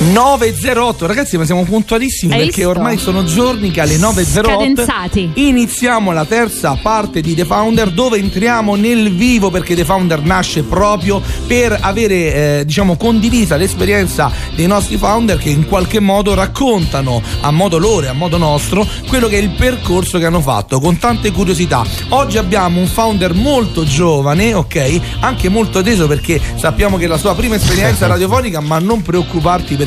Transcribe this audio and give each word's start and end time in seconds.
9.08 0.00 1.06
ragazzi 1.06 1.36
ma 1.36 1.44
siamo 1.44 1.64
puntualissimi 1.64 2.32
Hai 2.32 2.38
perché 2.38 2.54
visto? 2.62 2.70
ormai 2.70 2.98
sono 2.98 3.24
giorni 3.24 3.72
che 3.72 3.80
alle 3.80 3.96
9.08 3.96 4.42
Cadenzati. 4.42 5.30
iniziamo 5.34 6.12
la 6.12 6.24
terza 6.24 6.78
parte 6.80 7.20
di 7.20 7.34
The 7.34 7.44
Founder 7.44 7.90
dove 7.90 8.16
entriamo 8.18 8.76
nel 8.76 9.12
vivo 9.12 9.50
perché 9.50 9.74
The 9.74 9.84
Founder 9.84 10.22
nasce 10.22 10.62
proprio 10.62 11.20
per 11.48 11.76
avere 11.80 12.58
eh, 12.60 12.64
diciamo 12.64 12.96
condivisa 12.96 13.56
l'esperienza 13.56 14.30
dei 14.54 14.68
nostri 14.68 14.96
founder 14.96 15.36
che 15.36 15.48
in 15.50 15.66
qualche 15.66 15.98
modo 15.98 16.32
raccontano 16.32 17.20
a 17.40 17.50
modo 17.50 17.78
loro 17.78 18.06
e 18.06 18.08
a 18.08 18.12
modo 18.12 18.36
nostro 18.36 18.86
quello 19.08 19.26
che 19.26 19.38
è 19.38 19.42
il 19.42 19.50
percorso 19.50 20.18
che 20.18 20.26
hanno 20.26 20.40
fatto 20.40 20.78
con 20.78 20.96
tante 20.98 21.32
curiosità 21.32 21.84
oggi 22.10 22.38
abbiamo 22.38 22.78
un 22.78 22.86
founder 22.86 23.34
molto 23.34 23.82
giovane 23.82 24.54
ok 24.54 25.00
anche 25.20 25.48
molto 25.48 25.82
teso 25.82 26.06
perché 26.06 26.40
sappiamo 26.54 26.96
che 26.98 27.06
è 27.06 27.08
la 27.08 27.18
sua 27.18 27.34
prima 27.34 27.56
esperienza 27.56 28.06
radiofonica 28.08 28.60
ma 28.60 28.78
non 28.78 29.02
preoccuparti 29.02 29.74
perché 29.74 29.86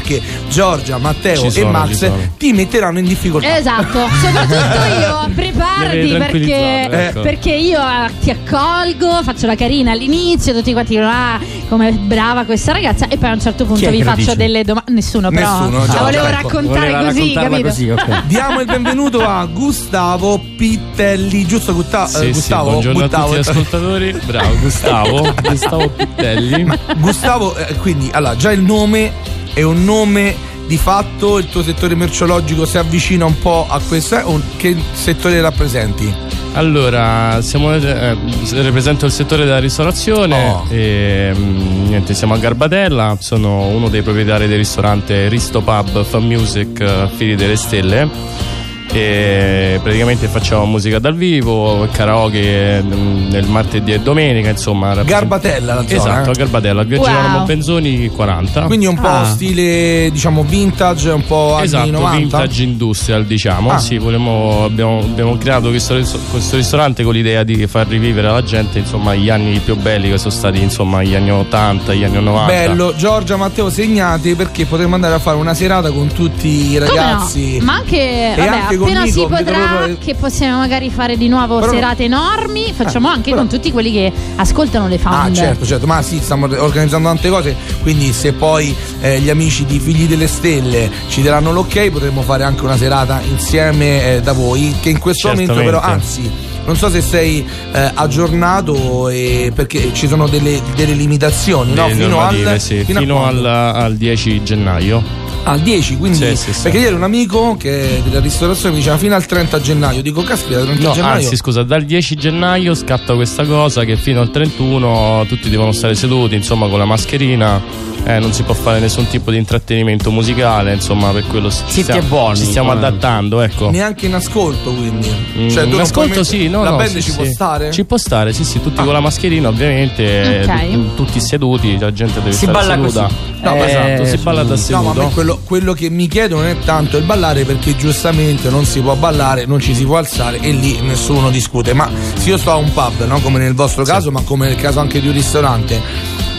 Giorgia, 0.50 0.98
Matteo 0.98 1.38
Ci 1.38 1.46
e 1.48 1.52
sono, 1.52 1.72
Max 1.72 1.92
sono. 1.92 2.16
ti 2.38 2.54
metteranno 2.54 3.00
in 3.00 3.06
difficoltà 3.06 3.58
Esatto, 3.58 4.08
soprattutto 4.22 5.00
io, 5.00 5.30
preparati 5.34 6.16
perché, 6.18 6.88
ecco. 6.90 7.22
perché 7.22 7.52
io 7.54 7.80
eh, 7.80 8.10
ti 8.20 8.30
accolgo, 8.32 9.22
faccio 9.24 9.46
la 9.48 9.56
carina 9.56 9.92
all'inizio, 9.92 10.54
tutti 10.54 10.72
quanti 10.74 10.94
dicono 10.96 11.10
ah 11.10 11.40
come 11.70 11.92
brava 11.92 12.44
questa 12.44 12.74
ragazza 12.74 13.08
e 13.08 13.18
poi 13.18 13.30
a 13.30 13.34
un 13.34 13.42
certo 13.42 13.66
punto 13.66 13.90
vi 13.90 14.04
faccio 14.04 14.16
dice? 14.22 14.36
delle 14.36 14.64
domande, 14.64 14.92
nessuno 14.92 15.30
però 15.30 15.60
Nessuno, 15.60 15.78
la 15.80 15.86
Giorgia, 15.86 16.04
volevo 16.04 16.26
ecco. 16.26 16.36
raccontare 16.42 16.92
Voleva 16.92 17.04
così, 17.06 17.34
capito? 17.34 17.62
così, 17.62 17.90
ok. 17.90 18.24
Diamo 18.28 18.60
il 18.60 18.66
benvenuto 18.66 19.26
a 19.26 19.46
Gustavo 19.46 20.40
Pittelli, 20.58 21.46
giusto 21.46 21.74
Gutta- 21.74 22.08
Sì, 22.08 22.26
eh, 22.26 22.32
Gustavo? 22.32 22.66
sì, 22.66 22.72
buongiorno 22.72 23.04
a 23.04 23.08
tutti 23.24 23.36
gli 23.36 23.40
ascoltatori. 23.40 24.20
Bravo, 24.26 24.56
Gustavo. 24.60 25.34
Gustavo 25.42 25.90
Pittelli. 25.90 26.68
Gustavo, 26.98 27.56
eh, 27.56 27.76
quindi 27.76 28.10
allora 28.12 28.36
già 28.36 28.52
il 28.52 28.62
nome 28.62 29.12
è 29.54 29.62
un 29.64 29.84
nome 29.84 30.36
di 30.68 30.78
fatto, 30.78 31.38
il 31.38 31.48
tuo 31.48 31.64
settore 31.64 31.96
merceologico 31.96 32.66
si 32.66 32.78
avvicina 32.78 33.26
un 33.26 33.38
po' 33.38 33.66
a 33.68 33.80
questo, 33.86 34.18
eh, 34.18 34.22
o 34.22 34.42
che 34.58 34.76
settore 34.94 35.42
rappresenti? 35.42 36.14
Allora, 36.54 37.42
siamo, 37.42 37.74
eh, 37.74 38.16
rappresento 38.52 39.06
il 39.06 39.12
settore 39.12 39.46
della 39.46 39.60
ristorazione 39.60 40.36
Oh. 40.36 40.66
e 40.70 41.34
mm, 41.36 41.88
niente, 41.88 42.14
siamo 42.14 42.34
a 42.34 42.38
Garbatella, 42.38 43.18
sono 43.20 43.68
uno 43.68 43.88
dei 43.90 44.02
proprietari 44.02 44.48
del 44.48 44.58
ristorante 44.58 45.28
Risto 45.30 45.62
Pub 45.62 46.04
Fan 46.04 46.26
Music 46.26 46.80
eh, 46.80 47.10
Fili 47.16 47.36
delle 47.36 47.56
Stelle 47.56 48.51
e 49.00 49.80
praticamente 49.82 50.28
facciamo 50.28 50.66
musica 50.66 51.00
dal 51.00 51.16
vivo, 51.16 51.88
karaoke 51.92 52.82
mm, 52.84 53.30
nel 53.30 53.46
martedì 53.48 53.94
e 53.94 54.00
domenica, 54.00 54.50
insomma. 54.50 54.94
Garbatella 55.04 55.74
la 55.76 55.82
zona. 55.88 55.96
Esatto, 55.96 56.30
a 56.30 56.32
eh? 56.34 56.36
Garbatella, 56.38 56.84
Via 56.84 56.98
Wow. 56.98 57.08
Girolamo 57.08 57.46
Benzoni 57.46 58.10
40. 58.10 58.62
Quindi 58.64 58.86
un 58.86 58.96
po' 59.00 59.08
Ah. 59.08 59.26
stile, 59.26 60.10
diciamo, 60.12 60.44
vintage, 60.44 61.10
un 61.10 61.26
po' 61.26 61.56
anni 61.56 61.66
Esatto, 61.66 61.92
90. 61.92 62.18
vintage 62.18 62.64
industrial 62.64 63.26
diciamo. 63.26 63.72
Ah. 63.72 63.80
Sì, 63.80 63.98
volevamo- 63.98 64.64
abbiamo, 64.66 65.00
abbiamo 65.00 65.38
creato 65.38 65.70
questo, 65.70 65.96
questo 66.30 66.56
ristorante 66.58 67.04
con 67.04 67.14
l'idea 67.14 67.44
di 67.44 67.66
far 67.68 67.88
rivivere 67.88 68.28
alla 68.28 68.44
gente 68.44 68.80
insomma 68.80 69.14
gli 69.16 69.30
anni 69.30 69.60
più 69.60 69.76
belli 69.76 70.10
che 70.10 70.18
sono 70.18 70.32
stati 70.32 70.62
insomma 70.62 71.02
gli 71.04 71.16
anni 71.16 71.32
80, 71.32 71.94
gli 71.94 72.04
anni 72.04 72.22
90. 72.22 72.52
Bello, 72.54 72.94
Giorgia, 72.96 73.36
Matteo, 73.38 73.70
segnate 73.70 74.36
perché 74.36 74.66
potremmo 74.66 74.96
andare 74.96 75.14
a 75.16 75.20
fare 75.20 75.38
una 75.38 75.54
serata 75.54 75.92
con 75.92 76.08
tutti 76.12 76.72
i 76.72 76.78
ragazzi. 76.78 77.58
no? 77.60 77.66
Ma 77.66 77.74
anche, 77.76 78.34
vabbè, 78.38 78.48
anche 78.48 78.78
Nico, 78.86 79.06
si 79.08 79.26
potrà, 79.28 79.68
proprio- 79.78 79.98
che 80.04 80.16
possiamo 80.16 80.58
magari 80.60 80.90
fare 80.90 81.18
di 81.18 81.28
nuovo 81.28 81.60
Però- 81.60 81.72
serate 81.72 82.04
enormi, 82.04 82.74
facciamo 82.76 83.10
Eh, 83.10 83.14
anche 83.14 83.30
però- 83.32 83.38
con 83.42 83.50
tutti 83.50 83.72
quelli 83.72 83.92
che 83.92 84.12
ascoltano 84.36 84.88
le 84.88 84.96
Ah 84.96 85.00
founder. 85.00 85.36
certo, 85.36 85.66
certo, 85.66 85.86
ma 85.88 86.02
sì, 86.02 86.20
stiamo 86.20 86.46
organizzando 86.46 87.08
tante 87.08 87.30
cose, 87.30 87.56
quindi 87.82 88.12
se 88.14 88.34
poi 88.34 88.76
eh, 89.02 89.20
gli 89.20 89.30
amici 89.30 89.66
di 89.66 89.80
Figli 89.80 90.08
delle 90.08 90.28
Stelle 90.28 90.90
ci 91.10 91.22
daranno 91.22 91.52
l'ok 91.52 91.90
potremmo 91.90 92.22
fare 92.22 92.44
anche 92.44 92.64
una 92.64 92.78
serata 92.78 93.22
insieme 93.30 94.16
eh, 94.16 94.22
da 94.22 94.34
voi, 94.34 94.76
che 94.82 94.90
in 94.90 95.00
questo 95.00 95.28
momento 95.30 95.54
però, 95.54 95.80
Certamente. 95.82 96.04
anzi, 96.06 96.32
non 96.66 96.76
so 96.76 96.90
se 96.90 97.02
sei 97.02 97.46
eh, 97.74 97.92
aggiornato 97.94 99.10
eh, 99.10 99.52
perché 99.54 99.92
ci 99.94 100.08
sono 100.08 100.28
delle, 100.28 100.62
delle 100.76 100.94
limitazioni, 100.94 101.74
no? 101.74 101.88
Fino, 101.90 102.20
al, 102.22 102.56
sì, 102.60 102.84
fino 102.84 103.00
fino 103.00 103.26
al, 103.26 103.44
al 103.46 103.96
10 103.96 104.44
gennaio. 104.44 105.04
Al 105.44 105.60
10, 105.62 105.98
quindi 105.98 106.18
Sì, 106.18 106.36
sì, 106.36 106.54
sì. 106.54 106.62
perché 106.62 106.78
ieri 106.80 106.94
un 106.96 107.04
amico 107.04 107.56
che 107.58 108.02
della 108.06 108.20
ristorazione 108.20 108.72
mi 108.76 108.80
diceva 108.80 108.98
fino 108.98 109.16
al 109.16 109.26
30 109.26 109.60
gennaio, 109.62 110.02
dico 110.02 110.22
caspita, 110.22 110.62
30 110.62 110.88
No, 110.88 110.94
gennaio. 110.94 111.14
anzi, 111.16 111.36
scusa, 111.36 111.64
dal 111.64 111.84
10 111.84 112.16
gennaio 112.16 112.74
scatta 112.76 113.16
questa 113.16 113.46
cosa 113.46 113.84
che 113.84 113.96
fino 113.98 114.22
al 114.22 114.30
31 114.32 115.26
tutti 115.28 115.50
devono 115.50 115.72
stare 115.72 115.96
seduti, 115.96 116.36
insomma, 116.36 116.68
con 116.68 116.78
la 116.80 116.86
mascherina. 116.86 117.90
Eh, 118.04 118.20
non 118.20 118.34
si 118.34 118.44
può 118.44 118.54
fare 118.54 118.80
nessun 118.80 119.08
tipo 119.08 119.32
di 119.32 119.38
intrattenimento 119.38 120.12
musicale, 120.12 120.74
insomma, 120.74 121.10
per 121.12 121.26
quello 121.28 121.50
ci 121.52 121.58
Zitti 121.68 121.82
stiamo, 121.84 122.02
e 122.02 122.04
buoni, 122.06 122.38
ci 122.38 122.46
stiamo 122.46 122.72
adattando, 122.72 123.42
ecco. 123.42 123.70
Neanche 123.70 124.08
in 124.08 124.14
ascolto, 124.16 124.72
quindi. 124.74 125.10
Mm, 125.38 125.50
Cioè, 125.50 125.68
tu 125.70 125.78
ascolto 125.78 126.24
sì, 126.24 126.48
no, 126.50 126.64
La 126.64 126.72
no, 126.72 126.78
band 126.78 126.90
sì, 126.90 127.02
ci 127.02 127.12
sì. 127.12 127.16
può 127.18 127.26
stare? 127.26 127.72
Ci 127.72 127.86
può 127.86 127.98
stare, 127.98 128.34
sì, 128.34 128.44
sì, 128.44 128.62
tutti 128.62 128.80
Ah. 128.82 128.84
con 128.84 128.94
la 128.94 129.00
mascherina, 129.00 129.48
ovviamente, 129.50 130.42
Ok. 130.44 130.50
eh, 130.62 130.72
tu- 130.72 130.94
tutti 130.96 131.20
seduti, 131.22 131.78
la 131.80 131.92
gente 131.94 132.20
deve 132.20 132.32
Si 132.32 132.38
stare 132.46 132.52
balla 132.52 132.74
seduta. 132.74 133.04
così. 133.04 133.16
No, 133.42 133.56
Eh, 133.56 133.66
esatto, 133.66 134.06
si 134.06 134.18
balla 134.18 134.44
da 134.44 134.50
No, 134.50 134.58
seduto. 134.58 134.82
ma 134.84 134.92
a 135.02 135.06
me 135.06 135.12
quello, 135.14 135.40
quello 135.44 135.74
che 135.74 135.90
mi 135.90 136.08
chiedo 136.08 136.36
non 136.38 136.46
è 136.46 136.58
tanto 136.60 136.98
il 136.98 137.04
ballare 137.04 137.44
perché 137.44 137.76
giustamente 137.76 138.50
non 138.50 138.66
si 138.66 138.82
può 138.82 138.96
ballare, 138.96 139.46
non 139.46 139.60
ci 139.60 139.74
si 139.74 139.84
può 139.86 139.98
alzare 139.98 140.40
e 140.40 140.52
lì 140.52 140.80
nessuno 140.82 141.30
discute. 141.32 141.74
Ma 141.74 141.90
se 142.16 142.30
io 142.30 142.38
sto 142.38 142.52
a 142.52 142.56
un 142.56 142.72
pub, 142.72 143.06
no? 143.08 143.20
come 143.20 143.40
nel 143.40 143.56
vostro 143.56 143.84
caso, 143.84 144.12
ma 144.12 144.22
come 144.24 144.48
nel 144.48 144.58
caso 144.58 144.80
anche 144.80 145.02
di 145.02 145.08
un 145.08 145.14
ristorante, 145.14 145.80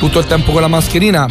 tutto 0.02 0.18
il 0.18 0.26
tempo 0.26 0.50
con 0.50 0.60
la 0.60 0.66
mascherina, 0.66 1.28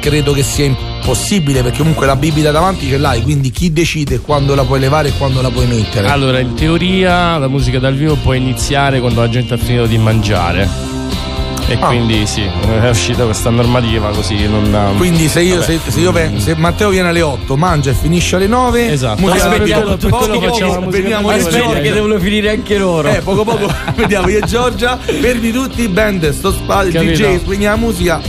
credo 0.00 0.32
che 0.32 0.42
sia 0.42 0.64
impossibile 0.64 1.62
perché 1.62 1.80
comunque 1.80 2.06
la 2.06 2.16
bibita 2.16 2.50
davanti 2.50 2.88
ce 2.88 2.96
l'hai, 2.96 3.20
quindi 3.20 3.50
chi 3.50 3.70
decide 3.70 4.18
quando 4.20 4.54
la 4.54 4.64
puoi 4.64 4.80
levare 4.80 5.08
e 5.08 5.12
quando 5.18 5.42
la 5.42 5.50
puoi 5.50 5.66
mettere? 5.66 6.08
Allora, 6.08 6.38
in 6.38 6.54
teoria 6.54 7.36
la 7.36 7.48
musica 7.48 7.78
dal 7.78 7.94
vivo 7.94 8.14
può 8.14 8.32
iniziare 8.32 9.00
quando 9.00 9.20
la 9.20 9.28
gente 9.28 9.52
ha 9.52 9.56
finito 9.58 9.84
di 9.84 9.98
mangiare. 9.98 10.66
E 11.66 11.78
Ah. 11.80 11.86
quindi 11.86 12.26
sì, 12.26 12.42
è 12.82 12.88
uscita 12.90 13.24
questa 13.24 13.48
normativa 13.50 14.10
così 14.10 14.46
non. 14.46 14.94
Quindi 14.98 15.28
se 15.28 15.40
io, 15.40 15.58
Vabbè. 15.60 15.78
se, 15.84 15.90
se 15.90 16.00
io 16.00 16.12
ven- 16.12 16.38
se 16.38 16.54
Matteo 16.56 16.90
viene 16.90 17.08
alle 17.08 17.22
8, 17.22 17.56
mangia 17.56 17.90
e 17.90 17.94
finisce 17.94 18.36
alle 18.36 18.46
9, 18.46 18.92
Esatto. 18.92 19.26
Aspettiamo, 19.26 19.96
per 19.96 20.10
Poco 20.10 20.26
poco 20.28 20.40
facciamo 20.40 20.90
dal 20.90 21.00
io 21.00 21.72
e 21.74 21.80
che 21.80 21.92
devono 21.92 22.18
finire 22.18 22.50
anche 22.50 22.76
loro. 22.76 23.08
Eh, 23.08 23.20
poco 23.22 23.44
poco 23.44 23.72
vediamo 23.96 24.28
io 24.28 24.38
e 24.38 24.46
Giorgia, 24.46 24.98
fermi 24.98 25.50
tutti, 25.52 25.88
band, 25.88 26.28
sto 26.30 26.52
spazio. 26.52 27.00
DJ, 27.02 27.38
spegni 27.38 27.64
la 27.64 27.76
musica. 27.76 28.20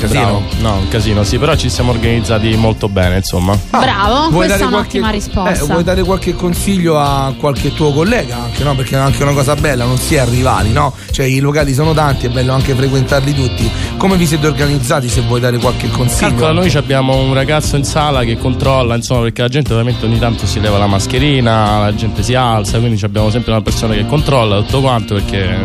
Casino. 0.00 0.20
Bravo. 0.20 0.42
No, 0.60 0.74
un 0.78 0.88
casino, 0.88 1.22
sì, 1.24 1.38
però 1.38 1.54
ci 1.56 1.68
siamo 1.68 1.90
organizzati 1.92 2.54
molto 2.56 2.88
bene, 2.88 3.16
insomma. 3.16 3.56
Bravo, 3.70 4.30
Vuoi 4.30 4.46
questa 4.46 4.56
dare 4.56 4.62
è 4.62 4.66
un'ottima 4.66 5.08
qualche- 5.10 5.26
risposta. 5.26 5.64
Eh, 5.64 5.66
vuoi 5.66 5.84
dare 5.84 6.02
qualche 6.02 6.34
consiglio 6.34 6.98
a 6.98 7.32
qualche 7.38 7.74
tuo 7.74 7.92
collega 7.92 8.36
anche, 8.36 8.64
no? 8.64 8.74
Perché 8.74 8.96
è 8.96 8.98
anche 8.98 9.22
una 9.22 9.32
cosa 9.32 9.54
bella, 9.54 9.84
non 9.84 9.98
si 9.98 10.14
è 10.14 10.24
rivali, 10.26 10.72
no? 10.72 10.94
Cioè 11.10 11.26
i 11.26 11.38
locali 11.40 11.74
sono 11.74 11.92
tanti, 11.92 12.26
è 12.26 12.28
bello 12.30 12.52
anche 12.52 12.74
frequentarli 12.74 13.34
tutti. 13.34 13.70
Come 13.96 14.16
vi 14.16 14.26
siete 14.26 14.46
organizzati 14.46 15.08
se 15.08 15.20
vuoi 15.22 15.40
dare 15.40 15.58
qualche 15.58 15.88
consiglio? 15.90 16.28
Calcola, 16.30 16.52
noi 16.52 16.72
abbiamo 16.74 17.16
un 17.16 17.34
ragazzo 17.34 17.76
in 17.76 17.84
sala 17.84 18.24
che 18.24 18.38
controlla, 18.38 18.94
insomma, 18.94 19.22
perché 19.22 19.42
la 19.42 19.48
gente 19.48 19.72
ovviamente 19.72 20.06
ogni 20.06 20.18
tanto 20.18 20.46
si 20.46 20.60
leva 20.60 20.78
la 20.78 20.86
mascherina, 20.86 21.80
la 21.80 21.94
gente 21.94 22.22
si 22.22 22.34
alza, 22.34 22.78
quindi 22.78 23.02
abbiamo 23.04 23.30
sempre 23.30 23.52
una 23.52 23.62
persona 23.62 23.94
che 23.94 24.06
controlla 24.06 24.56
tutto 24.62 24.80
quanto 24.80 25.14
perché 25.14 25.64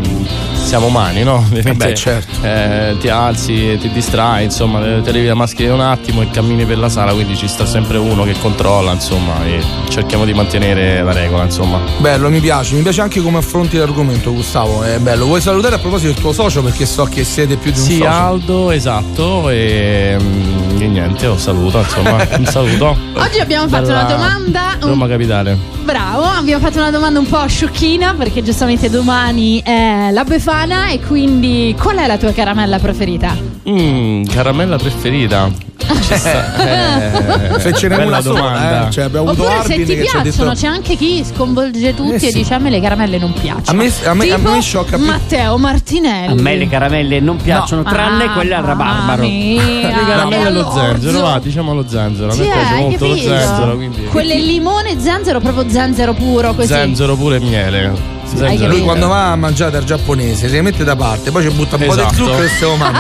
siamo 0.66 0.88
umani, 0.88 1.24
no? 1.24 1.36
Ovviamente, 1.36 1.88
beh, 1.90 1.96
certo. 1.96 2.40
eh, 2.42 2.96
ti 3.00 3.08
alzi, 3.08 3.78
ti 3.80 3.90
distrai, 3.92 4.46
insomma, 4.46 4.80
te 4.82 5.02
te 5.04 5.12
levi 5.12 5.28
la 5.28 5.36
mascherina 5.36 5.76
un 5.76 5.82
attimo 5.82 6.22
e 6.22 6.30
cammini 6.32 6.66
per 6.66 6.80
la 6.80 6.90
sala, 6.90 7.14
quindi 7.14 7.36
ci 7.38 7.48
sta 7.48 7.66
sempre 7.66 7.98
uno 7.98 8.24
che 8.24 8.34
controlla, 8.40 8.92
insomma, 8.92 9.46
e 9.46 9.62
cerchiamo 9.90 10.26
di 10.26 10.34
mantenere 10.34 11.02
la 11.04 11.14
regola, 11.14 11.44
insomma. 11.44 11.80
Bello, 12.00 12.30
mi 12.30 12.40
piace, 12.40 12.76
mi 12.76 12.82
piace 12.82 13.02
anche 13.02 13.22
come 13.22 13.38
affronti 13.38 13.78
l'argomento, 13.78 14.34
Gustavo. 14.34 14.84
È 14.84 14.98
bello. 15.00 15.26
Vuoi 15.26 15.42
salutare 15.42 15.76
a 15.76 15.80
proposito 15.80 16.12
del 16.12 16.22
tuo 16.22 16.34
socio? 16.34 16.62
Perché 16.64 16.86
so 16.86 17.06
che 17.06 17.24
siete 17.24 17.56
più 17.58 17.72
di 17.72 17.80
un 17.80 17.86
Sì, 17.86 17.98
socio. 17.98 18.10
Aldo, 18.10 18.72
esatto, 18.72 19.50
e, 19.50 20.18
mm, 20.20 20.65
e 20.84 20.88
niente, 20.88 21.26
lo 21.28 21.38
saluto, 21.38 21.80
insomma, 21.80 22.18
un 22.38 22.46
saluto. 22.46 22.98
Oggi 23.16 23.40
abbiamo 23.40 23.68
fatto 23.68 23.90
una 23.90 24.04
domanda. 24.04 24.78
un- 24.82 24.90
Roma 24.90 25.08
Capitale. 25.08 25.58
Bravo, 25.84 26.24
abbiamo 26.24 26.64
fatto 26.64 26.78
una 26.80 26.92
domanda 26.92 27.20
un 27.20 27.28
po' 27.28 27.46
sciocchina 27.48 28.14
perché 28.16 28.42
giustamente 28.44 28.90
domani 28.90 29.62
è 29.64 30.10
la 30.12 30.24
Befana 30.24 30.90
e 30.90 31.00
quindi 31.00 31.76
qual 31.80 31.98
è 31.98 32.08
la 32.08 32.18
tua 32.18 32.32
caramella 32.32 32.80
preferita? 32.80 33.36
Mm, 33.70 34.24
caramella 34.26 34.78
preferita? 34.78 35.50
Eh, 35.78 37.60
Se 37.60 37.74
ce 37.74 37.88
n'è 37.88 37.96
bella 37.98 38.06
una 38.08 38.22
sola, 38.22 38.40
domanda. 38.40 38.88
eh. 38.88 38.92
Cioè, 38.92 39.04
abbiamo 39.06 39.30
avuto 39.32 39.48
Oppure 39.48 39.64
se 39.66 39.74
ti 39.76 39.86
che 39.96 40.06
ci 40.08 40.16
ha 40.18 40.22
piacciono, 40.22 40.50
detto 40.50 40.60
c'è 40.62 40.68
anche 40.68 40.96
chi 40.96 41.24
sconvolge 41.26 41.94
tutti 41.94 42.14
Eh 42.14 42.20
sì. 42.20 42.28
e 42.28 42.32
dice 42.32 42.54
a 42.54 42.60
me 42.60 42.70
le 42.70 42.80
caramelle 42.82 43.18
non 43.18 43.34
piacciono. 43.34 43.80
A 43.80 43.84
me- 43.84 43.92
a 44.06 44.14
me- 44.14 44.32
a 44.32 44.36
tipo 44.38 44.52
me 44.52 44.62
sciocca 44.62 44.98
più- 44.98 45.06
Matteo 45.06 45.58
Martinelli. 45.58 46.32
A 46.40 46.42
me 46.42 46.56
le 46.56 46.70
caramelle 46.70 47.20
non 47.20 47.38
piacciono, 47.38 47.84
tranne 47.84 48.32
quelle 48.34 48.54
al 48.56 48.64
rabarbaro. 48.64 49.24
Le 49.26 49.92
caramelle 50.08 50.48
allo 50.48 50.72
zenzero, 50.74 51.22
va, 51.22 51.40
diciamo 51.40 51.72
allo 51.72 51.86
zenzero. 51.88 52.32
A 52.32 52.36
me 52.36 52.44
Sì, 52.44 52.50
piace 52.50 52.76
molto 52.76 53.08
lo 53.08 53.16
zenzero, 53.16 53.76
quindi. 53.76 54.04
Quelle 54.06 54.36
limone 54.40 54.90
e 54.92 55.00
zenzero, 55.00 55.40
proprio 55.40 55.70
zenzero 55.70 56.14
puro 56.14 56.54
così. 56.54 56.68
Zenzero 56.68 57.16
pure 57.16 57.40
miele. 57.40 58.14
Capito? 58.38 58.68
Lui 58.68 58.82
quando 58.82 59.08
va 59.08 59.32
a 59.32 59.36
mangiare 59.36 59.72
dal 59.72 59.84
giapponese 59.84 60.50
si 60.50 60.60
mette 60.62 60.84
da 60.84 60.96
parte, 60.96 61.32
poi 61.32 61.44
ci 61.44 61.50
butta 61.50 61.76
un 61.76 61.86
po' 61.86 61.92
Esatto. 61.94 62.10
di 62.10 62.16
zucchero 62.16 62.44
e 62.44 62.48
se 62.50 62.66
lo 62.66 62.76
mangia. 62.76 62.94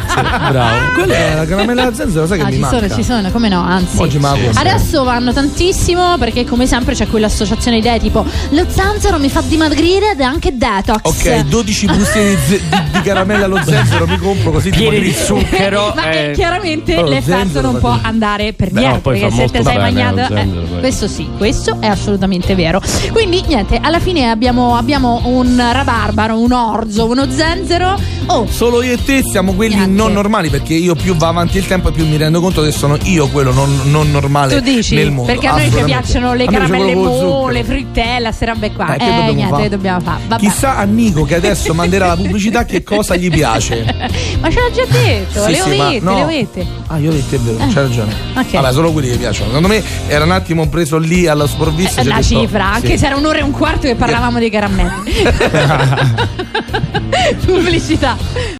Sì, 0.10 0.20
bravo. 0.50 0.92
Quella 0.94 1.14
è 1.14 1.34
la 1.34 1.44
caramella 1.46 1.82
alla 1.82 1.94
zenzero, 1.94 2.26
sai 2.26 2.38
che 2.38 2.44
Ah, 2.44 2.46
mi 2.48 2.52
ci 2.54 2.58
manca. 2.58 2.76
sono, 2.78 2.94
ci 2.94 3.04
sono, 3.04 3.30
come 3.30 3.48
no, 3.48 3.60
anzi. 3.62 3.98
Oggi 4.00 4.18
Sì. 4.20 4.48
Adesso 4.58 5.04
vanno 5.04 5.32
tantissimo 5.32 6.18
perché 6.18 6.44
come 6.44 6.66
sempre 6.66 6.94
c'è 6.94 7.06
quell'associazione 7.06 7.78
idee 7.78 7.98
tipo 8.00 8.24
lo 8.50 8.64
zanzero 8.68 9.18
mi 9.18 9.28
fa 9.30 9.40
dimagrire 9.46 10.10
ed 10.12 10.20
è 10.20 10.24
anche 10.24 10.56
detox. 10.56 11.00
Ok, 11.02 11.40
12 11.44 11.86
buste 11.86 12.36
di, 12.46 12.60
di- 12.92 13.00
caramella 13.02 13.44
allo 13.46 13.60
zenzero 13.64 14.06
mi 14.06 14.18
compro 14.18 14.50
così 14.50 14.70
Pieni 14.70 15.00
di 15.00 15.12
zucchero. 15.12 15.92
Ma 15.94 16.10
eh, 16.10 16.32
chiaramente 16.34 16.96
Oh, 16.96 17.04
l'effetto 17.04 17.60
non 17.60 17.78
può 17.78 17.96
andare 18.02 18.52
per 18.52 18.72
niente 18.72 18.94
no, 18.96 19.00
perché 19.00 19.30
se 19.30 19.48
te 19.48 19.62
sei 19.62 19.76
mangiato 19.76 20.34
eh, 20.34 20.48
questo 20.80 21.06
sì 21.08 21.28
questo 21.38 21.76
è 21.80 21.86
assolutamente 21.86 22.54
vero 22.54 22.80
quindi 23.12 23.42
niente 23.46 23.78
alla 23.80 24.00
fine 24.00 24.28
abbiamo, 24.40 24.74
abbiamo 24.74 25.20
un 25.24 25.54
rabarbaro 25.70 26.38
un 26.40 26.52
orzo 26.52 27.06
uno 27.06 27.30
zenzero 27.30 28.00
oh 28.26 28.46
Solo 28.50 28.82
io 28.82 28.94
e 28.94 29.04
te 29.04 29.20
siamo 29.22 29.52
quelli 29.52 29.74
Niente. 29.74 29.92
non 29.92 30.12
normali 30.14 30.48
perché 30.48 30.72
io 30.72 30.94
più 30.94 31.14
va 31.14 31.28
avanti 31.28 31.58
il 31.58 31.66
tempo 31.66 31.90
e 31.90 31.92
più 31.92 32.06
mi 32.06 32.16
rendo 32.16 32.40
conto 32.40 32.62
che 32.62 32.72
sono 32.72 32.96
io 33.02 33.28
quello 33.28 33.52
non, 33.52 33.80
non 33.90 34.10
normale 34.10 34.54
tu 34.56 34.62
dici 34.62 34.94
nel 34.94 35.10
mondo. 35.10 35.30
perché 35.30 35.46
a 35.46 35.52
noi 35.56 35.70
ci 35.70 35.82
piacciono 35.84 36.32
le 36.32 36.46
caramelle 36.46 36.94
mole 36.94 37.64
frittelle 37.64 38.22
queste 38.28 38.46
robe 38.46 38.72
qua 38.72 38.94
Eh, 38.94 38.96
che 38.98 39.04
eh, 39.04 39.08
dobbiamo 39.08 39.32
niente 39.34 39.54
fare? 39.54 39.68
dobbiamo 39.68 40.00
fare 40.00 40.20
Vabbè. 40.26 40.40
Chissà 40.42 40.76
a 40.78 40.84
Nico 40.84 41.24
che 41.24 41.34
adesso 41.34 41.74
manderà 41.74 42.06
la 42.06 42.16
pubblicità 42.16 42.64
che 42.64 42.82
cosa 42.82 43.16
gli 43.16 43.28
piace. 43.30 43.84
ma 44.40 44.48
ce 44.50 44.58
l'ha 44.58 44.70
già 44.72 44.84
detto 44.90 45.42
Sì, 45.42 45.50
le 45.50 45.54
sì, 45.56 45.68
ovette 45.70 46.00
no. 46.00 46.14
le 46.14 46.22
ovette 46.22 46.66
Ah, 46.86 46.98
io 46.98 47.10
ho 47.10 47.12
detto 47.12 47.34
è 47.34 47.38
vero, 47.38 47.58
Eh. 47.58 47.66
c'hai 47.72 47.82
ragione. 47.84 48.12
Ok. 48.36 48.50
Vabbè, 48.52 48.72
solo 48.72 48.90
quelli 48.90 49.10
che 49.10 49.16
piacciono. 49.16 49.46
Secondo 49.48 49.68
me 49.68 49.80
era 50.08 50.24
un 50.24 50.32
attimo 50.32 50.68
preso 50.68 50.98
lì 50.98 51.28
alla 51.28 51.46
sprovvista. 51.46 52.00
Eh, 52.00 52.04
la 52.04 52.16
detto- 52.16 52.26
cifra, 52.40 52.72
anche 52.72 52.88
sì. 52.92 52.98
se 52.98 53.06
era 53.06 53.16
un'ora 53.16 53.38
e 53.38 53.42
un 53.42 53.52
quarto 53.52 53.86
che 53.86 53.94
parlavamo 53.94 54.29
di 54.38 54.50
caramelle. 54.50 55.02
Pubblicità. 57.44 58.59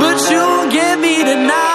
But 0.00 0.30
you 0.30 0.38
won't 0.38 0.72
get 0.72 0.98
me 0.98 1.24
tonight. 1.24 1.72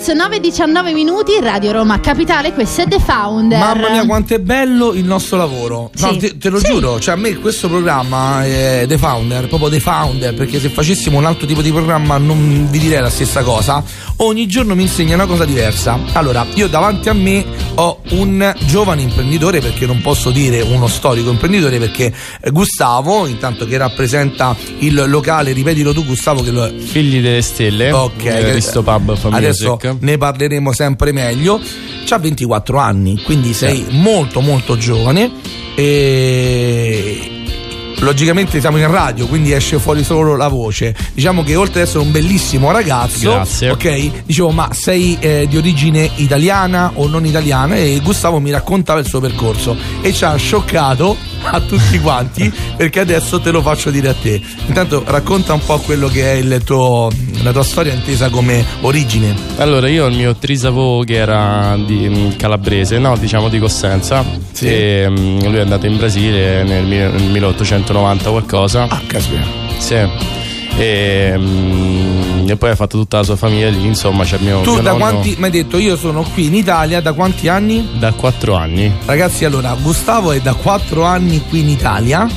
Schulz, 0.00 0.16
9-19 0.16 0.92
minuti, 0.92 1.32
Radio 1.40 1.72
Roma 1.72 1.98
Capitale, 2.00 2.52
questo 2.52 2.82
è 2.82 2.86
The 2.86 3.00
Founder. 3.00 3.58
Mamma 3.58 3.90
mia, 3.90 4.06
quanto 4.06 4.34
è 4.34 4.38
bello 4.38 4.92
il 4.92 5.04
nostro 5.04 5.36
lavoro. 5.36 5.90
No, 5.98 6.12
Sì. 6.12 6.16
te, 6.18 6.38
te 6.38 6.48
lo 6.50 6.58
Sì. 6.58 6.66
giuro, 6.66 7.00
cioè 7.00 7.14
a 7.14 7.16
me 7.16 7.34
questo 7.36 7.68
programma 7.68 8.44
è 8.44 8.84
The 8.86 8.96
Founder, 8.96 9.48
proprio 9.48 9.68
The 9.68 9.80
Founder, 9.80 10.34
perché 10.34 10.60
se 10.60 10.68
facessimo 10.68 11.18
un 11.18 11.24
altro 11.24 11.46
tipo 11.46 11.62
di 11.62 11.70
programma 11.72 12.16
non 12.16 12.68
vi 12.70 12.78
direi 12.78 13.00
la 13.00 13.10
stessa 13.10 13.42
cosa. 13.42 13.82
Ogni 14.18 14.46
giorno 14.46 14.74
mi 14.74 14.82
insegna 14.82 15.14
una 15.16 15.26
cosa 15.26 15.44
diversa. 15.44 15.98
Allora, 16.12 16.46
io 16.54 16.68
davanti 16.68 17.08
a 17.08 17.12
me 17.14 17.44
ho 17.74 18.00
un 18.10 18.54
giovane 18.66 19.02
imprenditore, 19.02 19.60
perché 19.60 19.84
non 19.86 20.00
posso 20.00 20.30
dire 20.30 20.60
uno 20.60 20.86
storico 20.86 21.30
imprenditore, 21.30 21.78
perché 21.78 22.12
eh, 22.40 22.50
Gustavo, 22.50 23.26
intanto 23.26 23.66
che 23.66 23.76
rappresenta 23.76 24.54
il 24.78 25.04
locale, 25.08 25.52
ripetilo 25.52 25.92
tu 25.92 26.04
Gustavo 26.04 26.42
che 26.42 26.50
lo 26.50 26.70
Figli 26.78 27.20
delle 27.20 27.42
stelle, 27.42 27.90
Ok, 27.92 28.24
eh, 28.24 28.52
Risto 28.52 28.82
Pub 28.82 29.16
Fa 29.16 29.28
adesso 29.28 29.76
Ne 29.98 30.18
parleremo 30.18 30.72
sempre 30.72 31.12
meglio. 31.12 31.60
C'ha 32.04 32.18
24 32.18 32.78
anni, 32.78 33.20
quindi 33.22 33.52
sei 33.52 33.86
molto 33.90 34.40
molto 34.40 34.76
giovane 34.78 35.30
e 35.74 37.30
logicamente 38.00 38.60
siamo 38.60 38.78
in 38.78 38.90
radio, 38.90 39.26
quindi 39.26 39.52
esce 39.52 39.78
fuori 39.78 40.02
solo 40.04 40.36
la 40.36 40.48
voce. 40.48 40.94
Diciamo 41.12 41.42
che 41.42 41.56
oltre 41.56 41.82
ad 41.82 41.86
essere 41.88 42.02
un 42.04 42.10
bellissimo 42.10 42.70
ragazzo, 42.70 43.30
Grazie. 43.30 43.70
ok, 43.70 44.24
dicevo, 44.24 44.50
ma 44.50 44.68
sei 44.72 45.16
eh, 45.20 45.46
di 45.48 45.56
origine 45.56 46.10
italiana 46.16 46.92
o 46.94 47.06
non 47.08 47.26
italiana? 47.26 47.76
E 47.76 48.00
Gustavo 48.02 48.40
mi 48.40 48.50
raccontava 48.50 49.00
il 49.00 49.06
suo 49.06 49.20
percorso 49.20 49.76
e 50.00 50.12
ci 50.12 50.24
ha 50.24 50.34
scioccato 50.36 51.16
a 51.50 51.60
tutti 51.60 51.98
quanti 51.98 52.52
perché 52.76 53.00
adesso 53.00 53.40
te 53.40 53.50
lo 53.50 53.62
faccio 53.62 53.90
dire 53.90 54.08
a 54.08 54.14
te. 54.14 54.40
Intanto 54.66 55.02
racconta 55.06 55.52
un 55.54 55.64
po' 55.64 55.78
quello 55.78 56.08
che 56.08 56.32
è 56.32 56.34
il 56.36 56.62
tuo, 56.64 57.10
la 57.42 57.52
tua 57.52 57.62
storia 57.62 57.92
intesa 57.92 58.28
come 58.30 58.64
origine. 58.82 59.34
Allora, 59.56 59.88
io 59.88 60.06
il 60.06 60.16
mio 60.16 60.34
trisavò 60.36 61.00
che 61.02 61.14
era 61.14 61.76
di 61.84 62.08
mm, 62.08 62.30
calabrese, 62.36 62.98
no, 62.98 63.16
diciamo 63.16 63.48
di 63.48 63.58
Cosenza, 63.58 64.24
Sì. 64.52 64.66
e 64.66 65.06
mm, 65.08 65.40
lui 65.44 65.56
è 65.56 65.60
andato 65.60 65.86
in 65.86 65.96
Brasile 65.96 66.62
nel 66.64 66.84
1890 66.84 68.30
qualcosa. 68.30 68.86
Ah, 68.88 69.00
caspita. 69.06 69.42
Sì. 69.78 70.46
E, 70.78 71.34
mm, 71.36 72.48
e 72.48 72.56
poi 72.56 72.70
ha 72.70 72.76
fatto 72.76 72.98
tutta 72.98 73.18
la 73.18 73.24
sua 73.24 73.34
famiglia 73.34 73.68
lì, 73.68 73.84
insomma, 73.84 74.22
c'è 74.24 74.38
mio, 74.38 74.60
Tu 74.60 74.74
mio 74.74 74.82
da 74.82 74.92
nonno 74.92 75.04
quanti, 75.10 75.34
mi 75.36 75.44
hai 75.46 75.50
detto, 75.50 75.76
io 75.78 75.96
sono 75.96 76.22
qui 76.22 76.46
in 76.46 76.54
Italia 76.54 77.00
da 77.00 77.12
quanti 77.12 77.48
anni? 77.48 77.88
da 77.98 78.12
4 78.12 78.54
anni. 78.54 78.92
Ragazzi, 79.04 79.44
allora, 79.44 79.76
Gustavo 79.80 80.30
è 80.32 80.40
da 80.40 80.54
4 80.54 81.04
anni 81.04 81.42
qui 81.48 81.60
in 81.60 81.68
Italia. 81.68 82.28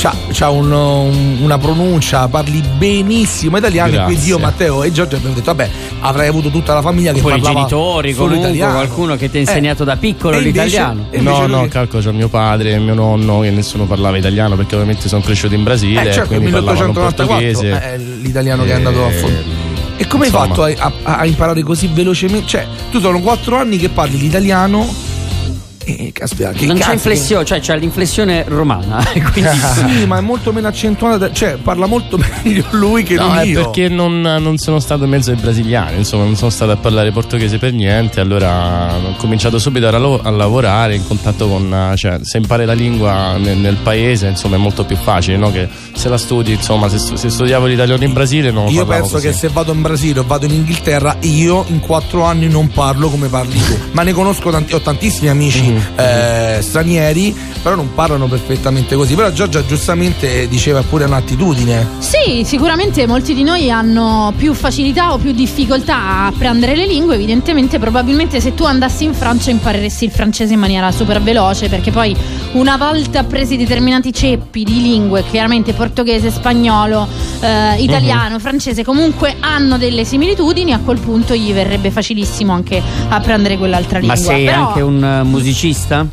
C'ha, 0.00 0.14
c'ha 0.32 0.48
un- 0.48 0.72
un- 0.72 1.38
una 1.42 1.58
pronuncia, 1.58 2.26
parli 2.28 2.62
benissimo 2.78 3.58
italiano. 3.58 3.88
E 3.88 3.92
Grazie. 3.92 4.12
quindi 4.14 4.30
io, 4.30 4.38
Matteo 4.38 4.82
e 4.82 4.92
Giorgio 4.92 5.16
abbiamo 5.16 5.34
detto: 5.34 5.52
Vabbè, 5.54 5.70
avrai 6.00 6.26
avuto 6.26 6.48
tutta 6.48 6.72
la 6.72 6.80
famiglia 6.80 7.12
che 7.12 7.20
Poi 7.20 7.32
i 7.32 7.34
parlava 7.40 7.54
genitori, 7.66 8.12
solo 8.14 8.26
comunque, 8.28 8.48
italiano. 8.50 8.72
qualcuno 8.72 9.16
che 9.16 9.30
ti 9.30 9.36
ha 9.36 9.40
insegnato 9.40 9.84
da 9.84 9.96
piccolo 9.96 10.36
e 10.36 10.38
invece- 10.38 10.64
l'italiano. 10.64 11.06
e 11.10 11.18
invece 11.18 11.38
No, 11.40 11.46
lui- 11.46 11.56
no, 11.56 11.68
calcolo 11.68 12.02
c'è 12.02 12.12
mio 12.12 12.28
padre 12.28 12.72
e 12.72 12.78
mio 12.78 12.94
nonno 12.94 13.40
che 13.40 13.50
nessuno 13.50 13.84
parlava 13.84 14.16
italiano 14.16 14.56
perché 14.56 14.74
ovviamente 14.74 15.06
sono 15.06 15.20
cresciuto 15.20 15.54
in 15.54 15.64
Brasile, 15.64 16.00
Eh, 16.08 16.12
certo, 16.14 16.28
quindi 16.28 16.50
nel 16.50 16.64
parlavano 16.64 16.92
1894 16.92 17.26
portoghese. 17.26 17.92
è 17.92 17.98
l'italiano 17.98 18.64
che 18.64 18.70
è 18.70 18.74
andato 18.74 19.04
a 19.04 19.10
fondo. 19.10 19.38
E 19.98 20.06
come 20.06 20.24
hai 20.24 20.30
fatto 20.30 20.62
a, 20.62 20.72
a- 20.78 20.92
a 21.18 21.26
imparare 21.26 21.62
così 21.62 21.90
velocemente? 21.92 22.46
Cioè, 22.46 22.66
tu 22.90 23.00
sono 23.00 23.20
4 23.20 23.56
anni 23.58 23.76
che 23.76 23.90
parli 23.90 24.16
l'italiano. 24.16 25.08
E 25.82 26.10
caspita, 26.12 26.50
che 26.52 26.66
non 26.66 26.76
c'è 26.78 26.92
inflessione, 26.92 27.44
cioè 27.44 27.58
c'è 27.58 27.76
l'inflessione 27.78 28.44
romana. 28.46 29.02
Quindi 29.32 29.50
Sì, 29.74 30.04
ma 30.06 30.18
è 30.18 30.20
molto 30.20 30.52
meno 30.52 30.68
accentuata, 30.68 31.32
cioè 31.32 31.56
parla 31.56 31.86
molto 31.86 32.18
meglio 32.42 32.64
lui 32.72 33.02
che 33.02 33.14
No, 33.14 33.28
non 33.28 33.38
è 33.38 33.44
io. 33.44 33.62
perché 33.62 33.88
non, 33.88 34.20
non 34.20 34.58
sono 34.58 34.78
stato 34.78 35.04
in 35.04 35.10
mezzo 35.10 35.30
ai 35.30 35.36
brasiliani, 35.36 35.96
insomma, 35.96 36.24
non 36.24 36.36
sono 36.36 36.50
stato 36.50 36.70
a 36.72 36.76
parlare 36.76 37.10
portoghese 37.12 37.56
per 37.58 37.72
niente. 37.72 38.20
Allora 38.20 38.92
ho 38.94 39.14
cominciato 39.16 39.58
subito 39.58 39.88
a, 39.88 39.90
lavo- 39.90 40.20
a 40.22 40.28
lavorare 40.30 40.94
in 40.96 41.06
contatto 41.06 41.48
con. 41.48 41.72
eh, 41.92 41.96
cioè, 41.96 42.18
se 42.22 42.36
impari 42.36 42.66
la 42.66 42.74
lingua 42.74 43.36
nel, 43.38 43.56
nel 43.56 43.76
paese, 43.76 44.28
insomma, 44.28 44.56
è 44.56 44.58
molto 44.58 44.84
più 44.84 44.96
facile, 44.96 45.38
no? 45.38 45.50
Che 45.50 45.66
se 45.94 46.08
la 46.10 46.18
studi, 46.18 46.52
insomma, 46.52 46.88
se, 46.90 46.98
se 46.98 47.30
studiavo 47.30 47.64
l'italiano 47.66 48.04
in 48.04 48.12
Brasile 48.12 48.50
non 48.50 48.64
lo 48.66 48.70
Io 48.70 48.84
penso 48.84 49.12
così. 49.14 49.28
che 49.28 49.32
se 49.32 49.48
vado 49.48 49.72
in 49.72 49.80
Brasile 49.80 50.20
o 50.20 50.24
vado 50.26 50.44
in 50.44 50.52
Inghilterra, 50.52 51.16
io 51.20 51.64
in 51.68 51.80
quattro 51.80 52.24
anni 52.24 52.48
non 52.48 52.68
parlo 52.68 53.08
come 53.08 53.28
parli 53.28 53.58
tu. 53.58 53.78
Ma 53.92 54.02
ne 54.02 54.12
conosco 54.12 54.50
tanti, 54.50 54.74
ho 54.74 54.80
tantissimi 54.80 55.28
amici 55.30 55.68
Mhm. 55.70 55.82
eh, 55.96 56.58
stranieri, 56.60 57.36
però 57.62 57.74
non 57.74 57.92
parlano 57.94 58.26
perfettamente 58.26 58.94
così. 58.96 59.14
Però 59.14 59.30
Giorgia 59.30 59.64
giustamente 59.64 60.48
diceva 60.48 60.82
pure 60.82 61.04
un'attitudine. 61.04 61.86
Sì, 61.98 62.42
sicuramente 62.44 63.06
molti 63.06 63.34
di 63.34 63.42
noi 63.42 63.70
hanno 63.70 64.32
più 64.36 64.52
facilità 64.54 65.12
o 65.12 65.18
più 65.18 65.32
difficoltà 65.32 65.96
a 65.96 66.26
apprendere 66.26 66.76
le 66.76 66.86
lingue, 66.86 67.14
evidentemente 67.14 67.78
probabilmente 67.78 68.40
se 68.40 68.54
tu 68.54 68.64
andassi 68.64 69.04
in 69.04 69.14
Francia 69.14 69.50
impareresti 69.50 70.04
il 70.04 70.10
francese 70.10 70.54
in 70.54 70.60
maniera 70.60 70.90
super 70.92 71.20
veloce 71.22 71.68
perché 71.68 71.90
poi 71.90 72.16
una 72.52 72.76
volta 72.76 73.22
presi 73.24 73.56
determinati 73.56 74.12
ceppi 74.12 74.64
di 74.64 74.82
lingue, 74.82 75.24
chiaramente 75.30 75.72
portoghese, 75.72 76.30
spagnolo, 76.30 77.06
eh, 77.40 77.76
italiano, 77.82 78.38
francese, 78.38 78.84
comunque 78.84 79.36
hanno 79.40 79.78
delle 79.78 80.04
similitudini, 80.04 80.72
a 80.72 80.80
quel 80.84 80.98
punto 80.98 81.34
gli 81.34 81.52
verrebbe 81.52 81.90
facilissimo 81.90 82.52
anche 82.52 82.82
apprendere 83.08 83.56
quell'altra 83.56 83.98
lingua. 83.98 84.16
Ma 84.16 84.22
sei 84.22 84.44
Però- 84.44 84.68
anche 84.68 84.80
un 84.80 85.04
eh, 85.04 85.22
musicista? 85.60 86.08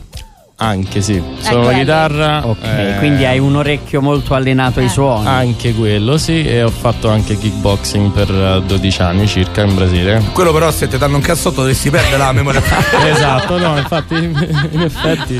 Anche 0.60 1.02
sì, 1.04 1.22
sono 1.40 1.58
Ecco, 1.60 1.66
la 1.66 1.70
ecco. 1.70 1.80
chitarra. 1.80 2.48
Ok, 2.48 2.64
eh, 2.64 2.96
quindi 2.98 3.26
hai 3.26 3.38
un 3.38 3.56
orecchio 3.58 4.02
molto 4.02 4.34
allenato 4.34 4.80
ai 4.80 4.86
Eh. 4.86 4.90
suoni. 4.90 5.28
Anche 5.28 5.76
quello, 5.76 6.18
sì, 6.18 6.44
e 6.44 6.64
ho 6.64 6.72
fatto 6.72 7.10
anche 7.10 7.38
kickboxing 7.38 8.10
per 8.12 8.32
eh, 8.32 8.64
12 8.66 9.02
anni 9.04 9.28
circa 9.28 9.62
in 9.62 9.76
Brasile. 9.76 10.24
Quello 10.34 10.52
però 10.52 10.72
se 10.72 10.88
ti 10.88 10.98
danno 10.98 11.18
un 11.18 11.22
cazzotto 11.22 11.58
dovresti 11.62 11.92
perdere 11.92 12.18
la 12.18 12.32
memoria. 12.32 12.64
esatto, 13.06 13.60
no, 13.60 13.78
infatti, 13.78 14.16
in 14.16 14.82
effetti, 14.82 15.40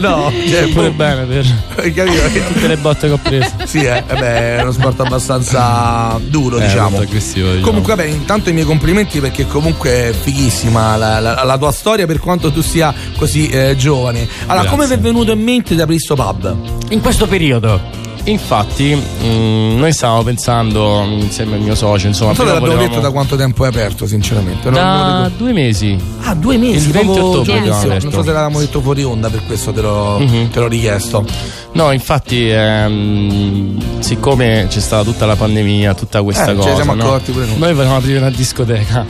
no, 0.00 0.30
cioè, 0.46 0.66
pure 0.68 0.90
boh, 0.90 0.94
bene 0.96 1.24
per 1.24 1.46
capito? 1.94 2.44
tutte 2.52 2.66
le 2.66 2.76
botte 2.76 3.06
che 3.06 3.12
ho 3.14 3.18
preso. 3.22 3.50
Sì, 3.64 3.78
eh, 3.84 4.04
eh 4.06 4.14
beh, 4.14 4.56
è 4.58 4.62
uno 4.62 4.72
sport 4.72 5.00
abbastanza 5.00 6.20
duro, 6.26 6.58
Eh, 6.58 6.66
diciamo. 6.66 7.00
diciamo. 7.00 7.60
Comunque, 7.62 7.94
vabbè, 7.94 8.06
intanto 8.08 8.50
i 8.50 8.52
miei 8.52 8.66
complimenti 8.66 9.18
perché 9.18 9.46
comunque 9.46 10.08
è 10.08 10.12
fighissima 10.12 10.94
la, 10.96 11.20
la- 11.20 11.42
la 11.42 11.56
tua 11.56 11.72
storia 11.72 12.04
per 12.06 12.18
quanto 12.20 12.52
tu 12.52 12.60
sia 12.60 12.92
così 13.16 13.48
eh, 13.48 13.76
giovane. 13.78 14.28
Allora, 14.42 14.60
Grazie. 14.62 14.70
come 14.70 14.86
vi 14.86 14.92
è 14.92 14.98
venuto 14.98 15.32
in 15.32 15.42
mente 15.42 15.74
di 15.74 15.80
aprire 15.80 16.00
sto 16.00 16.14
pub? 16.14 16.54
In 16.90 17.00
questo 17.00 17.26
periodo. 17.26 17.80
Infatti, 18.24 18.94
mm, 18.94 19.78
noi 19.78 19.90
stavamo 19.92 20.22
pensando 20.22 21.02
mm, 21.06 21.12
insieme 21.20 21.54
al 21.54 21.62
mio 21.62 21.74
socio, 21.74 22.08
insomma, 22.08 22.32
Non 22.32 22.36
so 22.36 22.42
l'abbiamo 22.44 22.66
volevamo- 22.66 22.88
detto 22.88 23.00
da 23.00 23.10
quanto 23.10 23.36
tempo 23.36 23.64
è 23.64 23.68
aperto, 23.68 24.06
sinceramente. 24.06 24.68
Non- 24.68 24.82
non 24.82 24.92
lo 24.92 24.98
da 24.98 25.14
ricordo. 25.24 25.44
due 25.44 25.52
mesi. 25.54 25.98
Ah, 26.24 26.34
due 26.34 26.56
mesi. 26.58 26.86
il 26.88 26.92
20 26.92 27.06
proprio 27.08 27.24
ottobre 27.26 27.60
Non 27.60 28.00
so 28.00 28.10
se 28.10 28.16
l'avevamo 28.26 28.58
detto 28.58 28.80
fuori 28.82 29.02
onda, 29.02 29.30
per 29.30 29.40
questo 29.46 29.72
te 29.72 29.80
l'ho, 29.80 30.18
Mhm. 30.18 30.50
te 30.50 30.60
l'ho 30.60 30.68
richiesto. 30.68 31.24
No, 31.72 31.92
infatti, 31.92 32.48
ehm, 32.50 34.00
siccome 34.00 34.66
c'è 34.68 34.80
stata 34.80 35.04
tutta 35.04 35.26
la 35.26 35.36
pandemia, 35.36 35.94
tutta 35.94 36.22
questa 36.22 36.50
Eh, 36.50 36.54
cosa, 36.54 36.74
siamo 36.74 36.94
no? 36.94 37.04
accorti 37.04 37.30
pure 37.30 37.46
noi. 37.46 37.58
noi 37.58 37.72
volevamo 37.74 37.98
aprire 37.98 38.18
una 38.18 38.30
discoteca. 38.30 39.04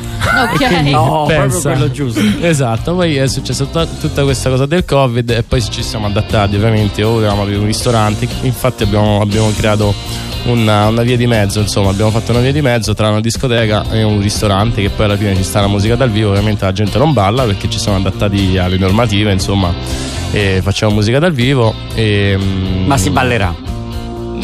Ok. 0.53 0.67
No, 0.88 1.25
proprio 1.27 1.38
Pensa. 1.49 1.71
quello 1.71 1.91
giusto. 1.91 2.21
Esatto, 2.41 2.95
poi 2.95 3.17
è 3.17 3.27
successa 3.29 3.65
tutta, 3.65 3.87
tutta 3.87 4.23
questa 4.25 4.50
cosa 4.50 4.67
del 4.67 4.85
Covid 4.85 5.31
e 5.31 5.43
poi 5.45 5.62
ci 5.62 5.83
siamo 5.83 6.07
adattati 6.07 6.57
ovviamente, 6.57 7.03
o 7.05 7.12
volevamo 7.12 7.43
aprire 7.43 7.59
un 7.61 7.67
ristorante, 7.67 8.27
infatti 8.43 8.83
abbiamo, 8.83 9.21
abbiamo 9.21 9.50
creato 9.57 9.95
una, 10.47 10.87
una 10.88 11.03
via 11.03 11.17
di 11.17 11.27
mezzo, 11.27 11.61
insomma 11.61 11.91
abbiamo 11.91 12.11
fatto 12.11 12.33
una 12.33 12.41
via 12.41 12.53
di 12.53 12.61
mezzo 12.62 12.93
tra 12.95 13.09
una 13.09 13.21
discoteca 13.21 13.85
e 13.91 14.03
un 14.03 14.21
ristorante 14.21 14.83
che 14.83 14.91
poi 14.91 15.05
alla 15.07 15.17
fine 15.17 15.35
ci 15.37 15.43
sta 15.45 15.61
la 15.61 15.69
musica 15.69 15.95
dal 15.95 16.11
vivo, 16.11 16.31
ovviamente 16.31 16.65
la 16.65 16.73
gente 16.73 16.99
non 16.99 17.12
balla 17.12 17.45
perché 17.45 17.69
ci 17.71 17.79
siamo 17.79 17.97
adattati 17.99 18.59
alle 18.59 18.79
normative, 18.79 19.33
insomma, 19.33 19.73
facciamo 20.62 20.94
musica 20.94 21.18
dal 21.18 21.32
vivo. 21.32 21.75
E, 21.94 22.37
mm, 22.38 22.87
Ma 22.87 22.97
si 22.97 23.11
ballerà. 23.11 23.67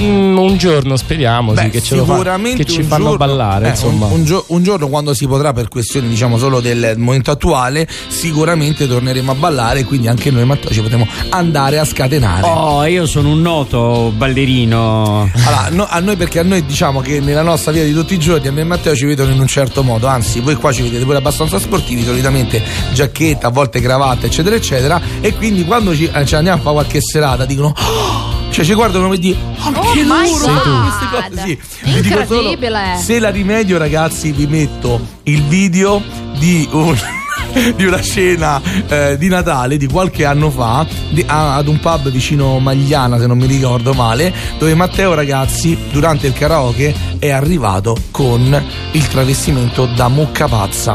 Mm, 0.01 0.37
un 0.39 0.57
giorno 0.57 0.97
speriamo 0.97 1.55
sì, 1.55 1.63
Beh, 1.63 1.71
che, 1.71 1.83
ce 1.83 1.97
lo 1.97 2.05
fa- 2.05 2.13
sicuramente 2.15 2.65
che 2.65 2.71
ci 2.71 2.81
un 2.81 2.87
fanno 2.87 3.03
giorno- 3.11 3.19
ballare, 3.19 3.67
eh, 3.67 3.71
insomma. 3.71 4.07
un, 4.07 4.13
un 4.13 4.25
gio- 4.25 4.45
un 4.49 4.63
giorno 4.63 4.89
quando 4.89 5.15
si 5.15 5.27
potrà 5.27 5.53
per 5.53 5.69
questioni 5.69 6.09
diciamo 6.09 6.39
solo 6.39 6.61
del 6.61 6.95
momento 6.99 7.31
attuale 7.31 7.89
sicuramente 8.09 8.87
torneremo 8.87 9.31
a 9.31 9.35
ballare 9.35 9.81
e 9.81 9.85
quindi 9.85 10.09
anche 10.09 10.31
noi 10.31 10.45
Matteo 10.45 10.71
ci 10.73 10.81
potremo 10.81 11.07
andare 11.31 11.79
a 11.79 11.85
scatenare 11.85 12.43
Oh, 12.47 12.85
io 12.85 13.07
sono 13.07 13.31
un 13.31 13.41
noto 13.41 14.13
ballerino. 14.17 15.31
Allora, 15.47 15.69
no- 15.71 15.87
a 15.89 15.99
noi 16.01 16.17
perché 16.17 16.39
a 16.39 16.43
noi 16.43 16.65
diciamo 16.65 17.01
che 17.01 17.21
nella 17.21 17.43
nostra 17.43 17.73
vita 17.73 17.85
di 17.85 17.93
tutti 17.93 18.15
i 18.15 18.19
giorni 18.19 18.49
a 18.49 18.53
me 18.53 18.61
e 18.63 18.65
Matteo 18.65 18.95
ci 18.95 19.05
vedono 19.05 19.33
in 19.33 19.41
un 19.41 19.47
certo 19.47 19.83
modo, 19.83 20.07
anzi 20.07 20.41
voi 20.41 20.55
qua 20.55 20.73
ci 20.73 20.83
vedete 20.83 21.05
pure 21.05 21.19
abbastanza 21.19 21.59
sportivi, 21.59 22.03
solitamente 22.05 22.63
giacchetta, 22.93 23.49
a 23.49 23.51
volte 23.51 23.81
cravatta 23.81 24.27
eccetera 24.27 24.55
eccetera 24.57 25.01
e 25.21 25.35
quindi 25.35 25.65
quando 25.65 25.95
ci, 25.95 26.11
eh, 26.13 26.25
ci 26.27 26.35
andiamo 26.35 26.59
a 26.59 26.63
fare 26.63 26.75
qualche 26.75 27.01
serata 27.01 27.45
dicono 27.45 27.69
"Oh!" 27.77 28.14
Cioè 28.55 28.65
ci 28.65 28.75
guardano 28.75 29.05
come 29.05 29.19
dire 29.19 29.37
anche 29.59 29.79
Oh 29.81 29.93
my 29.95 30.05
loro 30.39 30.81
queste 30.83 31.09
cose 31.11 31.43
sì. 31.45 31.59
Solo, 32.27 32.57
se 33.01 33.19
la 33.19 33.31
rimedio 33.31 33.79
ragazzi 33.79 34.31
vi 34.31 34.47
metto 34.47 35.01
il 35.25 35.43
video 35.45 36.01
di 36.39 36.69
un 36.71 36.97
di 37.77 37.85
una 37.85 38.01
scena 38.01 38.61
eh, 38.89 39.17
di 39.19 39.29
Natale 39.29 39.77
di 39.77 39.87
qualche 39.87 40.25
anno 40.25 40.51
fa 40.51 40.85
di- 41.11 41.25
a- 41.27 41.55
ad 41.57 41.69
un 41.69 41.79
pub 41.79 42.09
vicino 42.11 42.59
Magliana, 42.59 43.19
se 43.19 43.27
non 43.27 43.39
mi 43.39 43.47
ricordo 43.47 43.93
male, 43.93 44.33
dove 44.59 44.75
Matteo 44.75 45.15
Ragazzi 45.15 45.77
durante 45.93 46.27
il 46.27 46.33
karaoke 46.33 46.93
è 47.19 47.31
arrivato 47.31 47.97
con 48.11 48.61
il 48.93 49.09
travestimento 49.09 49.87
da 49.87 50.09
mucca 50.09 50.49
pazza. 50.49 50.95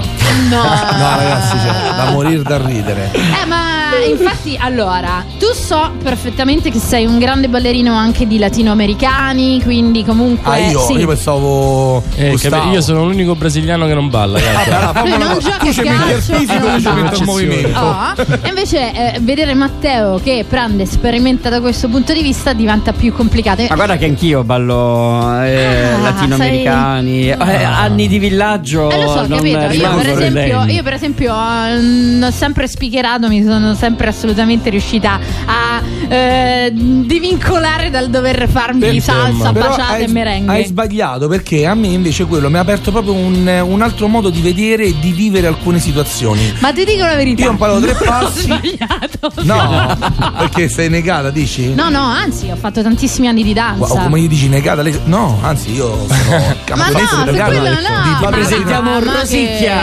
No, 0.49 0.61
No, 0.63 1.15
ragazzi, 1.17 1.57
cioè, 1.59 1.93
da 1.95 2.09
morire 2.11 2.41
da 2.43 2.57
ridere. 2.57 3.11
Eh, 3.13 3.45
ma 3.45 3.68
infatti, 4.09 4.57
allora, 4.59 5.23
tu 5.37 5.47
so 5.53 5.91
perfettamente 6.01 6.69
che 6.71 6.79
sei 6.79 7.05
un 7.05 7.19
grande 7.19 7.47
ballerino 7.49 7.93
anche 7.93 8.27
di 8.27 8.37
latinoamericani, 8.37 9.61
quindi 9.63 10.03
comunque. 10.03 10.51
Ah, 10.51 10.57
io, 10.57 10.79
sì. 10.81 10.93
io 10.93 11.07
pensavo. 11.07 12.03
Eh, 12.15 12.35
capi- 12.39 12.69
io 12.69 12.81
sono 12.81 13.05
l'unico 13.05 13.35
brasiliano 13.35 13.85
che 13.85 13.93
non 13.93 14.09
balla, 14.09 14.39
Lui 14.39 15.11
una 15.13 15.27
non 15.27 15.39
gioca 15.39 15.57
Tu 15.57 15.67
a 15.67 15.71
ci 15.71 15.81
metti 15.81 15.89
il 15.89 15.97
calcio 15.97 16.33
fisico, 16.33 16.53
e 16.53 16.77
io 16.77 16.89
non 16.89 17.01
metto 17.01 17.19
il 17.19 17.25
movimento. 17.25 17.79
Oh, 17.79 18.13
e 18.41 18.47
invece 18.47 18.91
eh, 18.93 19.19
vedere 19.21 19.53
Matteo 19.53 20.19
che 20.23 20.45
prende 20.47 20.85
sperimenta 20.85 21.49
da 21.49 21.61
questo 21.61 21.87
punto 21.87 22.13
di 22.13 22.21
vista 22.21 22.53
diventa 22.53 22.93
più 22.93 23.13
complicato. 23.13 23.65
Ma 23.69 23.75
guarda 23.75 23.97
che 23.97 24.05
anch'io 24.05 24.43
ballo 24.43 25.41
eh, 25.43 25.93
Ah, 25.93 25.97
latinoamericani, 26.01 27.29
eh, 27.29 27.33
anni 27.33 28.07
di 28.07 28.19
villaggio. 28.19 28.89
Eh, 28.89 29.01
lo 29.01 29.09
so, 29.09 29.27
non 29.27 29.37
capito. 29.37 29.59
Io 29.71 29.95
per, 29.95 30.09
esempio, 30.09 30.65
io 30.65 30.83
per 30.83 30.93
esempio 30.93 31.33
ho 31.33 32.31
sempre 32.31 32.67
spicherato, 32.67 33.27
mi 33.27 33.43
sono 33.43 33.73
sempre 33.79 34.09
assolutamente 34.09 34.69
riuscita 34.69 35.17
a 35.45 35.68
eh, 36.07 36.71
divincolare 36.73 37.89
dal 37.89 38.09
dover 38.09 38.47
farmi 38.49 38.79
Per- 38.79 39.01
salsa, 39.01 39.51
Però 39.51 39.69
baciate 39.69 39.93
hai, 39.93 40.03
e 40.03 40.07
merengue. 40.07 40.53
hai 40.53 40.65
sbagliato 40.65 41.27
perché 41.27 41.65
a 41.65 41.73
me 41.75 41.87
invece 41.87 42.25
quello 42.25 42.49
mi 42.49 42.57
ha 42.57 42.61
aperto 42.61 42.91
proprio 42.91 43.13
un, 43.13 43.47
un 43.65 43.81
altro 43.81 44.07
modo 44.07 44.29
di 44.29 44.41
vedere 44.41 44.83
e 44.85 44.95
di 44.99 45.11
vivere 45.11 45.47
alcune 45.47 45.79
situazioni. 45.79 46.53
Ma 46.59 46.71
ti 46.71 46.83
dico 46.85 47.03
la 47.05 47.15
verità. 47.15 47.43
Io 47.43 47.49
ho 47.49 47.51
imparato 47.51 47.79
tre 47.79 47.93
non 47.93 48.01
ho 48.07 48.19
passi. 48.19 48.41
sbagliato. 48.41 49.31
No, 49.43 49.97
perché 50.37 50.69
sei 50.69 50.89
negata, 50.89 51.29
dici? 51.29 51.73
No, 51.73 51.89
no, 51.89 52.01
anzi, 52.03 52.49
ho 52.49 52.55
fatto 52.55 52.81
tantissimi 52.81 53.27
anni 53.27 53.43
di 53.43 53.53
danza. 53.53 53.93
O 53.93 53.97
come 54.03 54.19
gli 54.21 54.27
dici 54.27 54.47
negata? 54.47 54.81
Lei... 54.81 54.97
No, 55.05 55.37
anzi, 55.41 55.73
io 55.73 56.05
sono 56.07 56.37
Ma 56.39 56.55
campionessa 56.63 57.15
no, 57.17 57.23
su 57.23 57.33
italiano. 57.33 57.49
quello 57.49 57.69
no. 57.69 58.19
Ma- 58.21 58.29
presentiamo 58.29 58.91
ma- 58.91 58.99
Rosicchia. 58.99 59.75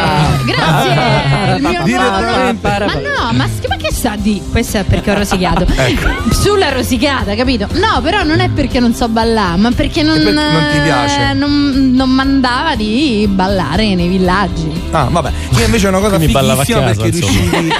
che- 0.45 0.53
Grazie. 0.53 1.57
Il 1.57 1.63
mio 1.85 1.99
nuovo- 2.01 2.21
Ma 2.63 2.95
no, 2.95 3.33
ma, 3.33 3.49
ma 3.69 3.77
che 3.77 3.93
sa 3.93 4.15
di? 4.17 4.41
Questo 4.51 4.79
è 4.79 4.85
perché 4.85 5.11
ho 5.11 5.15
rosicato. 5.15 5.67
Ecco. 5.87 6.33
Sulla 6.33 6.71
rosicata, 6.71 7.35
capito? 7.35 7.69
No, 7.75 8.01
però 8.03 8.23
non 8.25 8.41
è 8.41 8.49
perché 8.51 8.81
non 8.81 8.95
so 8.95 9.09
ballare, 9.09 9.57
ma 9.59 9.71
perché 9.71 10.03
non, 10.03 10.17
perché 10.17 10.33
non 10.33 10.69
ti 10.73 10.79
piace? 10.81 11.31
eh, 11.31 11.33
Non, 11.35 11.91
non 11.95 12.11
mandava 12.11 12.75
di 12.75 13.27
ballare 13.31 13.95
nei 13.95 14.09
villaggi. 14.09 14.69
Ah, 14.91 15.09
vabbè. 15.11 15.31
Io 15.59 15.65
invece 15.65 15.87
è 15.87 15.89
una 15.91 15.99
cosa 16.01 16.17
Quindi 16.17 16.33
ballava 16.33 16.63
a 16.63 16.65
fighissima 16.65 16.87
casa, 16.89 17.01
perché 17.03 17.17
insomma. 17.17 17.41
riuscivi. 17.41 17.75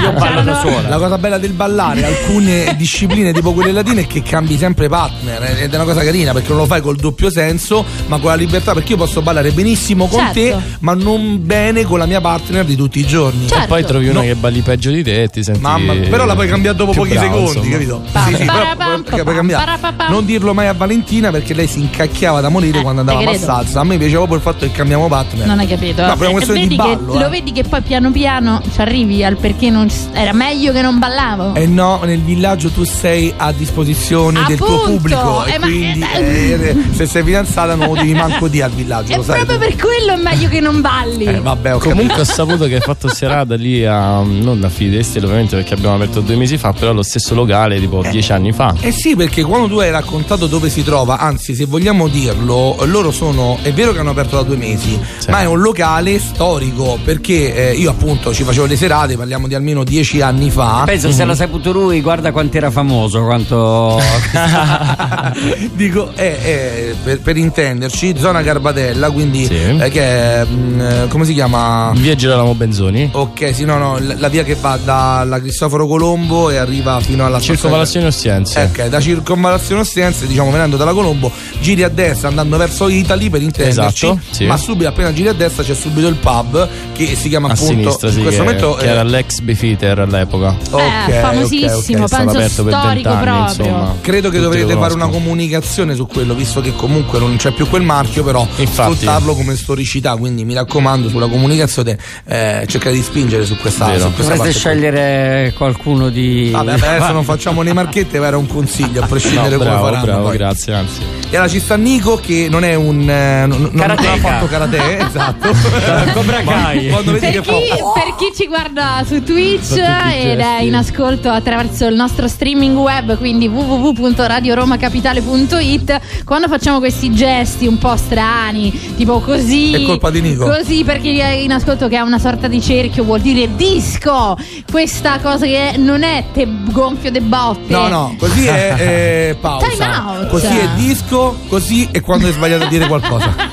Io 0.00 0.12
ballo 0.12 0.42
da 0.42 0.60
sola. 0.60 0.88
La 0.88 0.98
cosa 0.98 1.18
bella 1.18 1.38
del 1.38 1.52
ballare, 1.52 2.04
alcune 2.04 2.74
discipline 2.78 3.32
tipo 3.32 3.52
quelle 3.52 3.72
latine 3.72 4.02
è 4.02 4.06
che 4.06 4.22
cambi 4.22 4.56
sempre 4.56 4.88
partner 4.88 5.42
ed 5.60 5.72
è 5.72 5.74
una 5.74 5.84
cosa 5.84 6.02
carina 6.02 6.32
perché 6.32 6.48
non 6.48 6.58
lo 6.58 6.66
fai 6.66 6.80
col 6.80 6.96
doppio 6.96 7.30
senso 7.30 7.84
ma 8.06 8.18
con 8.18 8.30
la 8.30 8.36
libertà 8.36 8.72
perché 8.72 8.92
io 8.92 8.98
posso 8.98 9.22
ballare 9.22 9.50
benissimo 9.52 10.06
con 10.06 10.18
Certo. 10.18 10.32
te 10.34 10.56
ma 10.80 10.94
non 10.94 11.44
bene 11.44 11.84
con 11.84 11.98
la 11.98 12.06
mia 12.06 12.20
partner 12.20 12.64
di 12.64 12.76
tutti 12.76 12.98
i 13.00 13.06
giorni. 13.06 13.46
Certo. 13.48 13.66
Poi 13.66 13.84
trovi 13.84 14.08
una 14.08 14.20
No. 14.20 14.26
che 14.26 14.34
balli 14.34 14.60
peggio 14.60 14.90
di 14.90 15.02
te 15.02 15.22
e 15.22 15.28
ti 15.28 15.42
senti. 15.42 15.60
Mamma, 15.60 15.94
però 15.94 16.24
la 16.26 16.34
puoi 16.34 16.48
cambiare 16.48 16.76
dopo 16.76 16.92
pochi 16.92 17.14
bravo, 17.14 17.46
secondi, 17.46 17.56
insomma. 17.58 17.72
capito? 17.72 18.02
Pam, 18.12 18.24
Sì, 18.28 18.34
sì, 18.36 18.44
però 18.44 18.52
parapam, 18.58 19.02
puoi- 19.02 19.22
puoi 19.22 19.34
cambiare. 19.34 19.78
Non 20.08 20.24
dirlo 20.24 20.54
mai 20.54 20.66
a 20.68 20.72
Valentina 20.74 21.30
perché 21.30 21.54
lei 21.54 21.66
si 21.66 21.80
incacchiava 21.80 22.40
da 22.40 22.48
morire 22.48 22.78
Eh, 22.78 22.82
quando 22.82 23.02
te 23.04 23.10
andavamo 23.10 23.36
a 23.36 23.38
salsa. 23.40 23.80
A 23.80 23.84
me 23.84 23.96
piaceva 23.98 24.26
proprio 24.26 24.36
il 24.36 24.42
fatto 24.42 24.66
che 24.66 24.72
cambiamo 24.72 25.08
partner. 25.08 25.46
Non 25.46 25.58
hai 25.58 25.66
capito? 25.66 26.02
No, 26.04 26.08
per 26.16 26.18
una 26.18 26.28
E 26.28 26.32
questione 26.32 26.66
di 26.66 26.76
ballo. 26.76 27.14
Lo 27.18 27.26
eh. 27.26 27.28
vedi 27.30 27.52
che 27.52 27.64
poi 27.64 27.80
piano 27.82 28.10
piano 28.10 28.60
ci 28.72 28.80
arrivi 28.80 29.24
al 29.24 29.36
perché 29.36 29.70
non 29.70 29.81
era 30.12 30.32
meglio 30.32 30.72
che 30.72 30.82
non 30.82 30.98
ballavo. 30.98 31.54
Eh 31.54 31.66
no, 31.66 32.00
nel 32.04 32.20
villaggio 32.20 32.70
tu 32.70 32.84
sei 32.84 33.32
a 33.36 33.52
disposizione 33.52 34.44
del 34.46 34.56
tuo 34.58 34.66
Appunto, 34.82 34.90
pubblico 34.92 35.44
eh, 35.44 35.52
e 35.54 35.58
ma- 35.58 35.66
quindi 35.66 36.04
eh, 36.14 36.52
eh, 36.52 36.76
se 36.94 37.06
sei 37.06 37.22
fidanzata 37.24 37.74
non 37.74 37.88
lo 37.88 37.94
devi 37.94 38.14
manco 38.14 38.48
di 38.48 38.60
al 38.60 38.70
villaggio, 38.70 39.12
E 39.12 39.16
lo 39.16 39.22
sai. 39.22 39.44
proprio 39.44 39.58
tu. 39.58 39.64
per 39.76 39.76
quello 39.84 40.12
è 40.12 40.22
meglio 40.22 40.48
che 40.48 40.60
non 40.60 40.80
balli. 40.80 41.24
Eh, 41.24 41.40
vabbè, 41.40 41.74
ho 41.74 41.78
Comunque 41.78 42.20
ho 42.20 42.24
saputo 42.24 42.66
che 42.66 42.76
hai 42.76 42.80
fatto 42.80 43.08
serata 43.08 43.54
lì 43.54 43.84
a. 43.84 44.20
non 44.20 44.60
a 44.64 44.68
Fidestil, 44.68 45.24
ovviamente 45.24 45.56
perché 45.56 45.74
abbiamo 45.74 45.94
aperto 45.96 46.20
due 46.20 46.36
mesi 46.36 46.56
fa, 46.58 46.72
però 46.72 46.90
allo 46.90 47.02
stesso 47.02 47.34
locale, 47.34 47.78
tipo 47.80 48.02
dieci 48.10 48.32
anni 48.32 48.52
fa. 48.52 48.74
Eh 48.80 48.92
sì, 48.92 49.16
perché 49.16 49.42
quando 49.42 49.68
tu 49.68 49.78
hai 49.78 49.90
raccontato 49.90 50.46
dove 50.46 50.68
si 50.70 50.82
trova, 50.84 51.18
anzi, 51.18 51.54
se 51.54 51.64
vogliamo 51.66 52.08
dirlo, 52.08 52.76
loro 52.84 53.10
sono. 53.10 53.58
È 53.62 53.72
vero 53.72 53.92
che 53.92 53.98
hanno 54.00 54.10
aperto 54.10 54.36
da 54.36 54.42
due 54.42 54.56
mesi, 54.56 54.98
Sì. 55.18 55.30
ma 55.30 55.40
è 55.40 55.44
un 55.46 55.60
locale 55.60 56.18
storico. 56.18 56.98
Perché 57.02 57.70
eh, 57.70 57.74
io 57.74 57.90
appunto 57.90 58.32
ci 58.34 58.42
facevo 58.44 58.66
le 58.66 58.76
serate, 58.76 59.16
parliamo 59.16 59.46
di 59.48 59.54
almeno 59.54 59.71
dieci 59.82 60.20
anni 60.20 60.50
fa. 60.50 60.82
Penso 60.86 61.10
se 61.10 61.24
l'ha 61.24 61.34
saputo 61.34 61.72
lui, 61.72 62.00
guarda 62.00 62.30
quanto 62.32 62.56
era 62.58 62.70
famoso, 62.70 63.22
quanto. 63.24 63.98
Dico, 65.74 66.12
eh, 66.14 66.38
eh, 66.42 66.94
per, 67.02 67.20
per 67.20 67.36
intenderci, 67.36 68.14
zona 68.18 68.42
Garbatella, 68.42 69.10
quindi 69.10 69.46
Sì. 69.46 69.54
eh, 69.78 69.88
che 69.90 70.00
è. 70.02 70.46
mm, 70.46 70.80
eh, 70.80 71.06
come 71.08 71.24
si 71.24 71.32
chiama? 71.34 71.92
Via 71.94 72.14
Girolamo 72.14 72.54
Benzoni. 72.54 73.08
Ok, 73.12 73.54
sì, 73.54 73.64
no, 73.64 73.78
no, 73.78 73.98
la, 73.98 74.14
la 74.18 74.28
via 74.28 74.44
che 74.44 74.56
va 74.60 74.78
dalla 74.82 75.40
Cristoforo 75.40 75.86
Colombo 75.86 76.50
e 76.50 76.56
arriva 76.56 77.00
fino 77.00 77.24
alla 77.24 77.40
Circonvallazione 77.40 78.06
Ostiense. 78.06 78.60
Ok, 78.60 78.86
da 78.88 79.00
circonvallazione 79.00 79.80
Ostiense, 79.80 80.26
diciamo 80.26 80.50
venendo 80.50 80.76
dalla 80.76 80.92
Colombo, 80.92 81.30
giri 81.60 81.82
a 81.82 81.88
destra 81.88 82.28
andando 82.28 82.56
verso 82.56 82.88
Italy 82.88 83.30
per 83.30 83.42
intenderci. 83.42 84.06
Esatto, 84.06 84.20
sì. 84.30 84.44
Ma 84.46 84.56
subito 84.56 84.88
appena 84.88 85.12
giri 85.12 85.28
a 85.28 85.32
destra 85.32 85.62
c'è 85.62 85.74
subito 85.74 86.08
il 86.08 86.16
pub 86.16 86.68
che 86.92 87.16
si 87.16 87.28
chiama 87.28 87.48
A 87.48 87.52
appunto 87.52 87.72
sinistra, 87.72 88.10
sì, 88.10 88.16
in 88.16 88.22
questo 88.22 88.42
che, 88.42 88.46
momento 88.48 88.74
che 88.74 88.84
eh, 88.84 88.88
era 88.88 89.02
l'ex 89.02 89.40
Beefeater 89.62 89.98
all'epoca. 90.00 90.56
ok, 90.70 90.80
Eh, 91.08 91.12
famosissimo, 91.20 91.68
ok, 91.72 91.78
ok. 91.78 91.86
penso 91.86 92.06
stato 92.08 92.30
aperto 92.30 92.64
per 92.64 92.72
storico 92.74 93.08
vent'anni, 93.10 93.22
proprio. 93.22 93.64
insomma. 93.66 93.94
Credo 94.00 94.28
che 94.30 94.36
Tutti 94.38 94.42
dovrete 94.58 94.74
fare 94.80 94.94
una 94.94 95.08
comunicazione 95.08 95.94
su 95.94 96.06
quello, 96.06 96.34
visto 96.34 96.60
che 96.60 96.74
comunque 96.74 97.18
non 97.20 97.36
c'è 97.36 97.52
più 97.52 97.68
quel 97.68 97.82
marchio, 97.82 98.24
però 98.24 98.46
Infatti. 98.56 98.94
sfruttarlo 98.94 99.34
come 99.34 99.54
storicità. 99.56 100.16
Quindi 100.16 100.44
mi 100.44 100.54
raccomando, 100.54 101.08
sulla 101.08 101.28
comunicazione 101.28 101.96
eh, 102.26 102.64
cercate 102.66 102.94
di 102.94 103.02
spingere 103.02 103.44
su 103.44 103.56
questa, 103.56 103.86
Vero. 103.86 104.00
su 104.00 104.12
questa 104.14 104.34
Dovreste 104.34 104.50
qui. 104.50 104.58
scegliere 104.72 105.52
qualcuno 105.56 106.08
di. 106.08 106.50
Vabbè, 106.52 106.72
adesso 106.72 107.12
non 107.12 107.24
facciamo 107.24 107.62
le 107.62 107.72
marchette, 107.72 108.18
ma 108.18 108.26
era 108.26 108.36
un 108.38 108.46
consiglio 108.48 108.98
a 108.98 109.02
No, 109.02 109.06
prescindere 109.08 109.56
come 109.56 109.68
bravo, 109.70 109.84
faranno. 109.84 110.04
bravo, 110.04 110.22
poi. 110.24 110.36
grazie, 110.36 110.74
anzi. 110.74 111.00
E 111.30 111.36
allora 111.36 111.48
ci 111.50 111.60
sta 111.60 111.76
Nico 111.76 112.16
che 112.16 112.48
non 112.50 112.64
è 112.64 112.74
un. 112.74 113.08
eh, 113.08 113.46
non, 113.46 113.70
non 113.72 113.90
ha 113.90 113.96
fatto 113.96 114.46
karate, 114.46 114.98
esatto. 114.98 115.50
Cobra 116.12 116.42
Kai. 116.42 116.88
Quando 116.88 117.12
Per 117.12 117.40
chi, 117.40 117.42
fa. 117.42 117.52
per 117.94 118.14
chi 118.18 118.32
ci 118.36 118.46
guarda 118.46 119.02
su 119.06 119.22
Twitch 119.42 119.76
ed 119.76 120.38
è 120.38 120.60
in 120.60 120.76
ascolto 120.76 121.28
attraverso 121.28 121.86
il 121.86 121.96
nostro 121.96 122.28
streaming 122.28 122.76
web, 122.76 123.18
quindi 123.18 123.48
www.radioromacapitale.it, 123.48 126.00
quando 126.24 126.46
facciamo 126.46 126.78
questi 126.78 127.12
gesti 127.12 127.66
un 127.66 127.76
po' 127.76 127.96
strani, 127.96 128.70
tipo 128.94 129.18
così. 129.18 129.72
È 129.72 129.82
colpa 129.82 130.10
di 130.10 130.20
Nico. 130.20 130.44
Così 130.44 130.84
perché 130.84 131.18
è 131.18 131.30
in 131.30 131.50
ascolto 131.50 131.88
che 131.88 131.96
è 131.96 132.00
una 132.00 132.20
sorta 132.20 132.46
di 132.46 132.60
cerchio, 132.60 133.02
vuol 133.02 133.20
dire 133.20 133.48
disco. 133.56 134.36
Questa 134.70 135.18
cosa 135.18 135.44
che 135.44 135.74
non 135.76 136.04
è 136.04 136.26
te 136.32 136.46
gonfio 136.70 137.10
de 137.10 137.20
botte. 137.20 137.72
No, 137.72 137.88
no, 137.88 138.14
così 138.18 138.46
è 138.46 138.76
eh, 138.78 139.34
pausa. 139.42 139.66
Time 139.66 139.84
out. 139.84 140.28
Così 140.28 140.46
è 140.46 140.68
disco, 140.76 141.36
così 141.48 141.88
è 141.90 142.00
quando 142.00 142.28
hai 142.28 142.32
sbagliato 142.32 142.66
a 142.66 142.68
dire 142.68 142.86
qualcosa. 142.86 143.34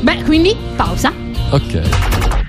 Beh, 0.00 0.24
quindi 0.24 0.56
pausa. 0.74 1.12
Ok. 1.50 2.48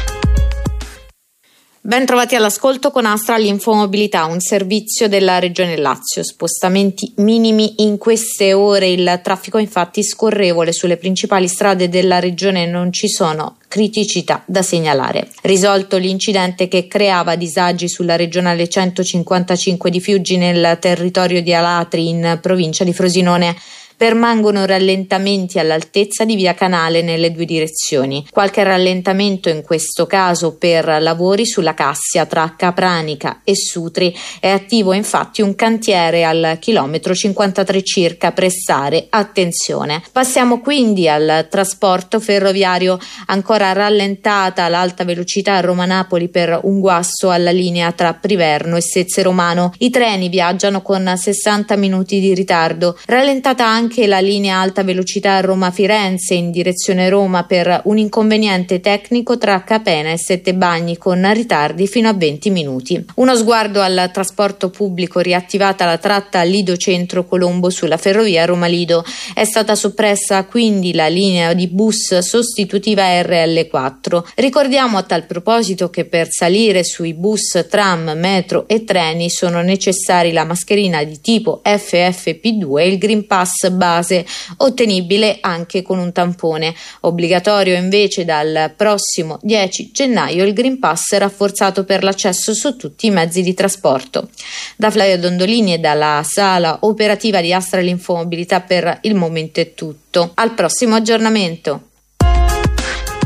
Ben 1.83 2.05
trovati 2.05 2.35
all'ascolto 2.35 2.91
con 2.91 3.07
Astral 3.07 3.43
Infomobilità, 3.43 4.25
un 4.25 4.39
servizio 4.39 5.07
della 5.07 5.39
Regione 5.39 5.75
Lazio. 5.77 6.23
Spostamenti 6.23 7.11
minimi 7.15 7.81
in 7.81 7.97
queste 7.97 8.53
ore, 8.53 8.89
il 8.89 9.19
traffico 9.23 9.57
infatti 9.57 10.03
scorrevole 10.03 10.73
sulle 10.73 10.97
principali 10.97 11.47
strade 11.47 11.89
della 11.89 12.19
regione 12.19 12.67
non 12.67 12.93
ci 12.93 13.09
sono 13.09 13.55
criticità 13.67 14.43
da 14.45 14.61
segnalare. 14.61 15.29
Risolto 15.41 15.97
l'incidente 15.97 16.67
che 16.67 16.85
creava 16.85 17.35
disagi 17.35 17.89
sulla 17.89 18.15
regionale 18.15 18.69
155 18.69 19.89
di 19.89 19.99
Fiuggi 19.99 20.37
nel 20.37 20.77
territorio 20.79 21.41
di 21.41 21.51
Alatri 21.51 22.09
in 22.09 22.37
provincia 22.43 22.83
di 22.83 22.93
Frosinone, 22.93 23.55
permangono 24.01 24.65
rallentamenti 24.65 25.59
all'altezza 25.59 26.25
di 26.25 26.35
via 26.35 26.55
Canale 26.55 27.03
nelle 27.03 27.31
due 27.31 27.45
direzioni. 27.45 28.25
Qualche 28.31 28.63
rallentamento 28.63 29.47
in 29.47 29.61
questo 29.61 30.07
caso 30.07 30.57
per 30.57 30.97
lavori 30.99 31.45
sulla 31.45 31.75
Cassia 31.75 32.25
tra 32.25 32.55
Capranica 32.57 33.41
e 33.43 33.55
Sutri. 33.55 34.11
È 34.39 34.47
attivo 34.47 34.93
infatti 34.93 35.43
un 35.43 35.53
cantiere 35.53 36.23
al 36.23 36.57
chilometro 36.59 37.13
53 37.13 37.83
circa 37.83 38.31
Pressare. 38.31 39.05
Attenzione. 39.07 40.01
Passiamo 40.11 40.61
quindi 40.61 41.07
al 41.07 41.45
trasporto 41.47 42.19
ferroviario 42.19 42.97
ancora 43.27 43.71
rallentata 43.71 44.67
l'alta 44.67 45.03
velocità 45.03 45.59
Roma-Napoli 45.59 46.27
per 46.27 46.59
un 46.63 46.79
guasso 46.79 47.29
alla 47.29 47.51
linea 47.51 47.91
tra 47.91 48.15
Priverno 48.15 48.77
e 48.77 48.81
Sezze 48.81 49.21
Romano. 49.21 49.73
I 49.77 49.91
treni 49.91 50.27
viaggiano 50.27 50.81
con 50.81 51.13
60 51.15 51.75
minuti 51.75 52.19
di 52.19 52.33
ritardo. 52.33 52.97
Rallentata 53.05 53.63
anche 53.63 53.89
la 54.07 54.19
linea 54.19 54.59
alta 54.59 54.83
velocità 54.83 55.39
Roma-Firenze 55.41 56.33
in 56.33 56.51
direzione 56.51 57.09
Roma 57.09 57.43
per 57.43 57.81
un 57.85 57.97
inconveniente 57.97 58.79
tecnico 58.79 59.37
tra 59.37 59.63
Capena 59.63 60.11
e 60.11 60.17
Sette 60.17 60.53
Bagni 60.53 60.97
con 60.97 61.29
ritardi 61.33 61.87
fino 61.87 62.07
a 62.07 62.13
20 62.13 62.49
minuti. 62.49 63.05
Uno 63.15 63.35
sguardo 63.35 63.81
al 63.81 64.09
trasporto 64.13 64.69
pubblico 64.69 65.19
riattivata 65.19 65.85
la 65.85 65.97
tratta 65.97 66.41
Lido 66.43 66.77
Centro 66.77 67.25
Colombo 67.25 67.69
sulla 67.69 67.97
ferrovia 67.97 68.45
Roma-Lido. 68.45 69.03
È 69.33 69.43
stata 69.43 69.75
soppressa 69.75 70.45
quindi 70.45 70.93
la 70.93 71.07
linea 71.07 71.53
di 71.53 71.67
bus 71.67 72.17
sostitutiva 72.19 73.03
RL4. 73.21 74.23
Ricordiamo 74.35 74.97
a 74.97 75.03
tal 75.03 75.25
proposito 75.25 75.89
che 75.89 76.05
per 76.05 76.27
salire 76.29 76.83
sui 76.83 77.13
bus, 77.13 77.65
tram, 77.69 78.13
metro 78.15 78.67
e 78.67 78.83
treni 78.83 79.29
sono 79.29 79.61
necessari 79.61 80.31
la 80.31 80.45
mascherina 80.45 81.03
di 81.03 81.19
tipo 81.21 81.61
FFP2 81.65 82.79
e 82.79 82.87
il 82.87 82.97
Green 82.97 83.27
Pass 83.27 83.69
base, 83.71 84.25
ottenibile 84.57 85.37
anche 85.41 85.81
con 85.81 85.99
un 85.99 86.11
tampone. 86.11 86.73
Obbligatorio 87.01 87.75
invece 87.75 88.25
dal 88.25 88.73
prossimo 88.75 89.39
10 89.41 89.91
gennaio 89.91 90.43
il 90.43 90.53
Green 90.53 90.79
Pass 90.79 91.17
rafforzato 91.17 91.83
per 91.83 92.03
l'accesso 92.03 92.53
su 92.53 92.75
tutti 92.75 93.07
i 93.07 93.11
mezzi 93.11 93.41
di 93.41 93.53
trasporto. 93.53 94.29
Da 94.75 94.91
Flavio 94.91 95.17
Dondolini 95.17 95.73
e 95.73 95.79
dalla 95.79 96.21
sala 96.23 96.77
operativa 96.81 97.41
di 97.41 97.53
Astra 97.53 97.81
l'Infomobilità 97.81 98.61
per 98.61 98.99
il 99.01 99.15
momento 99.15 99.59
è 99.59 99.73
tutto. 99.73 100.31
Al 100.35 100.53
prossimo 100.53 100.95
aggiornamento. 100.95 101.89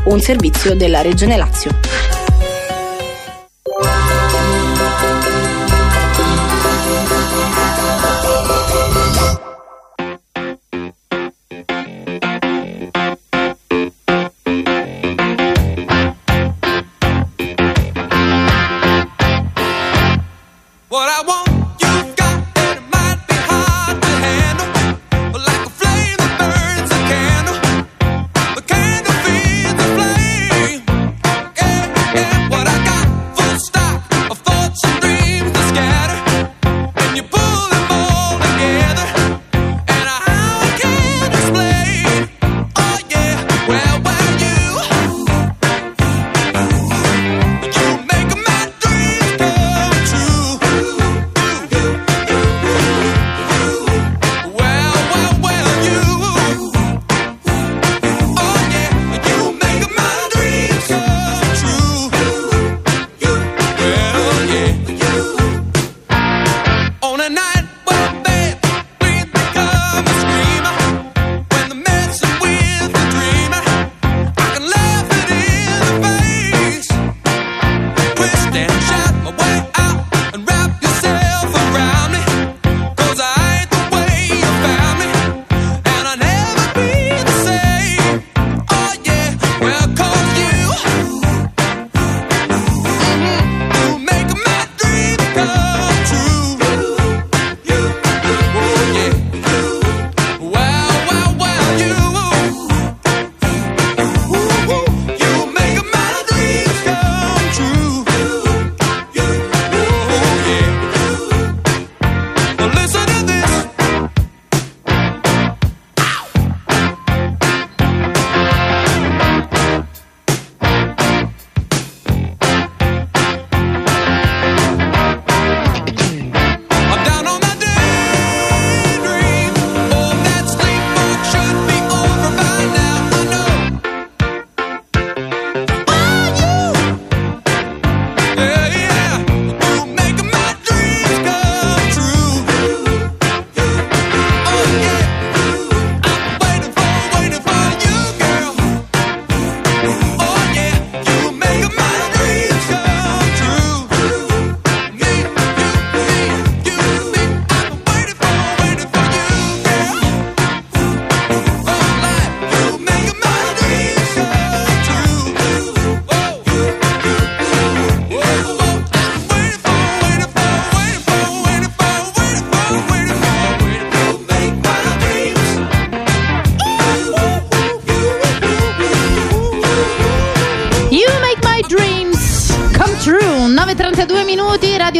Un 0.06 0.20
servizio 0.20 0.76
della 0.76 1.02
Regione 1.02 1.36
Lazio. 1.36 2.15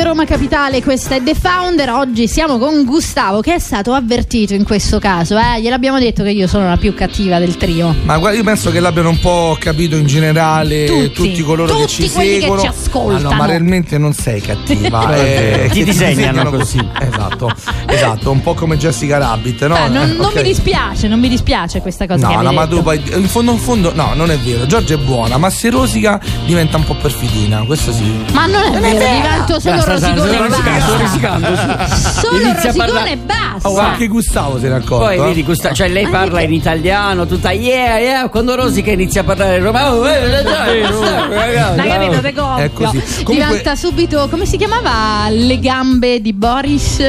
Roma 0.07 0.25
Capitale, 0.25 0.85
questa 0.85 1.17
è 1.17 1.23
The 1.23 1.35
Founder. 1.35 1.91
Oggi 1.91 2.29
siamo 2.29 2.59
con 2.59 2.85
Gustavo 2.85 3.41
che 3.41 3.55
è 3.55 3.59
stato 3.59 3.93
avvertito 3.93 4.55
in 4.55 4.63
questo 4.63 5.01
caso. 5.01 5.37
Eh? 5.37 5.61
Gliel'abbiamo 5.61 5.99
detto 5.99 6.23
che 6.23 6.31
io 6.31 6.47
sono 6.47 6.69
la 6.69 6.77
più 6.77 6.95
cattiva 6.95 7.41
del 7.41 7.57
trio. 7.57 7.93
Ma 8.05 8.17
guarda, 8.17 8.39
io 8.39 8.45
penso 8.45 8.71
che 8.71 8.79
l'abbiano 8.79 9.09
un 9.09 9.19
po' 9.19 9.57
capito 9.59 9.97
in 9.97 10.07
generale 10.07 10.85
Tutti. 10.85 11.11
tutti, 11.11 11.43
coloro 11.43 11.75
che 11.75 11.81
Tutti 11.87 12.03
ci 12.05 12.11
quelli 12.11 12.35
che 12.35 12.41
seguono. 12.43 12.61
ci 12.61 12.69
ascoltano. 12.97 13.29
Ah, 13.29 13.33
no, 13.33 13.37
ma 13.39 13.47
realmente 13.47 13.99
non 13.99 14.13
sei 14.13 14.41
cattiva. 14.41 15.15
eh, 15.17 15.69
Ti 15.71 15.79
che 15.79 15.85
disegnano 15.85 16.15
disegnano 16.15 16.51
così. 16.51 16.89
Esatto, 17.01 17.51
esatto, 17.87 18.31
un 18.31 18.43
po' 18.43 18.55
come 18.55 18.77
Jessica 18.77 19.19
Rabbit, 19.19 19.67
no? 19.67 19.77
Eh, 19.77 19.89
non, 19.89 20.11
Eh, 20.11 20.15
non 20.15 20.33
mi 20.35 20.43
dispiace, 20.43 21.09
non 21.09 21.21
mi 21.21 21.29
dispiace 21.29 21.81
questa 21.81 22.07
cosa 22.07 22.27
No, 22.29 22.39
hai 22.39 22.45
no, 22.45 22.53
ma 22.53 22.65
detto. 22.65 22.77
tu 22.77 22.83
poi 22.83 23.03
in 23.15 23.29
fondo 23.29 23.53
in 23.53 23.59
fondo 23.59 23.93
no, 23.95 24.13
non 24.15 24.31
è 24.31 24.39
vero. 24.39 24.67
Giorgia 24.67 24.95
è 24.95 24.99
buona, 24.99 25.37
ma 25.37 25.51
se 25.51 25.71
rosica 25.71 26.21
diventa 26.45 26.77
un 26.77 26.85
po' 26.85 26.95
perfidina, 26.95 27.61
questo 27.65 27.93
sì. 27.93 28.25
Ma 28.33 28.47
non 28.47 28.63
è 28.63 28.81
vero, 28.81 28.99
divento 28.99 29.61
solo 29.61 29.77
Grazie, 29.83 29.97
sta- 29.97 29.97
sta- 29.99 30.15
rosicone 30.15 30.37
sto 30.37 30.45
e 30.45 30.51
sto 30.51 30.63
basta. 30.71 30.97
risicando, 30.97 31.47
sì. 31.57 32.21
Solo 32.21 32.37
Inizia 32.41 32.51
a 32.51 32.55
rosicone 32.55 32.77
parlare- 32.87 33.11
e 33.13 33.17
basta. 33.17 33.69
Oh, 33.69 33.79
anche 33.79 34.07
Gustavo 34.07 34.59
se 34.59 34.69
ne 34.69 34.75
è 34.75 34.79
accorto. 34.79 35.05
Poi 35.05 35.17
eh. 35.17 35.21
vedi, 35.21 35.43
Gusta- 35.45 35.73
cioè 35.73 35.89
lei 35.89 36.07
parla 36.09 36.41
in 36.41 36.53
italiano, 36.53 37.27
tutta 37.27 37.51
yeah, 37.53 37.99
yeah, 37.99 38.29
quando 38.29 38.55
Rosica 38.55 38.91
inizia 38.91 39.21
a 39.21 39.25
parlare 39.25 39.59
romano, 39.59 40.05
eh, 40.07 40.13
eh, 40.13 40.41
eh, 40.41 41.89
capito, 41.89 42.21
te 42.21 42.33
coppia. 42.33 42.65
È 42.65 42.71
così. 42.91 43.23
Comunque- 43.25 43.35
Diventa 43.49 43.77
subito, 43.77 44.29
come 44.29 44.47
si 44.47 44.57
chiamava? 44.57 45.29
Le 45.31 45.59
gambe 45.59 46.21
di 46.21 46.33
Boris? 46.33 47.01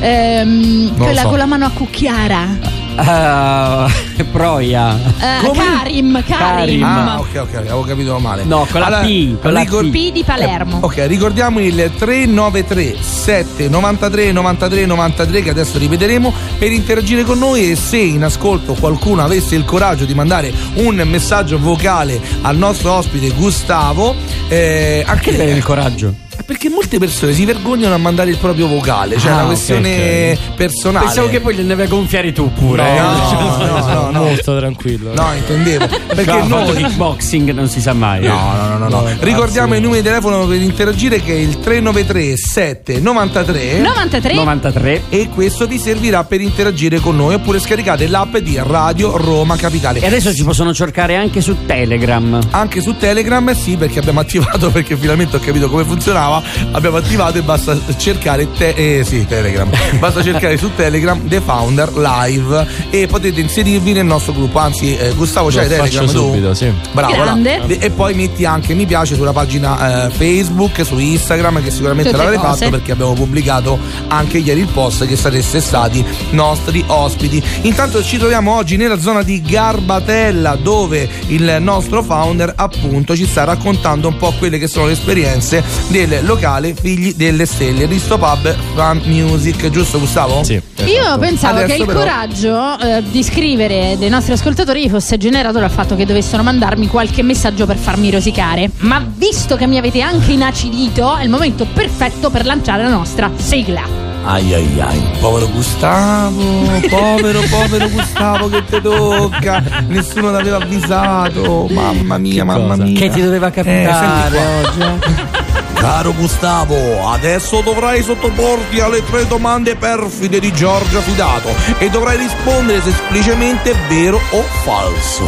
Ehm, 0.00 0.94
quella 0.96 1.22
so. 1.22 1.28
con 1.28 1.38
la 1.38 1.46
mano 1.46 1.64
a 1.66 1.70
cucchiara. 1.70 2.75
Ah, 2.96 3.88
Proia. 4.32 4.98
Eh, 5.18 5.44
Come? 5.46 5.64
Karim, 5.64 6.22
Karim. 6.26 6.82
Ah, 6.82 7.18
ok, 7.20 7.28
ok, 7.42 7.54
avevo 7.56 7.82
capito 7.82 8.18
male. 8.18 8.44
No, 8.44 8.66
con 8.70 8.80
la 8.80 9.00
P, 9.00 9.38
con 9.40 9.52
la 9.52 9.60
ricor- 9.60 9.90
P 9.90 10.12
di 10.12 10.24
Palermo. 10.24 10.78
Ok, 10.82 11.04
ricordiamo 11.06 11.60
il 11.60 11.90
393 11.96 12.96
7 13.00 13.68
93 13.68 14.32
93 14.32 14.86
93 14.86 15.42
che 15.42 15.50
adesso 15.50 15.78
ripeteremo 15.78 16.32
per 16.58 16.72
interagire 16.72 17.22
con 17.24 17.38
noi 17.38 17.70
e 17.70 17.76
se 17.76 17.98
in 17.98 18.24
ascolto 18.24 18.74
qualcuno 18.74 19.22
avesse 19.22 19.54
il 19.54 19.64
coraggio 19.64 20.04
di 20.04 20.14
mandare 20.14 20.52
un 20.74 20.94
messaggio 21.06 21.58
vocale 21.58 22.20
al 22.42 22.56
nostro 22.56 22.92
ospite 22.92 23.30
Gustavo, 23.30 24.14
eh, 24.48 25.04
anche 25.06 25.30
avere 25.30 25.52
il 25.52 25.62
coraggio? 25.62 26.24
Perché 26.46 26.68
molte 26.70 26.98
persone 26.98 27.32
si 27.32 27.44
vergognano 27.44 27.94
a 27.94 27.98
mandare 27.98 28.30
il 28.30 28.36
proprio 28.38 28.66
vocale, 28.68 29.18
cioè 29.18 29.32
Ah, 29.32 29.34
una 29.38 29.44
questione 29.46 30.38
personale. 30.54 31.06
Pensavo 31.06 31.28
che 31.28 31.40
poi 31.40 31.54
le 31.56 31.66
deve 31.66 31.86
gonfiare 31.88 32.32
tu 32.32 32.52
pure. 32.52 32.82
eh. 32.86 32.94
No, 33.66 33.66
no, 33.66 33.94
no, 33.94 34.10
no. 34.10 34.22
Molto 34.24 34.56
tranquillo. 34.56 35.12
No, 35.14 35.32
intendevo. 35.36 35.86
Perché 36.06 36.42
No, 36.46 36.46
noi 36.64 36.74
kickboxing 36.76 37.50
non 37.52 37.68
si 37.68 37.80
sa 37.80 37.92
mai. 37.92 38.22
No, 38.26 38.34
no, 38.34 38.78
no, 38.78 38.88
no, 38.88 39.00
no. 39.00 39.08
Ricordiamo 39.18 39.74
i 39.74 39.80
numeri 39.80 40.02
di 40.02 40.08
telefono 40.08 40.46
per 40.46 40.60
interagire 40.60 41.20
che 41.22 41.32
è 41.32 41.36
il 41.38 41.58
393 41.58 42.36
7 42.36 43.00
93 43.00 43.78
93 43.80 44.34
93. 44.34 45.02
e 45.08 45.28
questo 45.34 45.66
vi 45.66 45.78
servirà 45.78 46.24
per 46.24 46.40
interagire 46.40 47.00
con 47.00 47.16
noi 47.16 47.34
oppure 47.34 47.58
scaricate 47.58 48.06
l'app 48.06 48.36
di 48.36 48.58
Radio 48.62 49.16
Roma 49.16 49.56
Capitale. 49.56 50.00
E 50.00 50.06
adesso 50.06 50.32
ci 50.34 50.44
possono 50.44 50.72
cercare 50.72 51.16
anche 51.16 51.40
su 51.40 51.56
Telegram. 51.66 52.38
Anche 52.50 52.80
su 52.80 52.96
Telegram 52.96 53.52
sì, 53.54 53.76
perché 53.76 53.98
abbiamo 53.98 54.20
attivato, 54.20 54.70
perché 54.72 54.96
finalmente 54.96 55.36
ho 55.36 55.40
capito 55.40 55.68
come 55.68 55.84
funzionava, 55.84 56.35
abbiamo 56.72 56.96
attivato 56.96 57.38
e 57.38 57.42
basta 57.42 57.76
cercare 57.96 58.50
te- 58.52 58.74
eh, 58.76 59.04
sì, 59.04 59.26
Telegram. 59.26 59.68
Basta 59.98 60.22
cercare 60.22 60.56
su 60.56 60.70
Telegram 60.74 61.26
The 61.26 61.40
Founder 61.40 61.92
Live 61.96 62.66
e 62.90 63.06
potete 63.06 63.40
inserirvi 63.40 63.92
nel 63.92 64.04
nostro 64.04 64.32
gruppo. 64.32 64.58
Anzi, 64.58 64.96
eh, 64.96 65.12
Gustavo, 65.14 65.48
c'hai 65.48 65.68
Telegram 65.68 65.86
faccio 65.86 66.04
tu? 66.04 66.26
subito, 66.26 66.54
sì. 66.54 66.70
Bravo, 66.92 67.14
Grande. 67.14 67.78
E 67.78 67.90
poi 67.90 68.14
metti 68.14 68.44
anche 68.44 68.74
mi 68.74 68.86
piace 68.86 69.14
sulla 69.14 69.32
pagina 69.32 70.06
eh, 70.06 70.10
Facebook, 70.10 70.84
su 70.84 70.98
Instagram, 70.98 71.62
che 71.62 71.70
sicuramente 71.70 72.10
Tutte 72.10 72.22
l'avrete 72.22 72.42
cose. 72.42 72.58
fatto 72.58 72.70
perché 72.70 72.92
abbiamo 72.92 73.12
pubblicato 73.14 73.78
anche 74.08 74.38
ieri 74.38 74.60
il 74.60 74.66
post 74.68 75.06
che 75.06 75.16
sareste 75.16 75.60
stati 75.60 76.04
nostri 76.30 76.82
ospiti. 76.86 77.42
Intanto 77.62 78.02
ci 78.02 78.18
troviamo 78.18 78.54
oggi 78.54 78.76
nella 78.76 78.98
zona 78.98 79.22
di 79.22 79.40
Garbatella, 79.42 80.56
dove 80.60 81.08
il 81.28 81.56
nostro 81.60 82.02
founder 82.02 82.52
appunto 82.56 83.14
ci 83.16 83.26
sta 83.26 83.44
raccontando 83.44 84.08
un 84.08 84.16
po' 84.16 84.32
quelle 84.38 84.58
che 84.58 84.66
sono 84.68 84.86
le 84.86 84.92
esperienze 84.92 85.62
del 85.88 86.20
locale 86.26 86.74
Figli 86.74 87.14
delle 87.14 87.46
Stelle, 87.46 87.86
Risto 87.86 88.18
Pub 88.18 88.54
Fan 88.74 89.00
Music, 89.04 89.70
giusto 89.70 89.98
Gustavo? 89.98 90.42
Sì. 90.44 90.52
Io 90.52 91.00
esatto. 91.00 91.18
pensavo 91.18 91.56
Adesso 91.58 91.74
che 91.74 91.80
il 91.80 91.86
però- 91.86 91.98
coraggio 92.00 92.78
eh, 92.80 93.02
di 93.10 93.22
scrivere 93.22 93.96
dei 93.98 94.08
nostri 94.10 94.32
ascoltatori 94.34 94.88
fosse 94.90 95.16
generato 95.16 95.58
dal 95.58 95.70
fatto 95.70 95.96
che 95.96 96.04
dovessero 96.04 96.42
mandarmi 96.42 96.86
qualche 96.88 97.22
messaggio 97.22 97.64
per 97.66 97.76
farmi 97.76 98.10
rosicare. 98.10 98.70
Ma 98.80 99.04
visto 99.16 99.56
che 99.56 99.66
mi 99.66 99.78
avete 99.78 100.00
anche 100.02 100.32
inacidito, 100.32 101.16
è 101.16 101.22
il 101.22 101.30
momento 101.30 101.64
perfetto 101.72 102.28
per 102.30 102.44
lanciare 102.44 102.82
la 102.82 102.90
nostra 102.90 103.30
sigla. 103.36 104.04
Ai 104.28 104.52
ai 104.54 104.80
ai, 104.80 105.00
povero 105.20 105.48
Gustavo, 105.48 106.42
povero 106.88 107.40
povero 107.48 107.88
Gustavo 107.88 108.48
che 108.48 108.64
ti 108.64 108.80
tocca, 108.82 109.62
nessuno 109.86 110.30
ti 110.30 110.36
aveva 110.36 110.56
avvisato, 110.56 111.68
mamma 111.70 112.18
mia, 112.18 112.44
mamma 112.44 112.70
cosa? 112.70 112.82
mia. 112.82 112.98
Che 112.98 113.10
ti 113.10 113.22
doveva 113.22 113.50
capitare 113.50 114.28
senti 114.30 114.76
qua. 114.76 114.90
oggi? 114.90 115.44
Caro 115.86 116.12
Gustavo, 116.14 117.06
adesso 117.06 117.60
dovrai 117.60 118.02
sottoporti 118.02 118.80
alle 118.80 119.04
tre 119.04 119.24
domande 119.28 119.76
perfide 119.76 120.40
di 120.40 120.52
Giorgia 120.52 121.00
Fidato 121.00 121.48
e 121.78 121.88
dovrai 121.88 122.16
rispondere 122.16 122.80
semplicemente 122.80 123.72
vero 123.88 124.16
o 124.16 124.42
falso. 124.64 125.22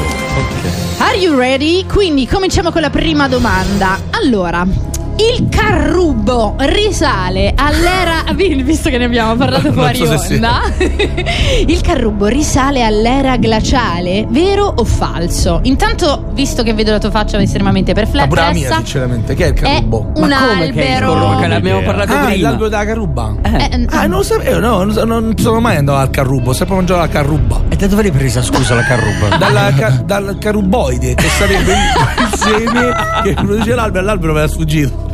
Are 0.98 1.16
you 1.16 1.38
ready? 1.38 1.86
Quindi 1.86 2.26
cominciamo 2.26 2.72
con 2.72 2.80
la 2.80 2.90
prima 2.90 3.28
domanda. 3.28 4.00
Allora, 4.10 4.66
il 5.18 5.48
carrubo 5.48 6.54
risale 6.58 7.52
all'era. 7.56 8.24
Visto 8.38 8.88
che 8.90 8.98
ne 8.98 9.04
abbiamo 9.04 9.34
parlato 9.36 9.72
fuori 9.72 9.96
so 9.96 10.10
onda. 10.30 10.60
il 11.66 11.80
carrubo 11.80 12.26
risale 12.26 12.84
all'era 12.84 13.36
glaciale, 13.36 14.26
vero 14.28 14.72
o 14.76 14.84
falso? 14.84 15.60
Intanto, 15.64 16.26
visto 16.32 16.62
che 16.62 16.72
vedo 16.74 16.92
la 16.92 16.98
tua 16.98 17.10
faccia 17.10 17.40
estremamente 17.40 17.92
Ma 17.94 18.26
pure 18.26 18.40
la 18.40 18.46
mia, 18.52 18.52
perplessa, 18.52 18.74
sinceramente, 18.76 19.34
che 19.34 19.44
è 19.44 19.48
il 19.48 19.54
è 19.54 19.60
carrubo? 19.60 20.12
un 20.14 20.28
Ma 20.28 20.38
come 20.38 20.52
che 20.56 20.62
è 20.62 20.66
il 20.66 20.98
carrubo? 20.98 21.18
Che 21.20 21.26
albero. 21.34 21.48
l'abbiamo 21.48 21.82
parlato 21.82 22.12
Ah, 22.12 22.20
è 22.22 22.32
prima. 22.32 22.48
l'albero 22.48 22.68
della 22.68 22.84
carruba. 22.84 23.34
Eh, 23.42 23.86
Ah, 23.90 24.06
non 24.06 24.18
lo 24.18 24.22
sapevo, 24.22 24.58
no, 24.60 24.78
non, 24.84 24.92
so- 24.92 25.04
non 25.04 25.34
sono 25.36 25.60
mai 25.60 25.76
andato 25.76 25.98
al 25.98 26.10
carrubo, 26.10 26.50
ho 26.50 26.52
sempre 26.52 26.76
mangiato 26.76 27.00
la 27.00 27.08
carruba. 27.08 27.60
E 27.68 27.76
da 27.76 27.86
dove 27.86 28.02
l'hai 28.02 28.10
presa, 28.12 28.42
scusa, 28.42 28.74
la 28.74 28.82
carruba? 28.84 29.36
Dalla 29.38 29.72
ca- 29.76 30.02
dal 30.04 30.36
caruboide, 30.38 31.14
che 31.14 31.28
sarebbe 31.28 31.72
il, 31.72 31.78
il 32.32 32.38
seme 32.38 32.94
che 33.24 33.34
produce 33.34 33.74
l'albero, 33.74 34.04
l'albero 34.04 34.32
me 34.32 34.40
l'ha 34.40 34.48
sfuggito. 34.48 35.07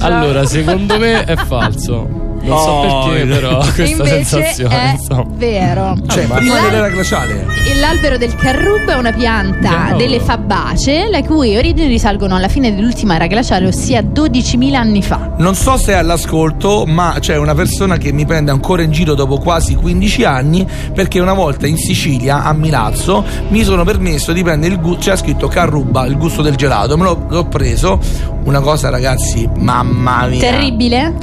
Allora, 0.00 0.44
secondo 0.44 0.98
me 0.98 1.24
è 1.24 1.36
falso. 1.36 2.19
Non 2.42 2.58
so 2.58 2.68
Oh, 2.70 3.08
perché, 3.08 3.26
però, 3.26 3.58
questa 3.74 3.82
Invece 3.84 4.24
sensazione. 4.24 4.74
è 4.74 4.92
insomma. 4.92 5.24
vero. 5.28 5.96
Cioè, 6.08 6.24
prima 6.26 6.60
dell'era 6.60 6.88
glaciale. 6.88 7.46
L'albero 7.78 8.16
del 8.18 8.34
carrubo 8.34 8.90
è 8.92 8.94
una 8.96 9.12
pianta 9.12 9.88
Già. 9.90 9.94
delle 9.96 10.20
fabacee, 10.20 11.08
le 11.08 11.24
cui 11.24 11.56
origini 11.56 11.88
risalgono 11.88 12.36
alla 12.36 12.48
fine 12.48 12.74
dell'ultima 12.74 13.14
era 13.14 13.26
glaciale, 13.26 13.66
ossia 13.66 14.00
12.000 14.02 14.74
anni 14.74 15.02
fa. 15.02 15.32
Non 15.38 15.54
so 15.54 15.76
se 15.76 15.92
è 15.92 15.96
all'ascolto, 15.96 16.84
ma 16.86 17.16
c'è 17.20 17.36
una 17.36 17.54
persona 17.54 17.96
che 17.96 18.12
mi 18.12 18.24
prende 18.26 18.50
ancora 18.50 18.82
in 18.82 18.90
giro 18.90 19.14
dopo 19.14 19.38
quasi 19.38 19.74
15 19.74 20.24
anni 20.24 20.66
perché 20.94 21.18
una 21.20 21.32
volta 21.34 21.66
in 21.66 21.76
Sicilia, 21.76 22.42
a 22.44 22.52
Milazzo, 22.52 23.24
mi 23.48 23.62
sono 23.64 23.84
permesso 23.84 24.32
di 24.32 24.42
prendere 24.42 24.74
il 24.74 24.80
gusto, 24.80 25.00
c'è 25.10 25.16
scritto 25.16 25.48
Carruba, 25.48 26.04
il 26.06 26.16
gusto 26.16 26.42
del 26.42 26.56
gelato, 26.56 26.96
me 26.96 27.04
l'ho, 27.04 27.26
l'ho 27.28 27.44
preso, 27.46 27.98
una 28.44 28.60
cosa 28.60 28.90
ragazzi, 28.90 29.48
mamma 29.58 30.26
mia. 30.26 30.40
Terribile? 30.40 31.14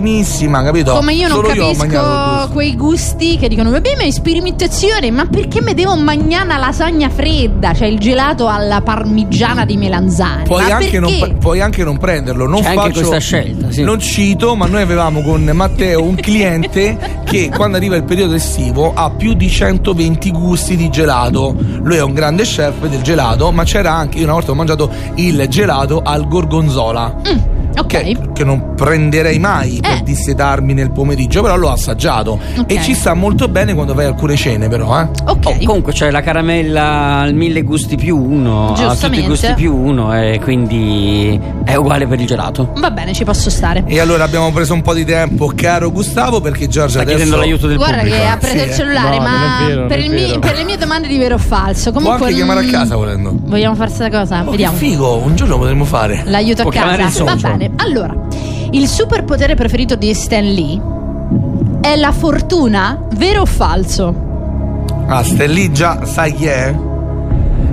Terribilissimissima, 0.00 0.62
capito? 0.62 0.92
Come 0.94 1.12
io 1.12 1.28
non 1.28 1.36
Solo 1.36 1.52
io 1.52 1.66
capisco 1.66 1.86
gusto. 1.86 2.48
quei 2.52 2.76
gusti 2.76 3.36
che 3.36 3.48
dicono 3.48 3.70
vabbè 3.70 3.96
ma 3.96 4.02
è 4.02 4.10
sperimentazione 4.10 5.10
ma 5.10 5.26
perché 5.26 5.60
mi 5.60 5.74
devo 5.74 5.94
mangiare 5.96 6.44
una 6.44 6.56
lasagna 6.56 7.08
fredda 7.10 7.74
cioè 7.74 7.88
il 7.88 7.98
gelato 7.98 8.48
alla 8.48 8.80
parmigiana 8.80 9.64
di 9.64 9.76
melanzane 9.76 10.44
Puoi 10.44 10.66
ma 10.66 10.76
anche, 10.76 10.98
non, 10.98 11.36
puoi 11.38 11.60
anche 11.60 11.84
non 11.84 11.98
prenderlo, 11.98 12.46
non 12.46 12.62
C'è 12.62 12.68
anche 12.68 12.80
faccio, 12.80 12.92
questa 12.92 13.18
scelta, 13.18 13.70
sì. 13.70 13.82
Non 13.82 14.00
cito, 14.00 14.56
ma 14.56 14.66
noi 14.66 14.82
avevamo 14.82 15.20
con 15.22 15.42
Matteo 15.52 16.02
un 16.02 16.14
cliente 16.16 17.20
che 17.24 17.50
quando 17.54 17.76
arriva 17.76 17.96
il 17.96 18.04
periodo 18.04 18.34
estivo 18.34 18.92
ha 18.94 19.10
più 19.10 19.34
di 19.34 19.48
120 19.48 20.30
gusti 20.32 20.76
di 20.76 20.88
gelato. 20.90 21.54
Lui 21.82 21.96
è 21.96 22.02
un 22.02 22.12
grande 22.14 22.44
chef 22.44 22.86
del 22.86 23.02
gelato, 23.02 23.50
ma 23.52 23.64
c'era 23.64 23.92
anche, 23.92 24.18
io 24.18 24.24
una 24.24 24.32
volta 24.34 24.52
ho 24.52 24.54
mangiato 24.54 24.90
il 25.16 25.46
gelato 25.48 26.00
al 26.04 26.26
gorgonzola. 26.26 27.58
Ok 27.78 27.86
Che, 27.86 28.16
che 28.32 28.44
non 28.44 28.74
prenderei 28.74 29.38
mai 29.38 29.78
per 29.80 29.90
Eh. 29.92 30.02
dissetarmi 30.02 30.72
nel 30.74 30.90
pomeriggio, 30.90 31.42
però 31.42 31.56
l'ho 31.56 31.70
assaggiato. 31.70 32.38
Ok. 32.58 32.70
E 32.70 32.80
ci 32.82 32.94
sta 32.94 33.14
molto 33.14 33.48
bene 33.48 33.74
quando 33.74 33.94
fai 33.94 34.06
alcune 34.06 34.36
cene, 34.36 34.68
però, 34.68 35.00
eh. 35.00 35.08
ok 35.26 35.46
Oh, 35.46 35.56
comunque 35.64 35.92
c'è 35.92 36.10
la 36.10 36.20
caramella 36.20 37.18
al 37.20 37.34
mille 37.34 37.62
gusti 37.62 37.96
più 37.96 38.16
uno, 38.16 38.72
a 38.72 38.94
tutti 38.94 39.18
i 39.20 39.26
gusti 39.26 39.52
più 39.54 39.74
uno 39.74 40.14
e 40.16 40.38
quindi 40.42 41.38
è 41.64 41.74
uguale 41.74 42.06
per 42.06 42.20
il 42.20 42.26
gelato. 42.26 42.72
va 42.76 42.90
bene 42.90 43.12
ci 43.12 43.24
posso 43.24 43.50
stare 43.50 43.84
E 43.86 43.98
allora 44.00 44.24
abbiamo 44.24 44.50
preso 44.52 44.74
un 44.74 44.82
po' 44.82 44.94
di 44.94 45.04
tempo, 45.04 45.50
caro 45.54 45.90
Gustavo, 45.90 46.40
perché 46.40 46.68
Giorgia 46.68 46.88
Sta 46.90 47.00
adesso 47.00 47.16
chiedendo 47.16 47.36
l'aiuto 47.40 47.66
del 47.66 47.76
Guarda 47.76 47.96
pubblico. 47.98 48.16
che 48.16 48.26
ha 48.26 48.36
preso 48.36 48.56
Sì, 48.58 48.64
il 48.64 48.70
eh. 48.70 48.74
cellulare, 48.74 49.16
No, 49.16 49.22
ma 49.22 49.64
vero, 49.66 49.86
per, 49.86 50.08
vero. 50.08 50.38
per 50.38 50.54
le 50.56 50.64
mie 50.64 50.76
domande 50.76 51.08
di 51.08 51.18
vero 51.18 51.34
o 51.34 51.38
falso. 51.38 51.90
Può 51.92 52.00
Comunque, 52.00 52.26
anche 52.26 52.36
chiamare 52.36 52.60
a 52.60 52.62
mm, 52.62 52.70
casa 52.70 52.96
volendo. 52.96 53.34
Vogliamo 53.44 53.74
fare 53.74 53.90
questa 53.92 54.10
cosa? 54.10 54.42
Oh, 54.46 54.50
Vediamo. 54.50 54.72
Che 54.78 54.84
figo, 54.84 55.16
un 55.16 55.34
giorno 55.36 55.54
lo 55.54 55.58
potremmo 55.60 55.84
fare. 55.84 56.22
L'aiuto 56.26 56.60
a 56.62 56.64
Può 56.64 56.72
casa. 56.72 56.96
Va 56.96 57.10
socio. 57.10 57.46
Bene. 57.68 57.82
Allora, 57.82 58.14
il 58.70 58.86
superpotere 58.88 59.54
preferito 59.54 59.96
di 59.96 60.12
Stan 60.14 60.44
Lee 60.44 60.80
è 61.80 61.96
la 61.96 62.12
fortuna, 62.12 63.06
vero 63.14 63.42
o 63.42 63.46
falso? 63.46 64.28
Ah, 65.06 65.22
Stan 65.22 65.50
lì 65.50 65.72
già 65.72 66.04
sai 66.04 66.32
chi 66.34 66.46
è? 66.46 66.74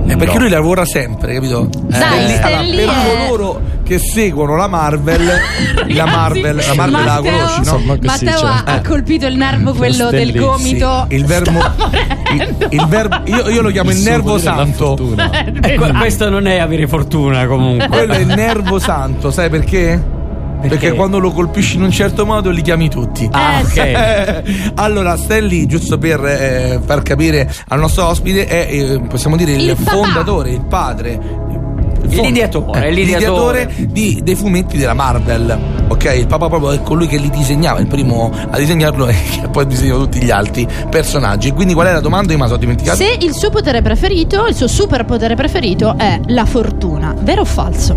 È 0.06 0.16
perché 0.16 0.34
No. 0.34 0.40
lui 0.40 0.48
lavora 0.50 0.84
sempre, 0.84 1.34
capito? 1.34 1.68
Dai, 1.86 2.00
Stan 2.00 2.18
Lee- 2.24 2.34
Stan 2.36 2.44
allora, 2.52 2.62
Lee 2.62 2.86
per 2.86 2.94
è- 2.94 3.26
coloro 3.28 3.60
che 3.88 3.98
seguono 3.98 4.54
la 4.54 4.68
Marvel, 4.68 5.24
la 5.88 6.04
Marvel, 6.04 6.56
la 6.56 6.74
Marvel 6.74 7.04
la 7.04 7.14
Matteo, 7.14 7.32
conosci, 7.32 7.60
no? 7.64 7.96
Matteo 8.02 8.36
cioè. 8.38 8.48
ha, 8.50 8.62
ha 8.66 8.76
Eh. 8.76 8.82
colpito 8.82 9.26
il 9.26 9.36
nervo 9.36 9.72
quello 9.72 10.10
del 10.10 10.32
gomito. 10.38 11.06
Il 11.08 11.24
verbo 11.24 11.58
il, 12.32 12.66
il 12.68 12.86
verbo 12.86 13.20
io, 13.24 13.48
io 13.48 13.62
lo 13.62 13.70
chiamo 13.70 13.90
il, 13.90 13.96
suo 13.96 14.10
nervo 14.10 14.34
la 14.34 14.38
santo. 14.40 14.96
Eh, 15.60 15.74
que- 15.74 15.92
questo 15.92 16.28
non 16.28 16.46
è 16.46 16.58
avere 16.58 16.86
fortuna 16.86 17.46
comunque. 17.46 17.88
Quello 17.88 18.12
è 18.12 18.18
il 18.18 18.26
nervo 18.26 18.78
santo, 18.78 19.30
sai 19.30 19.48
perché? 19.48 20.16
Perché? 20.60 20.92
quando 20.92 21.18
lo 21.18 21.30
colpisci 21.30 21.76
in 21.76 21.82
un 21.82 21.90
certo 21.90 22.26
modo 22.26 22.50
li 22.50 22.62
chiami 22.62 22.90
tutti. 22.90 23.28
Ah, 23.30 23.60
ok. 23.62 24.72
allora, 24.76 25.16
Stanley, 25.16 25.66
giusto 25.66 25.98
per 25.98 26.24
eh, 26.24 26.80
far 26.84 27.02
capire 27.02 27.50
al 27.68 27.78
nostro 27.78 28.06
ospite, 28.06 28.44
è 28.46 28.66
eh, 28.68 29.00
possiamo 29.08 29.36
dire 29.36 29.52
il, 29.52 29.68
Il 29.68 29.76
papà. 29.76 29.90
fondatore, 29.96 30.50
il 30.50 30.64
padre. 30.64 31.66
Il 32.02 32.20
L'ideatore, 32.20 32.86
eh, 32.86 32.90
l'ideatore. 32.90 33.64
l'ideatore 33.66 33.92
di- 33.92 34.20
dei 34.22 34.34
fumetti 34.34 34.76
della 34.76 34.94
Marvel. 34.94 35.58
Ok, 35.88 36.14
il 36.16 36.26
papà 36.26 36.48
proprio 36.48 36.70
è 36.72 36.82
colui 36.82 37.06
che 37.06 37.16
li 37.16 37.30
disegnava, 37.30 37.78
il 37.80 37.86
primo 37.86 38.30
a 38.50 38.56
disegnarlo 38.58 39.06
e 39.08 39.14
che 39.40 39.48
poi 39.48 39.64
ha 39.64 39.66
disegnato 39.66 40.00
tutti 40.00 40.22
gli 40.22 40.30
altri 40.30 40.66
personaggi. 40.90 41.50
Quindi 41.52 41.74
qual 41.74 41.86
è 41.88 41.92
la 41.92 42.00
domanda? 42.00 42.32
Io 42.32 42.36
me 42.38 42.44
la 42.44 42.48
sono 42.50 42.60
dimenticata. 42.60 42.96
Se 42.96 43.16
il 43.20 43.32
suo 43.34 43.50
potere 43.50 43.82
preferito, 43.82 44.46
il 44.46 44.54
suo 44.54 44.68
superpotere 44.68 45.34
preferito 45.34 45.94
è 45.96 46.20
la 46.26 46.44
fortuna, 46.44 47.14
vero 47.20 47.42
o 47.42 47.44
falso? 47.44 47.96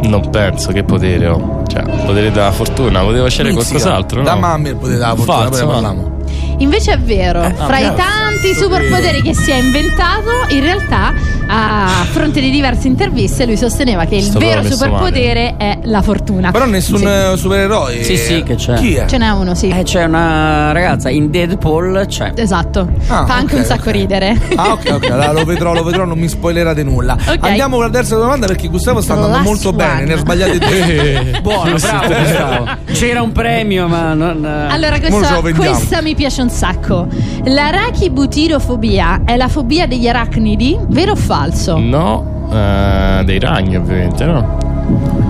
Non 0.00 0.30
penso 0.30 0.70
che 0.70 0.84
potere 0.84 1.26
ho. 1.26 1.62
Cioè, 1.66 1.82
potere 1.82 2.30
della 2.30 2.52
fortuna, 2.52 3.00
potevo 3.00 3.28
scegliere 3.28 3.54
Mizzica. 3.54 3.78
qualcos'altro, 3.78 4.18
no? 4.18 4.24
Da 4.24 4.36
mamma 4.36 4.68
il 4.68 4.76
potere 4.76 4.94
della 4.94 5.14
fortuna, 5.16 5.36
Falso, 5.38 5.50
poi 5.50 5.60
no. 5.66 5.72
parliamo. 5.80 6.16
Invece 6.58 6.92
è 6.92 6.98
vero, 6.98 7.40
fra 7.40 7.78
i 7.78 7.80
chiaro. 7.82 7.96
tanti 7.96 8.54
superpoteri 8.54 9.22
che 9.22 9.34
si 9.34 9.50
è 9.50 9.56
inventato, 9.56 10.30
in 10.48 10.60
realtà 10.60 11.12
a 11.50 12.04
fronte 12.10 12.40
di 12.40 12.50
diverse 12.50 12.88
interviste 12.88 13.46
lui 13.46 13.56
sosteneva 13.56 14.04
che 14.04 14.16
il 14.16 14.22
Sto 14.22 14.38
vero 14.38 14.62
superpotere 14.62 15.56
è 15.56 15.78
la 15.84 16.02
fortuna. 16.02 16.50
Però 16.50 16.66
nessun 16.66 16.98
Sì. 16.98 17.04
eh, 17.04 17.32
supereroe. 17.36 18.02
Sì, 18.04 18.16
sì, 18.16 18.42
che 18.42 18.54
c'è. 18.56 18.74
Chi 18.74 18.94
è? 18.94 19.06
Ce 19.06 19.16
n'è 19.18 19.30
uno, 19.30 19.54
sì. 19.54 19.68
Eh, 19.68 19.82
c'è 19.82 20.04
una 20.04 20.72
ragazza 20.72 21.08
in 21.08 21.30
Deadpool, 21.30 22.04
c'è. 22.06 22.32
Esatto, 22.36 22.88
Ah, 23.08 23.24
fa 23.26 23.34
anche 23.34 23.54
ok, 23.54 23.60
un 23.60 23.64
sacco 23.66 23.88
ok. 23.88 23.94
ridere. 23.94 24.38
Ah, 24.56 24.72
ok, 24.72 24.90
ok, 24.94 25.10
allora 25.10 25.32
lo 25.32 25.44
vedrò, 25.44 25.72
lo 25.72 25.82
vedrò, 25.82 26.04
non 26.04 26.18
mi 26.18 26.28
spoilerate 26.28 26.82
nulla. 26.82 27.16
Ok. 27.26 27.38
Andiamo 27.40 27.76
con 27.76 27.84
la 27.86 27.90
terza 27.90 28.16
domanda 28.16 28.46
perché 28.46 28.68
Gustavo 28.68 29.00
sta 29.00 29.14
andando 29.14 29.36
Last 29.36 29.46
molto 29.46 29.68
one. 29.70 29.76
bene, 29.78 30.04
ne 30.04 30.12
ha 30.12 30.16
sbagliate 30.18 30.58
due. 30.58 31.40
Buono, 31.42 31.76
bravo, 31.78 32.06
bravo. 32.08 32.66
C'era 32.92 33.22
un 33.22 33.32
premio, 33.32 33.88
ma 33.88 34.12
non. 34.14 34.44
eh. 34.44 34.72
Allora, 34.72 34.98
questa, 35.00 35.40
questa 35.54 36.02
mi 36.02 36.14
piace 36.14 36.42
un 36.42 36.50
sacco. 36.50 37.06
L'arachibutirofobia 37.44 39.22
è 39.24 39.36
la 39.36 39.48
fobia 39.48 39.86
degli 39.86 40.06
arachnidi, 40.08 40.76
vero 40.88 41.12
o 41.12 41.16
falso? 41.16 41.36
No, 41.76 42.48
eh, 42.52 43.22
dei 43.24 43.38
ragni 43.38 43.76
ovviamente, 43.76 44.24
no? 44.24 44.56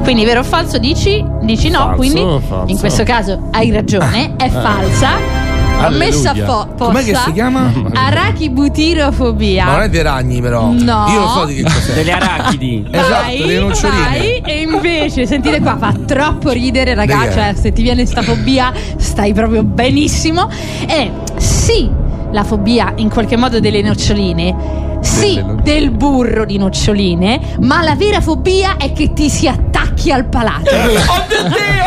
Quindi 0.02 0.24
vero 0.24 0.40
o 0.40 0.44
falso 0.44 0.78
dici? 0.78 1.24
Dici 1.42 1.68
no, 1.68 1.78
Falso, 1.78 1.96
quindi 1.96 2.20
falso. 2.20 2.64
in 2.66 2.78
questo 2.78 3.02
caso 3.02 3.48
hai 3.50 3.70
ragione, 3.70 4.34
è 4.36 4.48
falsa. 4.48 5.10
Ho 5.80 5.80
Alleluia. 5.82 6.06
messo 6.06 6.28
a 6.28 6.32
po- 6.32 6.66
posta. 6.74 6.84
Com'è 6.86 7.04
che 7.04 7.14
si 7.14 7.32
chiama? 7.32 7.72
Arachibutirofobia. 7.92 9.64
Ma 9.64 9.72
non 9.72 9.82
è 9.82 9.88
dei 9.88 10.02
ragni, 10.02 10.40
però. 10.40 10.70
No. 10.72 11.06
Io 11.08 11.20
lo 11.20 11.26
so 11.28 11.44
di 11.44 11.54
che 11.54 11.62
cos'è. 11.62 11.92
Delle 11.94 12.12
arachidi. 12.12 12.86
Esatto, 12.90 13.22
Vai, 13.22 13.38
delle 13.38 13.58
noccioline. 13.60 14.02
vai, 14.08 14.38
e 14.44 14.60
invece, 14.62 15.26
sentite 15.26 15.60
qua, 15.60 15.76
fa 15.78 15.92
troppo 16.06 16.50
ridere, 16.50 16.94
ragazzi. 16.94 17.32
Cioè, 17.32 17.52
se 17.54 17.72
ti 17.72 17.82
viene 17.82 18.06
sta 18.06 18.22
fobia, 18.22 18.72
stai 18.96 19.32
proprio 19.32 19.62
benissimo. 19.62 20.48
E 20.86 21.10
sì, 21.36 21.88
la 22.32 22.42
fobia 22.44 22.92
in 22.96 23.08
qualche 23.08 23.36
modo 23.36 23.60
delle 23.60 23.82
noccioline. 23.82 24.87
Sì, 25.00 25.42
del 25.62 25.90
burro 25.90 26.44
di 26.44 26.58
noccioline, 26.58 27.56
ma 27.60 27.82
la 27.82 27.94
vera 27.94 28.20
fobia 28.20 28.76
è 28.76 28.92
che 28.92 29.12
ti 29.12 29.28
si 29.30 29.46
attacchi 29.48 30.10
al 30.10 30.26
palato. 30.28 30.70
Oh 31.08 31.24
mio 31.28 31.48
Dio! 31.48 31.86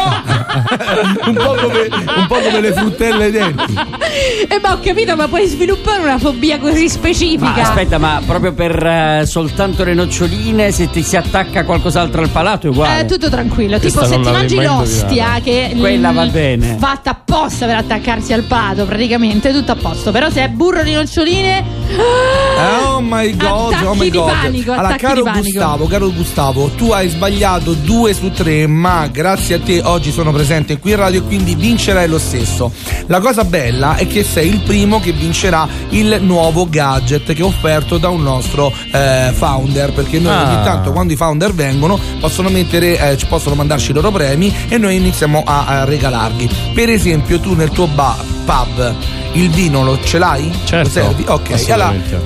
un, 1.27 1.33
po 1.35 1.55
come, 1.61 1.87
un 2.17 2.25
po' 2.27 2.39
come 2.39 2.61
le 2.61 2.73
fruttelle 2.73 3.25
ai 3.25 3.31
denti. 3.31 3.73
E 3.73 4.59
ma 4.61 4.73
ho 4.73 4.79
capito, 4.79 5.15
ma 5.15 5.27
puoi 5.27 5.45
sviluppare 5.47 6.01
una 6.01 6.17
fobia 6.17 6.59
così 6.59 6.89
specifica? 6.89 7.51
Ma 7.51 7.61
aspetta, 7.61 7.97
ma 7.97 8.21
proprio 8.25 8.53
per 8.53 8.75
eh, 8.85 9.23
soltanto 9.25 9.83
le 9.83 9.93
noccioline, 9.93 10.71
se 10.71 10.89
ti 10.89 11.03
si 11.03 11.15
attacca 11.15 11.63
qualcos'altro 11.63 12.21
al 12.21 12.29
palato 12.29 12.67
è 12.67 12.69
uguale. 12.69 13.01
Eh, 13.01 13.05
tutto 13.05 13.29
tranquillo, 13.29 13.79
tipo 13.79 13.99
Questa 13.99 14.05
se 14.07 14.15
non 14.17 14.25
ti 14.25 14.31
mangi 14.31 14.55
l'ostia 14.61 15.39
che 15.43 15.75
Quella 15.77 16.11
l- 16.11 16.15
va 16.15 16.25
bene. 16.27 16.77
fatta 16.79 17.11
apposta 17.11 17.65
per 17.65 17.75
attaccarsi 17.75 18.33
al 18.33 18.43
palato, 18.43 18.85
praticamente 18.85 19.51
tutto 19.53 19.71
a 19.71 19.75
posto. 19.75 20.11
Però 20.11 20.29
se 20.29 20.43
è 20.43 20.47
burro 20.49 20.83
di 20.83 20.93
noccioline 20.93 21.63
Oh 21.97 23.00
my 23.01 23.35
god, 23.35 23.73
Attacchi 23.73 23.85
oh 23.85 23.93
my 23.95 24.09
di 24.09 24.17
god. 24.17 24.29
panico, 24.31 24.71
allora, 24.71 24.95
caro. 24.95 25.23
Gustavo, 25.23 25.87
caro 25.87 26.11
Gustavo, 26.11 26.69
tu 26.75 26.91
hai 26.91 27.09
sbagliato 27.09 27.73
due 27.73 28.13
su 28.13 28.31
tre, 28.31 28.67
ma 28.67 29.07
grazie 29.07 29.55
a 29.55 29.59
te 29.59 29.81
oggi 29.83 30.11
sono 30.11 30.31
presente 30.31 30.77
qui 30.79 30.91
in 30.91 30.97
radio 30.97 31.19
e 31.21 31.23
quindi 31.23 31.55
vincerai 31.55 32.07
lo 32.07 32.19
stesso. 32.19 32.71
La 33.07 33.19
cosa 33.19 33.43
bella 33.43 33.95
è 33.95 34.07
che 34.07 34.23
sei 34.23 34.47
il 34.49 34.59
primo 34.61 34.99
che 34.99 35.11
vincerà 35.11 35.67
il 35.89 36.19
nuovo 36.21 36.67
gadget 36.69 37.33
che 37.33 37.41
è 37.41 37.43
offerto 37.43 37.97
da 37.97 38.09
un 38.09 38.21
nostro 38.23 38.71
eh, 38.91 39.31
founder, 39.33 39.91
perché 39.93 40.19
noi 40.19 40.33
Ah. 40.33 40.43
ogni 40.53 40.63
tanto 40.63 40.91
quando 40.91 41.13
i 41.13 41.15
founder 41.15 41.53
vengono 41.53 41.99
possono 42.19 42.49
mettere, 42.49 42.97
eh, 43.11 43.17
ci 43.17 43.25
possono 43.25 43.55
mandarci 43.55 43.91
i 43.91 43.93
loro 43.93 44.11
premi 44.11 44.53
e 44.69 44.77
noi 44.77 44.95
iniziamo 44.95 45.43
a, 45.45 45.65
a 45.65 45.83
regalarli. 45.85 46.49
Per 46.73 46.89
esempio, 46.89 47.39
tu 47.39 47.53
nel 47.53 47.69
tuo 47.69 47.87
ba- 47.87 48.15
pub 48.45 48.93
il 49.33 49.49
vino 49.49 49.83
lo 49.83 49.97
ce 50.03 50.17
l'hai? 50.17 50.51
Certo, 50.65 50.99
Lo 50.99 51.05
servi? 51.05 51.23
Ok, 51.27 51.51
allora 51.69 51.87
assolutamente. 51.89 52.21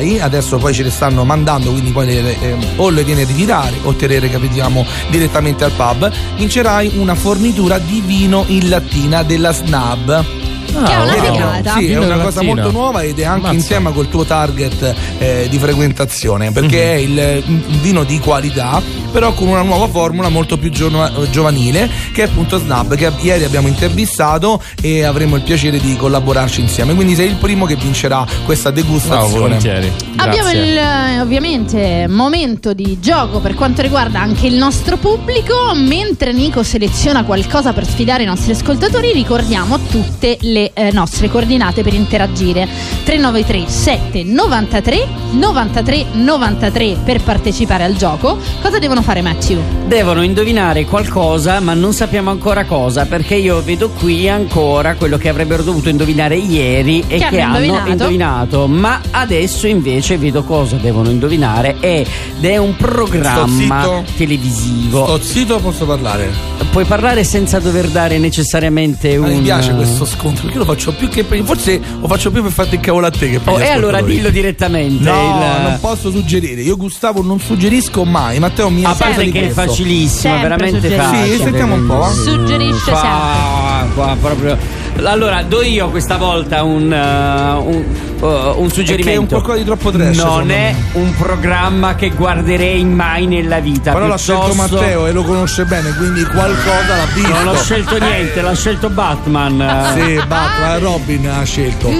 Vincerai, 0.00 0.20
adesso 0.20 0.56
poi 0.58 0.72
ce 0.74 0.82
le 0.82 0.90
stanno 0.90 1.24
mandando, 1.24 1.70
quindi 1.70 1.90
poi 1.90 2.06
le- 2.06 2.40
eh, 2.40 2.56
o 2.76 2.90
le 2.90 3.04
viene 3.04 3.22
a 3.22 3.26
ritirare 3.26 3.76
o 3.82 3.94
te 3.94 4.06
le 4.06 4.18
recapitiamo 4.18 4.84
direttamente 5.10 5.64
al 5.64 5.72
pub, 5.72 6.10
vincerai 6.36 6.92
una 6.96 7.14
fornitura 7.14 7.78
di 7.78 8.02
vino 8.04 8.44
in 8.48 8.68
lattina 8.68 9.22
della 9.22 9.52
Snab. 9.52 10.24
che 10.66 10.92
è 10.92 10.96
una 10.96 11.12
figata. 11.14 11.72
Sì, 11.78 11.90
è 11.92 11.96
una 11.96 12.16
cosa 12.18 12.24
lattina. 12.42 12.42
molto 12.54 12.70
nuova 12.70 13.00
ed 13.02 13.18
è 13.18 13.24
anche 13.24 13.46
Ammazza. 13.46 13.54
in 13.54 13.66
tema 13.66 13.90
col 13.92 14.08
tuo 14.10 14.24
target 14.24 14.94
eh, 15.18 15.46
di 15.48 15.58
frequentazione, 15.58 16.52
perché 16.52 16.76
Mhm. 16.76 16.82
è 16.82 16.94
il 16.96 17.44
mm, 17.48 17.60
vino 17.80 18.04
di 18.04 18.18
qualità, 18.18 18.82
però 19.16 19.32
con 19.32 19.48
una 19.48 19.62
nuova 19.62 19.88
formula 19.88 20.28
molto 20.28 20.58
più 20.58 20.68
giova- 20.68 21.10
giovanile, 21.30 21.88
che 22.12 22.24
è 22.24 22.26
appunto 22.26 22.58
Snab, 22.58 22.96
che 22.96 23.10
ieri 23.22 23.44
abbiamo 23.44 23.66
intervistato 23.66 24.62
e 24.82 25.04
avremo 25.04 25.36
il 25.36 25.42
piacere 25.42 25.78
di 25.78 25.96
collaborarci 25.96 26.60
insieme. 26.60 26.94
Quindi 26.94 27.14
sei 27.14 27.28
il 27.28 27.36
primo 27.36 27.64
che 27.64 27.76
vincerà 27.76 28.26
questa 28.44 28.68
No, 28.68 28.74
degustazione. 28.74 29.38
volentieri. 29.38 29.90
Abbiamo 30.16 30.50
Grazie. 30.50 30.62
il 30.62 30.76
eh, 30.76 31.20
ovviamente 31.22 32.06
momento 32.08 32.74
di 32.74 32.98
gioco 33.00 33.40
per 33.40 33.54
quanto 33.54 33.80
riguarda 33.80 34.20
anche 34.20 34.48
il 34.48 34.54
nostro 34.56 34.98
pubblico. 34.98 35.54
Mentre 35.74 36.34
Nico 36.34 36.62
seleziona 36.62 37.24
qualcosa 37.24 37.72
per 37.72 37.86
sfidare 37.86 38.22
i 38.24 38.26
nostri 38.26 38.52
ascoltatori, 38.52 39.12
ricordiamo 39.12 39.78
tutte 39.78 40.36
le 40.42 40.72
eh, 40.74 40.92
nostre 40.92 41.30
coordinate 41.30 41.82
per 41.82 41.94
interagire. 41.94 42.68
393 43.04 43.66
793 43.66 45.08
93 45.30 46.06
93 46.12 46.96
per 47.02 47.22
partecipare 47.22 47.84
al 47.84 47.96
gioco. 47.96 48.36
Cosa 48.60 48.78
devono 48.78 49.00
fare 49.00 49.05
Matthew? 49.06 49.60
Devono 49.86 50.22
indovinare 50.22 50.84
qualcosa, 50.84 51.60
ma 51.60 51.74
non 51.74 51.92
sappiamo 51.92 52.30
ancora 52.30 52.64
cosa, 52.64 53.06
perché 53.06 53.36
io 53.36 53.62
vedo 53.62 53.88
qui 53.90 54.28
ancora 54.28 54.94
quello 54.96 55.16
che 55.16 55.28
avrebbero 55.28 55.62
dovuto 55.62 55.88
indovinare 55.88 56.36
ieri 56.36 57.04
e 57.06 57.18
Che 57.18 57.26
che, 57.30 57.40
hanno 57.40 57.56
hanno 57.56 57.64
indovinato. 57.64 57.90
indovinato. 57.90 58.66
Ma 58.66 59.00
adesso 59.12 59.66
invece 59.68 60.18
vedo 60.18 60.42
cosa 60.42 60.76
devono 60.76 61.08
indovinare 61.10 61.76
ed 61.80 62.06
è 62.40 62.56
un 62.56 62.74
programma 62.76 63.80
Sto 63.82 64.02
zitto. 64.04 64.12
televisivo. 64.16 65.04
Sto 65.06 65.20
zitto 65.22 65.54
o 65.54 65.58
posso 65.60 65.86
parlare? 65.86 66.30
Puoi 66.72 66.84
parlare 66.84 67.24
senza 67.24 67.58
dover 67.58 67.88
dare 67.88 68.18
necessariamente 68.18 69.16
Ma 69.16 69.28
un 69.28 69.34
mi 69.36 69.40
piace 69.42 69.72
questo 69.74 70.04
scontro, 70.04 70.42
perché 70.42 70.58
io 70.58 70.64
lo 70.64 70.70
faccio 70.72 70.92
più 70.92 71.08
che 71.08 71.24
per. 71.24 71.42
Forse 71.44 71.80
lo 72.00 72.06
faccio 72.08 72.30
più 72.30 72.42
per 72.42 72.50
farti 72.52 72.74
il 72.74 72.80
cavolo 72.80 73.06
a 73.06 73.10
te 73.10 73.30
che 73.30 73.40
Oh, 73.44 73.60
e 73.60 73.68
allora 73.68 74.02
dillo 74.02 74.28
direttamente. 74.30 75.02
No, 75.04 75.12
il- 75.12 75.62
non 75.62 75.78
posso 75.80 76.10
suggerire. 76.10 76.60
Io, 76.60 76.76
Gustavo, 76.76 77.22
non 77.22 77.38
suggerisco 77.40 78.04
mai. 78.04 78.38
Matteo 78.40 78.68
mi 78.68 78.84
A 78.86 78.90
accusa 78.90 79.04
parte 79.04 79.30
che 79.30 79.38
è 79.38 79.42
questo. 79.52 79.60
facilissimo, 79.62 80.34
Sempre 80.34 80.48
veramente 80.56 80.88
facile. 80.90 81.36
Sì, 81.36 81.42
sentiamo 81.42 81.74
un 81.74 81.86
po'. 81.86 82.08
Suggerisce 82.10 82.90
Qua, 82.90 83.86
qua 83.94 84.16
proprio. 84.20 84.84
Allora, 85.04 85.42
do 85.42 85.62
io 85.62 85.90
questa 85.90 86.16
volta 86.16 86.62
un, 86.62 86.84
uh, 86.84 87.68
un, 87.68 87.84
uh, 88.20 88.60
un 88.60 88.70
suggerimento. 88.70 88.94
È 88.94 89.04
che 89.04 89.12
è 89.12 89.16
un 89.16 89.26
qualcosa 89.26 89.58
di 89.58 89.64
troppo 89.64 89.90
trash, 89.90 90.16
Non 90.16 90.50
è 90.50 90.74
un 90.92 91.14
programma 91.16 91.94
che 91.96 92.10
guarderei 92.10 92.82
mai 92.84 93.26
nella 93.26 93.58
vita. 93.58 93.92
Però 93.92 94.06
l'ha 94.06 94.16
scelto 94.16 94.46
piuttosto- 94.46 94.76
Matteo 94.76 95.06
e 95.06 95.12
lo 95.12 95.22
conosce 95.22 95.64
bene, 95.64 95.94
quindi 95.96 96.24
qualcosa 96.24 96.96
l'ha 96.96 97.06
visto. 97.12 97.28
Non 97.30 97.48
ho 97.48 97.56
scelto 97.56 97.98
niente, 97.98 98.40
l'ha 98.40 98.54
scelto 98.54 98.88
Batman. 98.88 99.92
Sì, 99.96 100.14
Batman, 100.26 100.78
Robin 100.80 101.28
ha 101.28 101.42
scelto. 101.44 101.90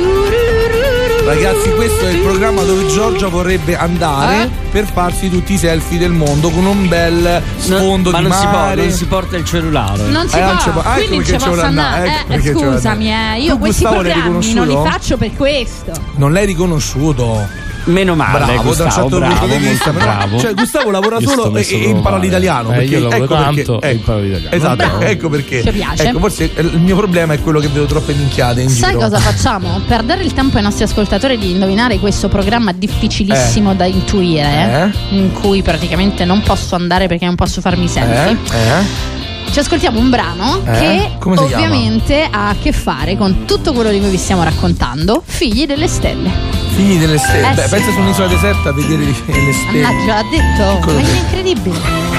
Ragazzi, 1.27 1.71
questo 1.75 2.07
è 2.07 2.11
il 2.11 2.21
programma 2.21 2.63
dove 2.63 2.87
Giorgia 2.87 3.27
vorrebbe 3.27 3.77
andare 3.77 4.45
Eh? 4.45 4.51
per 4.71 4.87
farsi 4.87 5.29
tutti 5.29 5.55
i 5.55 5.59
selfie 5.59 5.99
del 5.99 6.13
mondo 6.13 6.51
con 6.51 6.65
un 6.65 6.87
bel 6.87 7.43
No, 7.67 7.79
sfondo 7.79 8.11
ma 8.13 8.19
di 8.19 8.29
non 8.29 8.33
si, 8.33 8.47
può, 8.47 8.57
mare. 8.59 8.83
non 8.83 8.91
si 8.93 9.05
porta 9.07 9.37
il 9.37 9.45
cellulare. 9.45 10.05
Non 10.05 10.29
si 10.29 10.37
Eh, 10.37 10.41
non 10.41 10.57
può, 10.57 10.73
può- 10.73 10.83
ah, 10.83 10.99
ecco 10.99 11.07
quindi 11.09 11.17
non 11.17 11.25
perché 11.25 11.39
ci 11.43 11.49
posso 11.49 11.61
andare, 11.63 12.09
andare. 12.09 12.27
ecco 12.29 12.61
Eh, 12.61 12.73
scusami, 12.73 13.11
eh, 13.13 13.41
io 13.41 13.53
Tu, 13.55 13.59
questi 13.59 13.83
Gustavo, 13.83 14.03
programmi 14.03 14.53
non 14.55 14.67
li 14.69 14.75
faccio 14.89 15.17
per 15.17 15.31
questo. 15.35 15.93
Non 16.15 16.33
l'hai 16.33 16.47
riconosciuto. 16.47 17.49
Meno 17.87 18.15
male, 18.17 18.39
Bravo, 18.39 18.53
da 18.53 18.59
un 18.61 18.67
Gustavo, 18.67 18.91
certo 18.91 19.19
bravo, 19.19 19.35
punto 19.37 19.55
di 19.57 19.67
vista. 19.69 19.91
però- 19.91 20.05
bravo. 20.05 20.39
Cioè, 20.39 20.55
Gustavo 20.55 20.91
lavora 20.91 21.21
solo 21.21 21.57
e, 21.57 21.67
e 21.71 21.89
impara 21.89 22.19
l'italiano. 22.19 22.71
Eh, 22.73 22.75
perché- 22.77 22.95
io 22.97 23.01
lavoro 23.09 23.25
ecco 23.25 23.35
tanto 23.35 23.79
perché, 23.79 23.89
e 23.89 23.93
imparo 23.99 24.19
l'italiano. 24.21 24.57
Esatto, 24.57 24.77
Bravo. 24.77 25.01
ecco 25.03 25.29
perché. 25.29 25.63
Ci 25.63 25.71
piace. 25.71 26.09
Ecco, 26.09 26.19
forse 26.19 26.51
eh, 26.55 26.61
il 26.63 26.81
mio 26.81 26.97
problema 26.97 27.33
è 27.35 27.41
quello 27.41 27.61
che 27.61 27.69
vedo 27.69 27.85
troppe 27.87 28.13
minchiate 28.15 28.61
in 28.63 28.69
Sai 28.71 28.89
giro. 28.91 29.01
cosa 29.03 29.19
facciamo? 29.19 29.81
Per 29.87 30.03
dare 30.03 30.23
il 30.25 30.33
tempo 30.33 30.57
ai 30.57 30.63
nostri 30.65 30.85
ascoltatori 30.85 31.39
di 31.39 31.53
indovinare 31.53 31.99
questo 31.99 32.29
programma 32.29 32.73
difficilissimo 32.73 33.75
da 33.75 33.85
intuire, 33.87 34.93
in 35.11 35.33
cui 35.33 35.63
praticamente 35.63 36.25
non 36.25 36.43
posso 36.43 36.75
andare 36.75 37.07
perché 37.07 37.25
non 37.27 37.37
posso 37.37 37.61
farmi 37.61 37.85
Eh? 37.85 37.89
selfie. 37.89 38.31
Eh? 38.53 39.15
Ci 39.51 39.59
ascoltiamo 39.59 39.99
un 39.99 40.11
brano 40.11 40.61
Eh? 40.65 40.71
che 40.79 41.11
si 41.19 41.19
chiama? 41.19 41.41
ovviamente 41.43 42.29
ha 42.31 42.49
a 42.51 42.55
che 42.61 42.73
fare 42.73 43.17
con 43.17 43.45
tutto 43.47 43.73
quello 43.73 43.91
di 43.91 43.99
cui 44.01 44.11
vi 44.11 44.19
stiamo 44.19 44.43
raccontando, 44.43 45.23
Figli 45.25 45.67
delle 45.67 45.89
Stelle. 45.89 46.31
Figli 46.75 46.99
delle 46.99 47.17
stelle. 47.19 47.51
Eh 47.53 47.55
Beh, 47.55 47.63
sì. 47.63 47.69
pensa 47.71 47.91
su 47.93 47.99
un'isola 48.01 48.29
deserta 48.29 48.69
a 48.69 48.73
vedere 48.73 49.05
le 49.05 49.15
stelle. 49.15 49.81
Mannaggia, 49.81 50.17
ha 50.19 50.23
detto, 50.31 50.77
Piccolo 50.77 51.01
ma 51.01 51.07
è 51.09 51.17
incredibile. 51.17 52.16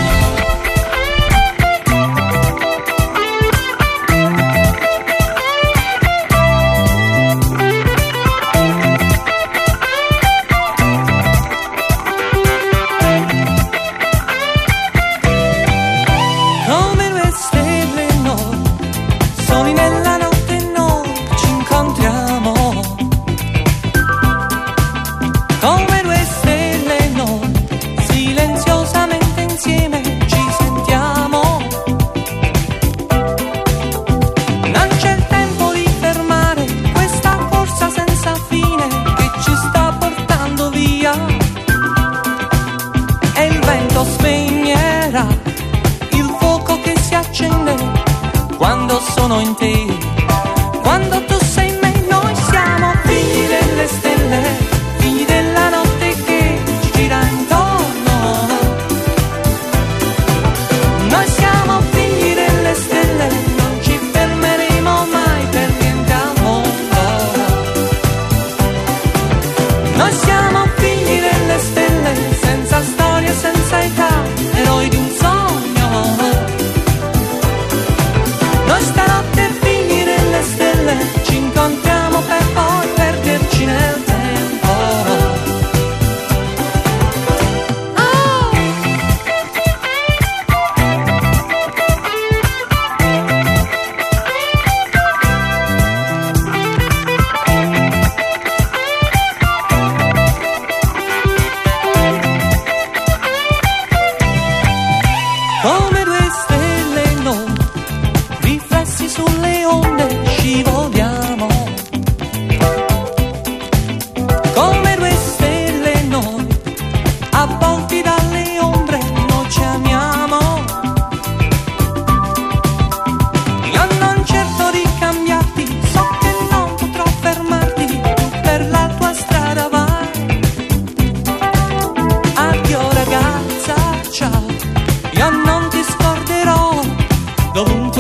Che 47.38 47.46
si 47.46 47.77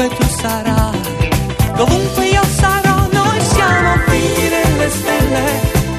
tu 0.10 0.28
sarai, 0.28 1.00
dovunque 1.76 2.26
io 2.28 2.44
sarò, 2.44 3.08
noi 3.12 3.42
siamo 3.42 3.98
figli 4.08 4.50
delle 4.50 4.90
stelle, 4.90 5.46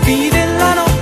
figli 0.02 0.30
della 0.30 0.74
notte 0.74 0.97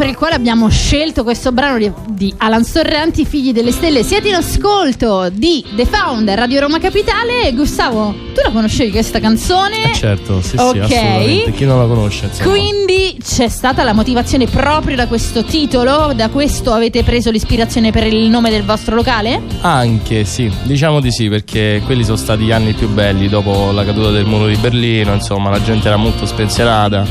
per 0.00 0.08
il 0.08 0.16
quale 0.16 0.34
abbiamo 0.34 0.70
scelto 0.70 1.24
questo 1.24 1.52
brano 1.52 1.76
di, 1.76 1.92
di 2.08 2.32
Alan 2.38 2.64
Sorrenti, 2.64 3.26
Figli 3.26 3.52
delle 3.52 3.70
Stelle. 3.70 4.02
Siete 4.02 4.28
in 4.28 4.34
ascolto 4.34 5.28
di 5.30 5.62
The 5.76 5.84
Founder, 5.84 6.38
Radio 6.38 6.60
Roma 6.60 6.78
Capitale. 6.78 7.52
Gustavo, 7.52 8.14
tu 8.32 8.40
la 8.42 8.50
conoscevi 8.50 8.92
questa 8.92 9.20
canzone? 9.20 9.90
Eh, 9.90 9.94
certo, 9.94 10.40
sì, 10.40 10.56
Ok. 10.56 10.86
sì, 10.86 10.94
assolutamente. 10.94 11.52
Chi 11.52 11.64
non 11.66 11.80
la 11.80 11.84
conosce, 11.86 12.24
insomma. 12.24 12.48
Quindi 12.48 13.18
c'è 13.22 13.48
stata 13.48 13.82
la 13.82 13.92
motivazione 13.92 14.46
proprio 14.46 14.96
da 14.96 15.06
questo 15.06 15.44
titolo? 15.44 16.14
Da 16.16 16.30
questo 16.30 16.72
avete 16.72 17.02
preso 17.02 17.30
l'ispirazione 17.30 17.92
per 17.92 18.06
il 18.06 18.30
nome 18.30 18.48
del 18.48 18.64
vostro 18.64 18.94
locale? 18.94 19.42
Anche 19.60 20.24
sì, 20.24 20.50
diciamo 20.62 21.00
di 21.00 21.12
sì, 21.12 21.28
perché 21.28 21.82
quelli 21.84 22.04
sono 22.04 22.16
stati 22.16 22.44
gli 22.44 22.52
anni 22.52 22.72
più 22.72 22.88
belli 22.88 23.28
dopo 23.28 23.70
la 23.70 23.84
caduta 23.84 24.10
del 24.12 24.24
muro 24.24 24.46
di 24.46 24.56
Berlino, 24.56 25.12
insomma, 25.12 25.50
la 25.50 25.60
gente 25.62 25.88
era 25.88 25.98
molto 25.98 26.24
spensierata, 26.24 27.04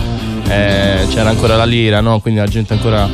eh, 0.50 1.08
c'era 1.10 1.30
ancora 1.30 1.56
la 1.56 1.66
lira, 1.66 2.02
no? 2.02 2.20
Quindi 2.20 2.40
la 2.40 2.48
gente 2.48 2.74
ancora 2.74 3.08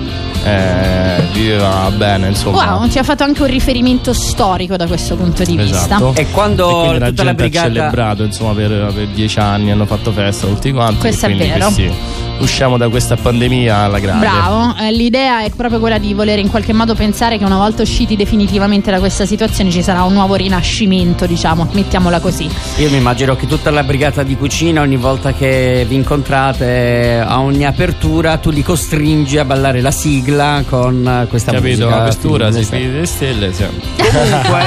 eh, 0.44 1.24
viveva 1.34 1.90
bene, 1.96 2.28
insomma. 2.30 2.76
Wow, 2.78 2.90
ci 2.90 2.98
ha 3.00 3.04
fatto 3.04 3.24
anche 3.24 3.42
un 3.42 3.48
riferimento 3.48 4.14
storico 4.14 4.76
da 4.78 4.86
questo 4.88 5.16
punto 5.16 5.44
di 5.44 5.60
Esatto. 5.60 6.08
vista. 6.10 6.22
E 6.22 6.32
quando 6.32 6.94
E 6.94 7.00
la 7.00 7.08
tutta 7.08 7.24
la 7.24 7.30
gente 7.30 7.30
ha 7.30 7.34
brigata 7.34 7.68
celebrato 7.68 8.24
insomma 8.24 8.54
per, 8.54 8.92
per 8.94 9.08
dieci 9.08 9.40
anni 9.40 9.72
hanno 9.72 9.86
fatto 9.86 10.12
festa 10.12 10.48
tutti 10.48 10.72
quanti 10.72 11.00
Questo 11.00 11.26
è 11.26 11.36
vero. 11.36 11.66
questi 11.66 11.92
usciamo 12.40 12.78
da 12.78 12.90
questa 12.90 13.16
pandemia 13.16 13.78
alla 13.78 14.00
grande. 14.00 14.26
Bravo, 14.28 14.76
eh, 14.80 14.92
l'idea 14.92 15.42
è 15.44 15.50
proprio 15.52 15.80
quella 15.80 15.98
di 15.98 16.14
voler 16.14 16.40
in 16.40 16.50
qualche 16.50 16.74
modo 16.74 16.94
pensare 16.96 17.38
che 17.38 17.44
una 17.46 17.58
volta 17.58 17.82
usciti 17.82 18.16
definitivamente 18.16 18.92
da 18.92 19.00
questa 19.00 19.26
situazione 19.26 19.72
ci 19.72 19.82
sarà 19.82 20.04
un 20.04 20.14
nuovo 20.14 20.36
rinascimento, 20.36 21.26
diciamo, 21.26 21.68
mettiamola 21.72 22.20
così. 22.20 22.50
Io 22.78 22.90
mi 22.90 22.98
immagino 22.98 23.36
che 23.36 23.48
tutta 23.48 23.70
la 23.72 23.84
brigata 23.84 24.24
di 24.24 24.36
cucina, 24.36 24.82
ogni 24.82 24.98
volta 24.98 25.34
che 25.34 25.86
vi 25.88 25.96
incontrate 25.96 27.24
a 27.26 27.40
ogni 27.42 27.66
apertura, 27.66 28.38
tu 28.38 28.50
li 28.52 28.64
costringi 28.64 29.38
a 29.38 29.46
ballare 29.46 29.82
la 29.82 29.92
sigla 29.92 30.64
con 30.68 31.26
questa 31.30 31.52
Capito? 31.54 31.86
musica. 31.86 32.02
Apertura, 32.02 32.52
Figli 32.52 32.64
sei 32.64 32.80
figli 32.80 32.92
delle 32.92 33.06
stelle. 33.06 33.54
Sì. 33.54 33.66
Comunque 33.98 34.64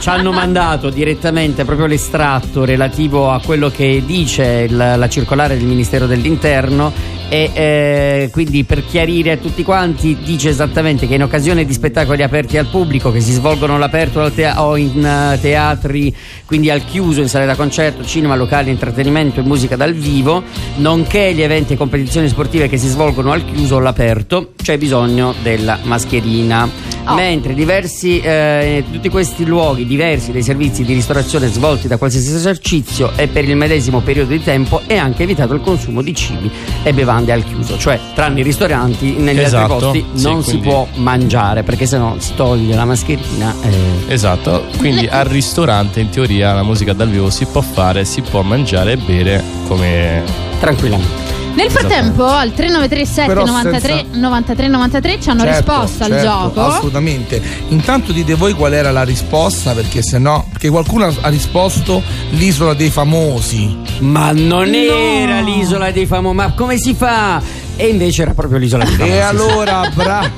ci 0.00 0.08
hanno 0.08 0.32
mandato 0.32 0.90
direttamente 0.90 1.64
proprio 1.64 1.86
l'estratto 1.86 2.64
relativo 2.64 3.30
a 3.30 3.40
quello 3.44 3.70
che 3.70 4.02
dice 4.04 4.66
il- 4.68 4.76
la 4.76 5.08
circolare 5.08 5.56
del 5.56 5.66
Ministero 5.66 6.06
dell'Interno 6.06 6.92
e 7.28 7.50
eh, 7.52 8.28
quindi 8.32 8.64
per 8.64 8.84
chiarire 8.84 9.32
a 9.32 9.36
tutti 9.36 9.62
quanti 9.62 10.16
dice 10.22 10.48
esattamente 10.48 11.06
che 11.06 11.14
in 11.14 11.22
occasione 11.22 11.64
di 11.64 11.72
spettacoli 11.72 12.22
aperti 12.22 12.56
al 12.56 12.66
pubblico 12.66 13.10
che 13.10 13.20
si 13.20 13.32
svolgono 13.32 13.74
all'aperto 13.74 14.20
al 14.20 14.32
tea- 14.32 14.62
o 14.62 14.76
in 14.76 15.04
eh, 15.04 15.38
teatri 15.40 16.14
quindi 16.44 16.70
al 16.70 16.84
chiuso 16.84 17.20
in 17.20 17.28
sale 17.28 17.46
da 17.46 17.56
concerto, 17.56 18.04
cinema, 18.04 18.36
locali, 18.36 18.70
intrattenimento 18.70 19.40
e 19.40 19.42
musica 19.42 19.76
dal 19.76 19.94
vivo 19.94 20.42
nonché 20.76 21.32
gli 21.34 21.42
eventi 21.42 21.72
e 21.72 21.76
competizioni 21.76 22.28
sportive 22.28 22.68
che 22.68 22.76
si 22.76 22.88
svolgono 22.88 23.32
al 23.32 23.44
chiuso 23.44 23.74
o 23.74 23.78
all'aperto 23.78 24.52
c'è 24.56 24.78
bisogno 24.78 25.34
della 25.42 25.78
mascherina 25.82 26.95
Oh. 27.08 27.14
mentre 27.14 27.54
diversi 27.54 28.18
eh, 28.20 28.82
tutti 28.90 29.08
questi 29.08 29.44
luoghi 29.44 29.86
diversi 29.86 30.32
dei 30.32 30.42
servizi 30.42 30.82
di 30.84 30.92
ristorazione 30.92 31.46
svolti 31.46 31.86
da 31.86 31.98
qualsiasi 31.98 32.34
esercizio 32.34 33.12
e 33.16 33.28
per 33.28 33.48
il 33.48 33.54
medesimo 33.54 34.00
periodo 34.00 34.30
di 34.32 34.42
tempo 34.42 34.80
è 34.86 34.96
anche 34.96 35.22
evitato 35.22 35.54
il 35.54 35.60
consumo 35.60 36.02
di 36.02 36.12
cibi 36.14 36.50
e 36.82 36.92
bevande 36.92 37.30
al 37.32 37.44
chiuso 37.44 37.78
cioè 37.78 37.98
tranne 38.14 38.40
i 38.40 38.42
ristoranti 38.42 39.12
negli 39.12 39.38
Esatto, 39.38 39.74
altri 39.86 40.00
posti 40.02 40.18
sì, 40.18 40.24
non 40.26 40.42
si 40.42 40.48
quindi- 40.50 40.68
può 40.68 40.88
mangiare 40.94 41.62
perché 41.62 41.86
sennò 41.86 42.16
si 42.18 42.34
toglie 42.34 42.74
la 42.74 42.84
mascherina 42.84 43.54
eh. 43.62 44.12
Esatto, 44.12 44.64
quindi 44.78 45.06
al 45.06 45.26
ristorante 45.26 46.00
in 46.00 46.08
teoria 46.08 46.54
la 46.54 46.62
musica 46.64 46.92
dal 46.92 47.08
vivo 47.08 47.30
si 47.30 47.44
può 47.46 47.60
fare, 47.60 48.04
si 48.04 48.20
può 48.22 48.42
mangiare 48.42 48.92
e 48.92 48.96
bere 48.96 49.42
come 49.68 50.22
tranquillamente 50.58 51.35
Nel 51.56 51.70
frattempo 51.70 52.24
al 52.26 52.52
3937 52.54 53.26
Però 53.26 53.44
93 53.46 53.80
senza- 53.96 54.18
93 54.18 54.68
93 54.68 55.20
ci 55.20 55.30
hanno 55.30 55.40
Certo, 55.42 55.72
risposto 55.72 56.04
al 56.04 56.10
certo, 56.10 56.26
gioco. 56.26 56.60
Assolutamente. 56.66 57.42
Intanto 57.68 58.12
dite 58.12 58.34
voi 58.34 58.52
qual 58.52 58.74
era 58.74 58.90
la 58.92 59.02
risposta, 59.04 59.72
perché 59.72 60.02
se 60.02 60.18
no. 60.18 60.46
Perché 60.52 60.68
qualcuno 60.68 61.06
ha 61.20 61.28
risposto 61.28 62.02
l'isola 62.30 62.74
dei 62.74 62.90
famosi. 62.90 63.76
ma 64.00 64.30
non 64.32 64.68
No. 64.68 64.76
era 64.76 65.40
l'isola 65.40 65.90
dei 65.90 66.04
famosi 66.06 66.34
ma 66.36 66.52
come 66.52 66.76
si 66.78 66.92
fa 66.94 67.40
e 67.76 67.86
invece 67.88 68.22
era 68.22 68.34
proprio 68.34 68.58
l'isola 68.58 68.84
dei 68.84 68.94
famosi 68.94 69.12
E 69.16 69.20
allora, 69.20 69.90
bravo. 69.94 70.28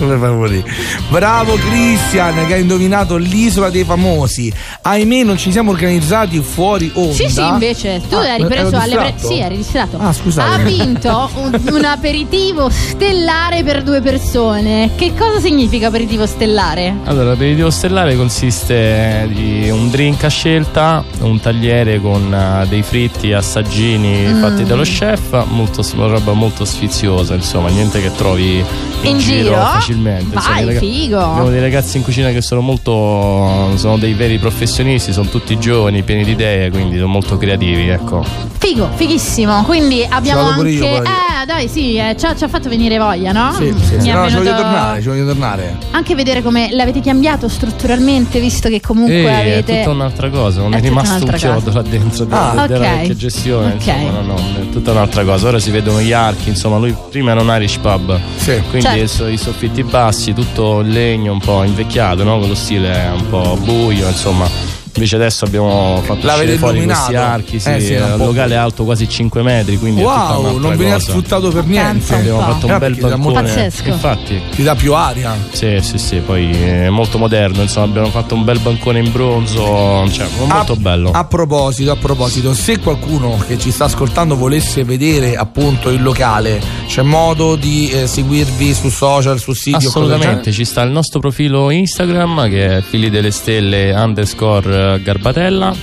Come 0.00 0.16
fai 0.16 0.48
lì? 0.50 0.64
Bravo 1.10 1.54
Christian 1.56 2.46
che 2.46 2.54
ha 2.54 2.56
indovinato 2.56 3.16
l'isola 3.16 3.68
dei 3.68 3.84
famosi. 3.84 4.52
Ahimè, 4.82 5.22
non 5.24 5.36
ci 5.36 5.52
siamo 5.52 5.70
organizzati 5.72 6.40
fuori 6.40 6.90
onda. 6.94 7.12
Sì, 7.12 7.28
sì, 7.28 7.42
invece 7.42 8.00
tu 8.08 8.16
Ah, 8.16 8.34
eri 8.34 8.44
preso 8.46 8.76
alle 8.76 8.94
pre-? 8.96 9.14
Sì, 9.18 9.38
eri 9.38 9.56
distratto. 9.58 9.98
Ah, 9.98 10.12
scusate. 10.12 10.50
Ha 10.62 10.64
vinto 10.64 11.30
un, 11.34 11.60
un 11.72 11.84
aperitivo 11.84 12.70
stellare 12.70 13.62
per 13.62 13.82
due 13.82 14.00
persone. 14.00 14.90
Che 14.96 15.12
cosa 15.18 15.38
significa 15.40 15.88
aperitivo 15.88 16.26
stellare? 16.26 16.94
Allora, 17.04 17.30
l'aperitivo 17.30 17.68
stellare 17.70 18.16
consiste 18.16 19.28
di 19.32 19.68
un 19.70 19.90
drink 19.90 20.24
a 20.24 20.28
scelta, 20.28 21.04
un 21.20 21.38
tagliere 21.40 22.00
con 22.00 22.32
eh, 22.32 22.66
dei 22.68 22.82
fritti 22.82 23.32
assaggini 23.32 24.28
Mm. 24.30 24.40
fatti 24.40 24.64
dallo 24.64 24.82
chef, 24.82 25.44
molto, 25.48 25.84
una 25.94 26.06
roba 26.06 26.32
molto 26.32 26.64
sfiziosa, 26.64 27.34
insomma, 27.34 27.68
niente 27.68 28.00
che 28.00 28.12
trovi 28.14 28.56
in, 29.02 29.10
In 29.10 29.18
giro? 29.18 29.54
Facilmente. 29.94 30.34
Insomma, 30.34 30.54
Vai, 30.54 30.62
i 30.62 30.66
raga- 30.66 30.78
figo. 30.78 31.18
Abbiamo 31.18 31.50
dei 31.50 31.60
ragazzi 31.60 31.96
in 31.96 32.02
cucina 32.02 32.30
che 32.30 32.40
sono 32.40 32.60
molto. 32.60 33.76
sono 33.76 33.96
dei 33.98 34.14
veri 34.14 34.38
professionisti, 34.38 35.12
sono 35.12 35.28
tutti 35.28 35.58
giovani, 35.58 36.02
pieni 36.02 36.24
di 36.24 36.32
idee, 36.32 36.70
quindi 36.70 36.96
sono 36.96 37.08
molto 37.08 37.36
creativi, 37.36 37.88
ecco. 37.88 38.24
Figo, 38.58 38.88
fighissimo. 38.94 39.62
Quindi 39.64 40.06
abbiamo 40.08 40.42
anche. 40.42 40.68
io, 40.68 40.84
eh, 41.02 41.46
dai, 41.46 41.68
sì, 41.68 41.96
eh, 41.96 42.14
ci, 42.18 42.26
ha, 42.26 42.34
ci 42.36 42.44
ha 42.44 42.48
fatto 42.48 42.68
venire 42.68 42.98
voglia, 42.98 43.32
no? 43.32 43.52
Sì, 43.52 43.74
sì, 43.82 43.94
Mi 43.94 44.00
sì. 44.02 44.08
è 44.08 44.12
No, 44.12 44.28
ci 44.28 44.34
voglio 44.34 44.44
venuto- 44.52 44.62
tornare, 44.62 45.00
ci 45.02 45.08
voglio 45.08 45.26
tornare. 45.26 45.76
Anche 45.92 46.14
vedere 46.14 46.42
come 46.42 46.68
l'avete 46.72 47.00
cambiato 47.00 47.48
strutturalmente, 47.48 48.38
visto 48.40 48.68
che 48.68 48.80
comunque 48.80 49.14
E 49.14 49.24
è 49.26 49.40
avete. 49.52 49.78
tutta 49.78 49.90
un'altra 49.90 50.28
cosa, 50.30 50.60
non 50.60 50.74
È 50.74 50.78
è, 50.78 50.80
rimasto 50.80 51.24
un 51.24 51.32
chiodo 51.32 51.72
là 51.72 51.82
dentro 51.82 52.26
Ah, 52.30 52.50
della, 52.50 52.66
della 52.66 52.84
ok. 52.86 52.96
vecchia 52.98 53.14
gestione, 53.16 53.72
Ok. 53.72 53.86
insomma, 53.86 54.10
no, 54.10 54.22
no, 54.22 54.36
è 54.60 54.68
tutta 54.70 54.90
un'altra 54.92 55.24
cosa. 55.24 55.48
Ora 55.48 55.58
si 55.58 55.70
vedono 55.70 56.00
gli 56.00 56.12
archi, 56.12 56.50
insomma, 56.50 56.76
lui 56.78 56.94
prima 57.10 57.30
era 57.32 57.40
un 57.40 57.48
Irish 57.54 57.78
pub, 57.78 58.18
Sì. 58.36 58.60
quindi 58.68 58.88
Certo. 59.06 59.26
i 59.26 59.36
soffitti 59.36 59.79
bassi, 59.84 60.32
tutto 60.32 60.80
in 60.80 60.90
legno, 60.90 61.32
un 61.32 61.40
po' 61.40 61.62
invecchiato, 61.62 62.24
no? 62.24 62.38
Quello 62.38 62.54
stile 62.54 63.10
un 63.14 63.28
po' 63.28 63.56
buio, 63.62 64.06
insomma. 64.06 64.79
Invece 64.94 65.16
adesso 65.16 65.44
abbiamo 65.44 66.00
fatto 66.04 66.26
L'avete 66.26 66.52
uscire 66.52 66.56
fuori 66.58 66.76
illuminato? 66.78 67.04
questi 67.06 67.16
archi, 67.24 67.60
sì, 67.60 67.68
Eh 67.70 67.80
sì, 67.80 67.94
un 67.94 68.16
locale 68.18 68.54
è 68.54 68.56
alto 68.56 68.84
quasi 68.84 69.08
5 69.08 69.42
metri, 69.42 69.78
quindi 69.78 70.02
Wow, 70.02 70.58
non 70.58 70.76
veniva 70.76 70.96
cosa. 70.96 71.10
sfruttato 71.10 71.50
per 71.50 71.64
niente. 71.66 72.14
Abbiamo 72.14 72.38
po'. 72.38 72.44
fatto 72.52 72.66
un 72.66 72.78
bel 72.78 72.96
balcone. 72.96 73.32
Pazzesco. 73.42 73.88
Infatti, 73.88 74.40
Ti 74.50 74.62
dà 74.62 74.74
più 74.74 74.94
aria. 74.94 75.36
sì, 75.52 75.78
sì, 75.80 75.96
sì, 75.98 76.16
poi 76.18 76.50
è 76.50 76.88
molto 76.88 77.18
moderno, 77.18 77.62
insomma, 77.62 77.86
abbiamo 77.86 78.08
fatto 78.10 78.34
un 78.34 78.44
bel 78.44 78.58
bancone 78.58 78.98
in 78.98 79.10
bronzo, 79.12 80.08
cioè, 80.10 80.26
molto 80.38 80.72
a, 80.72 80.76
bello. 80.76 81.10
A 81.12 81.24
proposito, 81.24 81.90
a 81.92 81.96
proposito, 81.96 82.52
se 82.54 82.78
qualcuno 82.80 83.42
che 83.46 83.58
ci 83.58 83.70
sta 83.70 83.84
ascoltando 83.84 84.36
volesse 84.36 84.84
vedere 84.84 85.36
appunto 85.36 85.88
il 85.90 86.02
locale, 86.02 86.60
c'è 86.86 87.02
modo 87.02 87.56
di 87.56 87.88
eh, 87.90 88.06
seguirvi 88.06 88.74
su 88.74 88.88
social, 88.88 89.38
sul 89.38 89.56
sito? 89.56 89.76
Assolutamente, 89.76 90.50
ci 90.52 90.64
sta 90.64 90.82
il 90.82 90.90
nostro 90.90 91.20
profilo 91.20 91.70
Instagram 91.70 92.48
che 92.48 92.78
è 92.78 92.80
figli 92.82 93.08
delle 93.10 93.30
stelle 93.30 93.92
underscore 93.92 94.79
garbatella 95.02 95.74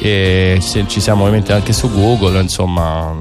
e 0.00 0.58
se 0.60 0.84
ci 0.86 1.00
siamo 1.00 1.22
ovviamente 1.22 1.52
anche 1.52 1.72
su 1.72 1.90
Google, 1.90 2.40
insomma, 2.40 3.14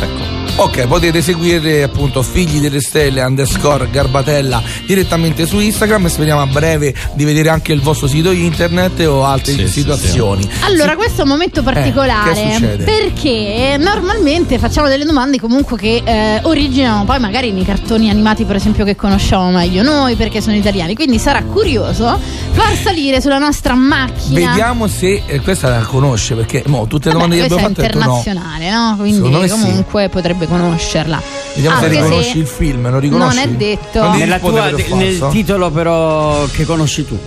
ecco. 0.00 0.19
Ok, 0.60 0.86
potete 0.88 1.22
seguire 1.22 1.82
appunto 1.82 2.22
Figli 2.22 2.60
delle 2.60 2.82
Stelle 2.82 3.22
underscore 3.22 3.88
Garbatella 3.90 4.62
direttamente 4.84 5.46
su 5.46 5.58
Instagram 5.58 6.04
e 6.04 6.08
speriamo 6.10 6.42
a 6.42 6.46
breve 6.46 6.94
di 7.14 7.24
vedere 7.24 7.48
anche 7.48 7.72
il 7.72 7.80
vostro 7.80 8.06
sito 8.06 8.30
internet 8.30 9.00
o 9.06 9.24
altre 9.24 9.52
Sì, 9.54 9.60
sì, 9.60 9.68
situazioni. 9.68 10.46
Allora, 10.64 10.90
Sì. 10.90 10.96
questo 10.96 11.20
è 11.20 11.24
un 11.24 11.30
momento 11.30 11.60
Eh, 11.60 11.64
che 11.64 11.72
particolare 11.72 12.34
succede? 12.52 12.84
perché 12.84 13.76
normalmente 13.78 14.58
facciamo 14.58 14.88
delle 14.88 15.06
domande 15.06 15.40
comunque 15.40 15.78
che 15.78 16.02
eh, 16.04 16.40
originano 16.42 17.04
poi 17.06 17.18
magari 17.20 17.52
nei 17.52 17.64
cartoni 17.64 18.10
animati, 18.10 18.44
per 18.44 18.56
esempio, 18.56 18.84
che 18.84 18.96
conosciamo 18.96 19.50
meglio 19.50 19.82
noi 19.82 20.14
perché 20.14 20.42
sono 20.42 20.56
italiani. 20.56 20.94
Quindi 20.94 21.18
sarà 21.18 21.42
curioso 21.42 22.20
far 22.50 22.74
salire 22.76 23.22
sulla 23.22 23.38
nostra 23.38 23.72
macchina. 23.74 24.50
Vediamo 24.50 24.88
se 24.88 25.22
eh, 25.26 25.40
questa 25.40 25.70
la 25.70 25.80
conosce 25.80 26.34
perché 26.34 26.64
mo, 26.66 26.86
tutte 26.86 27.06
le 27.08 27.14
domande 27.14 27.36
Vabbè, 27.38 27.48
che 27.48 27.54
questa 27.54 27.66
abbiamo 27.66 27.88
è 27.88 27.88
fatto 27.88 27.98
detto 27.98 28.10
no. 28.10 28.16
internazionale, 28.18 28.70
no? 28.70 28.96
Quindi 28.98 29.28
me 29.30 29.48
sì. 29.48 29.54
comunque 29.54 30.08
potrebbe 30.10 30.48
conoscerla. 30.58 31.20
Vediamo 31.54 31.78
se 31.78 31.84
Anche 31.86 31.96
riconosci 31.96 32.38
il 32.38 32.46
film, 32.46 32.90
lo 32.90 32.98
riconosci? 32.98 33.36
Non 33.36 33.44
è 33.44 33.48
detto. 33.56 34.02
Non 34.02 34.16
Nella 34.18 34.38
tua- 34.38 34.70
nel 34.70 35.26
titolo 35.30 35.70
però 35.70 36.44
che 36.52 36.64
conosci 36.64 37.06
tu 37.06 37.18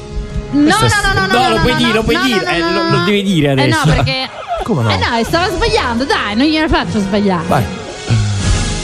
No, 0.51 0.59
no, 0.61 0.69
no, 0.69 1.19
no, 1.19 1.26
no, 1.26 1.34
No, 1.34 1.47
no, 1.49 1.49
lo 1.55 1.59
puoi 1.61 1.71
no, 1.71 1.78
dire, 1.78 1.89
no, 1.89 1.93
lo 1.95 2.03
puoi 2.03 2.15
no, 2.15 2.24
dire, 2.24 2.39
no, 2.43 2.49
eh, 2.51 2.59
no, 2.59 2.89
lo- 2.99 3.03
devi 3.05 3.24
dire 3.24 3.47
Eh 3.47 3.51
adesso. 3.51 3.80
no, 3.86 3.93
perché 3.95 4.30
Come 4.63 4.84
no? 4.84 4.89
Eh 4.91 4.97
no, 4.97 5.24
stava 5.24 5.49
sbagliando, 5.49 6.03
dai, 6.05 6.36
non 6.36 6.45
gliene 6.45 6.67
faccio 6.69 6.99
sbagliare. 6.99 7.47
Vai. 7.47 7.63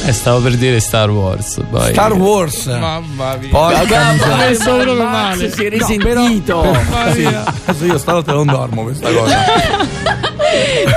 Eh, 0.09 0.13
stavo 0.13 0.39
per 0.39 0.55
dire 0.55 0.79
Star 0.79 1.11
Wars. 1.11 1.61
Vai. 1.69 1.91
Star 1.93 2.13
Wars. 2.13 2.65
Mamma 2.65 3.35
mia. 3.39 3.49
Porca 3.49 4.11
miseria. 4.13 4.93
Max 4.95 4.95
male. 4.95 5.51
si 5.51 5.65
è 5.65 5.69
No, 5.69 5.69
risentito 5.69 6.61
però- 6.61 7.13
sì, 7.13 7.25
adesso 7.65 7.85
io 7.85 7.97
stanotte 7.99 8.31
non 8.31 8.47
dormo 8.47 8.81
questa 8.83 9.11
cosa. 9.11 9.37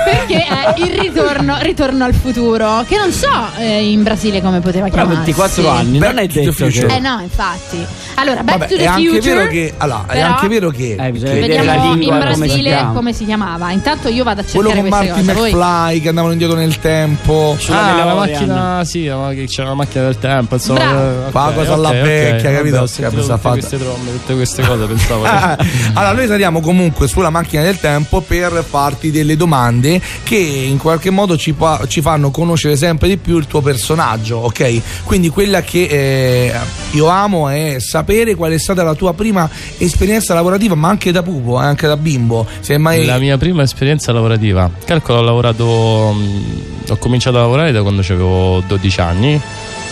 Perché 0.05 0.45
è 0.47 0.73
il 0.77 0.99
ritorno, 0.99 1.57
ritorno 1.61 2.05
al 2.05 2.15
futuro, 2.15 2.85
che 2.89 2.97
non 2.97 3.13
so 3.13 3.29
eh, 3.59 3.91
in 3.91 4.03
Brasile 4.03 4.41
come 4.41 4.61
poteva 4.61 4.89
Però 4.89 5.05
chiamarsi. 5.07 5.33
24 5.33 5.69
anni 5.69 5.99
Back 5.99 6.13
non 6.15 6.23
è 6.23 6.27
detto 6.27 6.53
future. 6.53 6.87
che 6.87 6.95
Eh 6.95 6.99
no, 7.01 7.21
infatti. 7.21 7.87
Allora, 8.15 8.43
Back 8.43 8.59
Vabbè, 8.59 8.71
to 8.71 8.77
the 8.77 8.83
è 8.83 8.87
anche 8.87 9.09
Future. 9.09 9.35
vero 9.35 9.51
che 9.51 9.75
allora, 9.77 10.05
è 10.07 10.13
però- 10.13 10.27
anche 10.29 10.49
vero 10.49 10.71
che, 10.71 10.97
Eh, 10.99 11.11
bisogna 11.11 11.33
che 11.33 11.41
vedere 11.41 11.59
Vediamo 11.65 11.65
la 11.65 11.85
in 11.93 11.99
lingua 11.99 12.19
come 12.19 12.33
si 12.33 12.39
Brasile 12.41 12.87
come 12.95 13.13
si 13.13 13.25
chiamava. 13.27 13.71
Intanto 13.73 14.09
io 14.09 14.25
vado 14.25 14.41
a 14.41 14.45
quello 14.51 14.69
cercare 14.71 14.89
con 14.89 14.99
queste 14.99 15.13
Marty 15.13 15.27
cose. 15.27 15.39
Voi- 15.39 15.53
McFly 15.55 16.01
che 16.01 16.09
andavano 16.09 16.33
indietro 16.33 16.57
nel 16.57 16.79
tempo. 16.81 17.57
sulla 17.59 17.95
Ah, 17.95 18.05
la 18.05 18.15
macchina, 18.15 18.85
sì, 18.85 19.02
la 19.07 19.17
ma- 19.17 19.33
che 19.33 19.47
c'era 19.47 19.69
la 19.69 19.75
macchina 19.75 20.05
del 20.05 20.19
tempo, 20.19 20.55
insomma. 20.55 20.79
Bravo. 20.81 21.27
eh, 21.27 21.31
Fa 21.31 21.47
ok, 21.49 21.55
cosa 21.55 21.73
alla 21.75 21.89
ok, 21.89 21.95
ok. 21.97 22.03
vecchia, 22.03 22.43
Vabbè, 22.51 22.57
capito? 22.57 22.77
Ho 22.79 22.83
Che 22.83 22.87
sentito 22.89 23.21
tutte 23.23 23.39
fatto? 23.39 23.49
queste 23.59 23.79
tromme, 23.79 24.11
tutte 24.13 24.35
queste 24.35 24.63
cose, 24.67 24.85
pensavo. 24.87 25.25
Allora 25.95 26.13
noi 26.13 26.27
saliamo 26.27 26.61
comunque 26.61 27.07
sulla 27.09 27.31
macchina 27.31 27.63
del 27.63 27.79
tempo 27.81 28.21
per 28.21 28.65
farti 28.69 29.11
delle 29.11 29.37
domande 29.37 30.01
che 30.23 30.37
in 30.37 30.79
qualche 30.79 31.11
modo 31.11 31.37
ci, 31.37 31.53
pa- 31.53 31.85
ci 31.87 32.01
fanno 32.01 32.31
conoscere 32.31 32.77
sempre 32.77 33.09
di 33.09 33.17
più 33.17 33.37
il 33.39 33.47
tuo 33.47 33.61
personaggio, 33.61 34.37
ok? 34.39 34.81
Quindi 35.05 35.29
quella 35.29 35.63
che 35.63 35.85
eh, 35.85 36.53
io 36.93 37.07
amo 37.09 37.49
è 37.49 37.77
sapere 37.79 38.35
qual 38.35 38.53
è 38.53 38.59
stata 38.59 38.83
la 38.83 38.95
tua 38.95 39.13
prima 39.15 39.49
esperienza 39.79 40.35
lavorativa, 40.35 40.75
ma 40.75 40.89
anche 40.89 41.13
da 41.13 41.23
pupo, 41.23 41.61
eh, 41.61 41.65
anche 41.65 41.87
da 41.87 41.97
bimbo. 41.97 42.47
Se 42.61 42.77
mai... 42.79 43.05
La 43.05 43.19
mia 43.19 43.37
prima 43.39 43.63
esperienza 43.63 44.13
lavorativa. 44.13 44.71
Calcolo, 44.85 45.19
ho 45.19 45.23
lavorato. 45.23 46.13
mh, 46.13 46.91
ho 46.91 46.97
cominciato 46.97 47.39
a 47.39 47.41
lavorare 47.43 47.73
da 47.73 47.83
quando 47.83 48.01
avevo 48.03 48.63
12 48.67 48.92
anni 49.01 49.41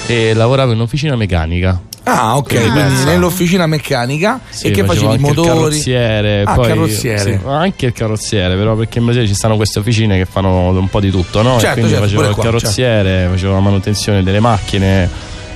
e 0.07 0.35
lavoravo 0.35 0.73
in 0.73 0.79
un'officina 0.79 1.17
meccanica. 1.17 1.81
Ah, 2.03 2.37
ok, 2.39 2.51
Sì, 2.51 2.71
quindi 2.71 3.05
nell'officina 3.05 3.67
meccanica 3.67 4.41
Sì, 4.49 4.69
e 4.69 4.71
che 4.71 4.85
facevi 4.85 5.15
il 5.15 5.21
motori? 5.21 5.49
carrozziere, 5.49 6.43
Ah, 6.45 6.55
poi, 6.55 6.67
carrozziere. 6.69 7.19
sì, 7.21 7.39
anche 7.47 7.87
il 7.87 7.93
carrozziere, 7.93 8.57
però 8.57 8.75
perché 8.75 8.99
in 8.99 9.05
Brasile 9.05 9.27
ci 9.27 9.35
stanno 9.35 9.57
queste 9.57 9.79
officine 9.79 10.17
che 10.17 10.25
fanno 10.25 10.71
un 10.71 10.89
po' 10.89 10.99
di 10.99 11.11
tutto, 11.11 11.43
no? 11.43 11.61
Certo, 11.61 11.67
e 11.67 11.73
quindi 11.73 11.91
certo, 11.93 12.05
facevo 12.07 12.29
il 12.29 12.35
qua, 12.35 12.45
carrozziere, 12.45 13.29
facevo 13.31 13.53
la 13.53 13.61
manutenzione 13.61 14.23
delle 14.23 14.41
macchine. 14.41 15.09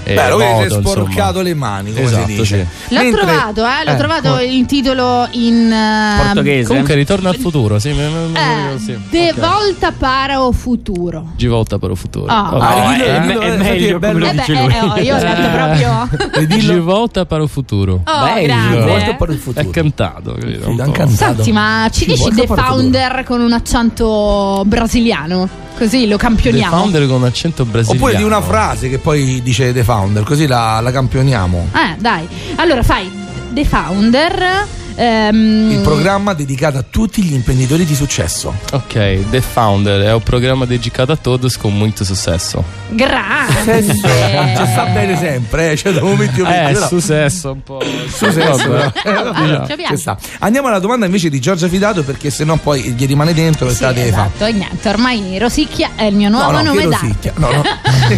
E 0.07 0.15
Beh, 0.15 0.31
moto, 0.31 0.45
avete 0.45 0.69
sporcato 0.69 1.09
insomma. 1.29 1.43
le 1.43 1.55
mani, 1.55 1.93
come 1.93 2.05
Esatto, 2.05 2.27
si 2.27 2.35
dice. 2.37 2.69
sì. 2.87 2.95
L'ho 2.95 3.01
Mentre- 3.03 3.21
trovato, 3.25 3.65
eh, 3.65 3.85
l'ho 3.85 3.91
eh, 3.93 3.97
trovato 3.97 4.41
il 4.41 4.67
titolo 4.67 5.29
in 5.33 5.73
eh, 5.73 6.23
Portoghese? 6.23 6.69
Comunque 6.69 6.95
ritorno 6.95 7.29
al 7.31 7.37
futuro, 7.37 7.79
sì, 7.79 7.89
eh, 7.91 8.79
sì, 8.79 8.99
De 9.11 9.31
ok. 9.31 9.39
volta 9.41 9.93
para 9.93 10.43
o 10.43 10.53
futuro. 10.53 11.33
Di 11.37 11.47
volta 11.47 11.79
per 11.79 11.91
il 11.91 11.97
futuro. 11.97 12.27
Ah. 12.27 12.51
Ok. 12.55 12.63
Ah, 12.63 12.75
No, 12.85 12.93
dillo- 12.93 13.05
è, 13.05 13.21
dillo- 13.21 13.41
è 13.41 13.53
eh, 13.53 13.57
meglio 13.57 13.97
è 13.97 13.99
bello. 13.99 14.13
come 14.13 14.21
lo 14.21 14.27
Eh 14.27 14.35
beh, 14.35 14.41
dice 14.41 14.53
eh, 14.53 14.63
lui. 14.63 14.75
oh, 14.75 14.99
io 15.03 15.15
ho 15.17 15.19
letto 15.19 15.49
proprio. 15.49 16.09
Ridillo- 16.41 16.73
Di 16.75 16.79
volta 16.81 17.25
per 17.27 17.41
il 17.41 17.49
futuro. 17.49 18.01
Oh, 18.05 18.25
Bello. 18.25 18.85
Volta 18.87 19.15
per 19.15 19.29
il 19.31 19.39
futuro. 19.39 19.67
È 19.67 19.71
cantato, 19.71 20.35
capito? 20.39 20.71
Sì, 20.71 20.77
cantato. 20.77 21.09
Senti, 21.11 21.53
ma 21.53 21.89
ci 21.91 22.01
Ci 22.01 22.07
dici 22.07 22.31
The. 22.35 22.47
Founder 22.47 23.25
con 23.25 23.41
un 23.41 23.53
accento 23.53 24.63
brasiliano? 24.67 25.49
Così 25.77 26.07
lo 26.07 26.17
The 26.17 26.23
campioniamo. 26.25 26.77
Founder 26.77 27.07
con 27.07 27.25
accento 27.25 27.65
brasiliano. 27.65 28.05
Oppure 28.05 28.17
di 28.17 28.23
una 28.25 28.41
frase 28.41 28.89
che 28.89 28.99
poi 28.99 29.43
dice 29.43 29.73
The 29.73 29.83
Founder, 29.85 30.23
così 30.23 30.47
la, 30.47 30.81
la 30.81 30.91
campioniamo. 30.91 31.71
Eh, 31.73 31.97
dai. 31.99 32.27
Allora 32.57 32.83
fai 32.83 33.11
The 33.51 33.65
Founder. 33.65 34.67
Ehm, 34.95 35.71
Il 35.73 35.81
programma 35.81 36.33
dedicato 36.35 36.79
a 36.79 36.85
tutti 36.89 37.23
gli 37.23 37.33
imprenditori 37.33 37.85
di 37.85 37.95
successo. 37.95 38.55
Ok, 38.73 39.29
The 39.31 39.41
Founder 39.41 40.03
è 40.03 40.13
un 40.13 40.23
programma 40.23 40.65
dedicato 40.65 41.13
a 41.13 41.17
todos 41.17 41.57
con 41.57 41.77
molto 41.77 42.05
successo. 42.05 42.63
Grande. 42.91 43.83
Ci 43.85 43.97
sta 43.99 44.85
bene 44.87 45.17
sempre, 45.17 45.73
eh, 45.73 45.77
cioè 45.77 45.93
da 45.93 46.01
momenti 46.03 46.41
io 46.41 46.47
Eh, 46.47 46.71
però- 46.73 46.87
successo 46.87 47.53
un 47.53 47.63
po'. 47.63 47.81
Successo, 48.09 48.39
Diciamo, 48.53 49.67
ci 49.67 49.75
piace. 49.77 49.95
ci 49.95 50.01
sta. 50.01 50.17
Andiamo 50.41 50.69
alla 50.69 50.79
domanda 50.79 51.07
invece 51.07 51.29
di 51.29 51.41
Giorgia 51.41 51.69
Fidato 51.69 52.03
perché 52.05 52.31
sennò 52.31 52.57
poi 52.57 52.83
gli 52.93 53.07
rimane 53.07 53.33
dentro 53.35 53.69
e 53.69 53.75
Sì, 53.75 53.85
esatto, 53.85 54.45
e 54.47 54.53
niente, 54.53 54.89
ormai 54.89 55.39
Rosicchia 55.39 55.91
è 55.97 56.05
il 56.05 56.15
mio 56.15 56.29
nuovo 56.29 56.51
No, 56.53 56.57
no, 56.59 56.63
nome 56.73 56.87
d'arte. 56.87 57.07
rosicchia. 57.07 57.33
No, 57.37 57.51
no. 57.51 57.63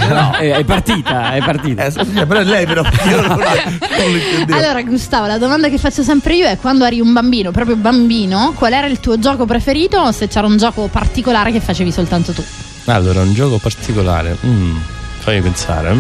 No, 0.07 0.33
è, 0.37 0.65
partita, 0.65 1.33
è 1.35 1.39
partita. 1.43 1.85
Eh, 1.87 2.27
però 2.27 2.41
è 2.41 2.45
lei 2.45 2.67
però. 2.67 2.83
Io 3.09 3.21
non, 3.21 3.39
non. 3.39 4.53
Allora, 4.59 4.83
Gustavo, 4.83 5.27
la 5.27 5.39
domanda 5.39 5.69
che 5.69 5.79
faccio 5.79 6.03
sempre 6.03 6.35
io 6.35 6.47
è 6.47 6.57
quando 6.67 6.85
eri 6.85 6.99
un 6.99 7.13
bambino, 7.13 7.53
proprio 7.53 7.77
bambino, 7.77 8.53
qual 8.57 8.73
era 8.73 8.89
il 8.89 8.99
tuo 8.99 9.21
gioco 9.21 9.47
preferito 9.47 10.01
o 10.01 10.11
se 10.11 10.27
c'era 10.27 10.49
un 10.49 10.57
gioco 10.57 10.89
particolare 10.89 11.53
che 11.53 11.61
facevi 11.61 11.93
soltanto 11.93 12.33
tu? 12.33 12.43
Allora, 12.87 13.21
un 13.21 13.33
gioco 13.35 13.59
particolare. 13.59 14.37
Mm, 14.45 14.77
fammi 15.21 15.43
pensare. 15.43 15.95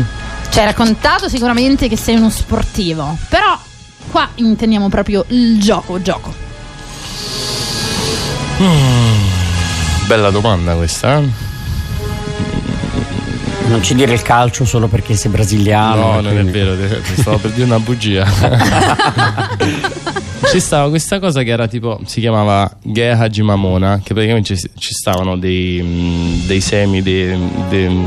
Ci 0.51 0.59
hai 0.59 0.65
raccontato 0.65 1.29
sicuramente 1.29 1.87
che 1.87 1.97
sei 1.97 2.17
uno 2.17 2.31
sportivo, 2.31 3.17
però 3.29 3.57
qua 4.11 4.29
intendiamo 4.35 4.89
proprio 4.89 5.25
il 5.29 5.61
gioco, 5.61 6.03
gioco. 6.03 6.35
Bella 10.07 10.31
domanda 10.31 10.75
questa, 10.75 11.19
eh? 11.19 11.29
Non 13.69 13.83
ci 13.83 13.95
dire 13.95 14.15
il 14.15 14.23
calcio 14.23 14.65
solo 14.65 14.89
perché 14.89 15.15
sei 15.15 15.31
brasiliano. 15.31 15.95
No, 15.95 16.21
non 16.21 16.27
è 16.29 16.33
quindi- 16.33 16.51
vero, 16.51 16.77
te- 16.77 17.01
ti 17.03 17.21
stavo 17.21 17.39
per 17.39 17.51
dire 17.53 17.67
una 17.67 17.79
bugia. 17.79 18.25
ci 20.45 20.61
stava 20.61 20.89
questa 20.89 21.19
cosa 21.19 21.43
che 21.43 21.51
era 21.51 21.67
tipo, 21.67 21.99
si 22.05 22.21
chiamava 22.21 22.71
Geha 22.83 23.29
Mamona, 23.43 24.01
che 24.03 24.13
praticamente 24.13 24.57
ci, 24.57 24.71
ci 24.77 24.93
stavano 24.93 25.37
dei, 25.37 25.81
mm, 25.83 26.47
dei 26.47 26.61
semi 26.61 27.03
di, 27.03 27.37
di- 27.69 28.05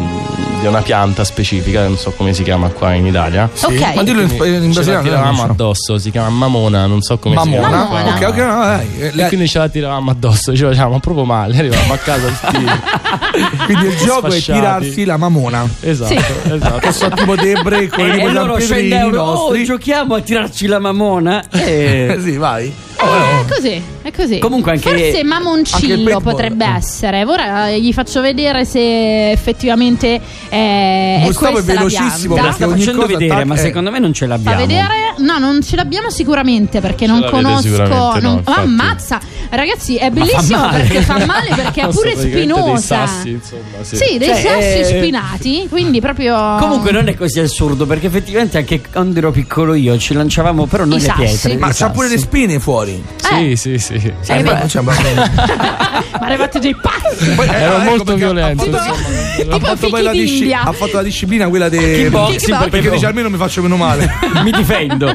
di 0.60 0.66
una 0.68 0.82
pianta 0.82 1.24
specifica, 1.24 1.84
non 1.84 1.98
so 1.98 2.12
come 2.12 2.34
si 2.34 2.44
chiama 2.44 2.68
qua 2.70 2.94
in 2.94 3.06
Italia. 3.06 3.50
Sì. 3.54 3.66
Ok. 3.66 3.96
Ma 3.96 4.04
dillo 4.04 4.22
in, 4.22 4.28
in 4.30 4.38
Ce 4.38 4.44
la 4.44 4.72
brasiliano. 4.72 5.02
tiravamo 5.04 5.44
addosso, 5.44 5.98
si 5.98 6.12
chiama 6.12 6.30
Mamona, 6.30 6.86
non 6.86 7.02
so 7.02 7.18
come 7.18 7.38
si 7.42 7.50
chiama. 7.50 7.68
Mamona. 7.70 7.84
Mamona. 8.02 8.16
Ok, 8.16 8.28
ok, 8.28 8.38
no, 8.38 8.60
dai. 8.66 8.88
Eh, 9.00 9.12
E 9.24 9.28
quindi 9.28 9.48
ce 9.48 9.58
la 9.60 9.70
tiravamo 9.70 10.12
addosso, 10.12 10.56
ci 10.56 10.64
facevamo 10.64 11.00
proprio 11.00 11.24
male, 11.26 11.58
arrivavamo 11.58 11.94
a 11.94 11.98
casa 11.98 12.28
Quindi 13.66 13.86
il 13.88 13.96
gioco 13.98 14.28
è 14.28 14.42
tirarsi 14.42 15.06
la 15.06 15.18
mamona. 15.18 15.68
Esatto, 15.80 16.14
esatto. 16.54 16.78
Che 16.80 16.92
sono 16.92 17.16
tipo 17.16 17.36
Debre 17.36 17.88
con 17.88 18.10
E, 18.10 18.18
i 18.18 18.22
e 18.22 18.32
loro 18.32 18.60
scendevano, 18.60 19.22
oh, 19.22 19.34
nostri. 19.34 19.64
giochiamo 19.64 20.16
a 20.16 20.22
tirarci 20.22 20.68
la 20.68 20.80
mamona. 20.80 21.44
Eh, 21.52 22.16
E... 22.16 22.18
sì, 22.24 22.36
vai. 22.38 22.74
Eh, 23.02 23.40
è 23.42 23.46
così, 23.54 23.82
è 24.02 24.12
così. 24.12 24.40
Comunque 24.40 24.72
anche- 24.72 24.90
Forse 24.90 25.06
anche 25.06 25.20
il 25.20 25.26
Mamoncillo 25.26 25.96
paintball. 26.04 26.22
potrebbe 26.22 26.66
essere. 26.66 27.24
Ora 27.24 27.70
gli 27.72 27.94
faccio 27.94 28.20
vedere 28.22 28.66
se 28.66 29.32
effettivamente 29.32 30.20
è, 30.50 31.22
è 31.22 31.26
Gustavo 31.26 31.48
è 31.48 31.52
questa 31.64 31.74
la 31.74 31.78
velocissimo 31.80 32.34
pianta. 32.36 32.42
perché 32.42 32.54
Sta 32.56 32.66
ogni 32.68 32.80
facendo 32.84 33.06
vedere, 33.06 33.46
ma 33.46 33.56
secondo 33.56 33.92
me 33.92 34.00
non 34.00 34.14
ce 34.14 34.26
Fa 34.26 34.32
l'abbiamo. 34.36 34.58
vedere? 34.58 35.09
No, 35.20 35.38
non 35.38 35.62
ce 35.64 35.76
l'abbiamo 35.76 36.10
sicuramente 36.10 36.80
perché 36.82 37.06
Ce 37.06 37.12
non 37.12 37.28
conosco. 37.30 37.84
non- 37.84 38.20
no, 38.22 38.42
Ma 38.46 38.56
ammazza, 38.58 39.20
ragazzi, 39.50 39.96
è 39.98 40.10
bellissimo 40.10 40.60
male. 40.60 40.80
perché 40.84 41.02
fa 41.02 41.26
male 41.26 41.50
perché 41.56 41.82
è 41.82 41.88
pure 41.90 42.12
praticamente 42.14 42.32
dei 42.32 42.44
spinosa. 42.54 43.06
sassi, 43.08 43.30
insomma, 43.30 43.62
sì. 43.84 43.96
Sì, 43.96 44.18
dei 44.18 44.28
Cioè, 44.28 44.36
sassi 44.42 44.80
eh, 44.80 44.84
spinati, 44.98 45.68
quindi 45.70 46.00
proprio. 46.02 46.58
Comunque 46.60 46.92
non 46.92 47.08
è 47.08 47.16
così 47.16 47.40
assurdo 47.40 47.86
perché 47.86 48.08
effettivamente 48.08 48.58
anche 48.58 48.82
quando 48.92 49.18
ero 49.20 49.32
piccolo 49.32 49.74
io 49.74 49.98
ci 49.98 50.14
lanciavamo 50.14 50.66
però 50.66 50.86
non 50.86 50.98
I 50.98 51.02
le 51.02 51.08
sassi. 51.08 51.20
pietre. 51.22 51.58
Ma 51.58 51.72
c'ha 51.74 51.90
pure 51.90 52.08
le 52.10 52.18
spine 52.18 52.60
fuori. 52.60 53.04
Eh. 53.32 53.56
Sì, 53.56 53.78
sì, 53.78 54.00
sì. 54.00 54.12
Eh, 54.28 54.42
beh, 54.44 54.68
cioè, 54.68 54.82
ma- 54.82 54.96
Ma 56.20 56.26
arrivate 56.26 56.60
dei 56.60 56.76
pazzi. 56.76 57.30
Poi, 57.36 57.48
eh, 57.48 57.52
Era 57.54 57.76
ecco 57.76 57.84
molto 57.90 58.04
perché 58.04 58.24
ha 58.24 58.32
violento, 58.32 58.64
fatto- 58.66 58.78
insomma. 58.94 59.56
Ha 59.56 59.60
fatto, 59.60 59.90
poi 59.90 60.02
la 60.04 60.12
disci- 60.12 60.52
ha 60.54 60.72
fatto 60.72 60.96
la 60.98 61.04
disciplina 61.04 61.48
quella 61.48 61.70
del 61.70 61.80
Kickboxing, 62.04 62.70
perché- 62.70 62.90
dice 62.90 63.06
almeno 63.06 63.30
mi 63.30 63.38
faccio 63.38 63.62
meno 63.62 63.78
male. 63.78 64.10
mi 64.44 64.52
difendo. 64.52 65.08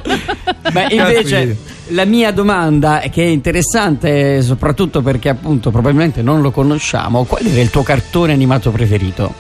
Ma 0.73 0.91
invece 0.91 1.57
la 1.89 2.05
mia 2.05 2.33
domanda 2.33 3.01
è 3.01 3.11
che 3.11 3.25
è 3.25 3.29
interessante 3.29 4.43
soprattutto 4.43 5.03
perché 5.03 5.29
appunto 5.29 5.71
probabilmente 5.71 6.23
non 6.23 6.41
lo 6.41 6.51
conosciamo. 6.51 7.25
Qual 7.25 7.45
era 7.45 7.61
il 7.61 7.71
tuo 7.71 7.83
cartone 7.83 8.33
animato 8.33 8.71
preferito? 8.71 9.35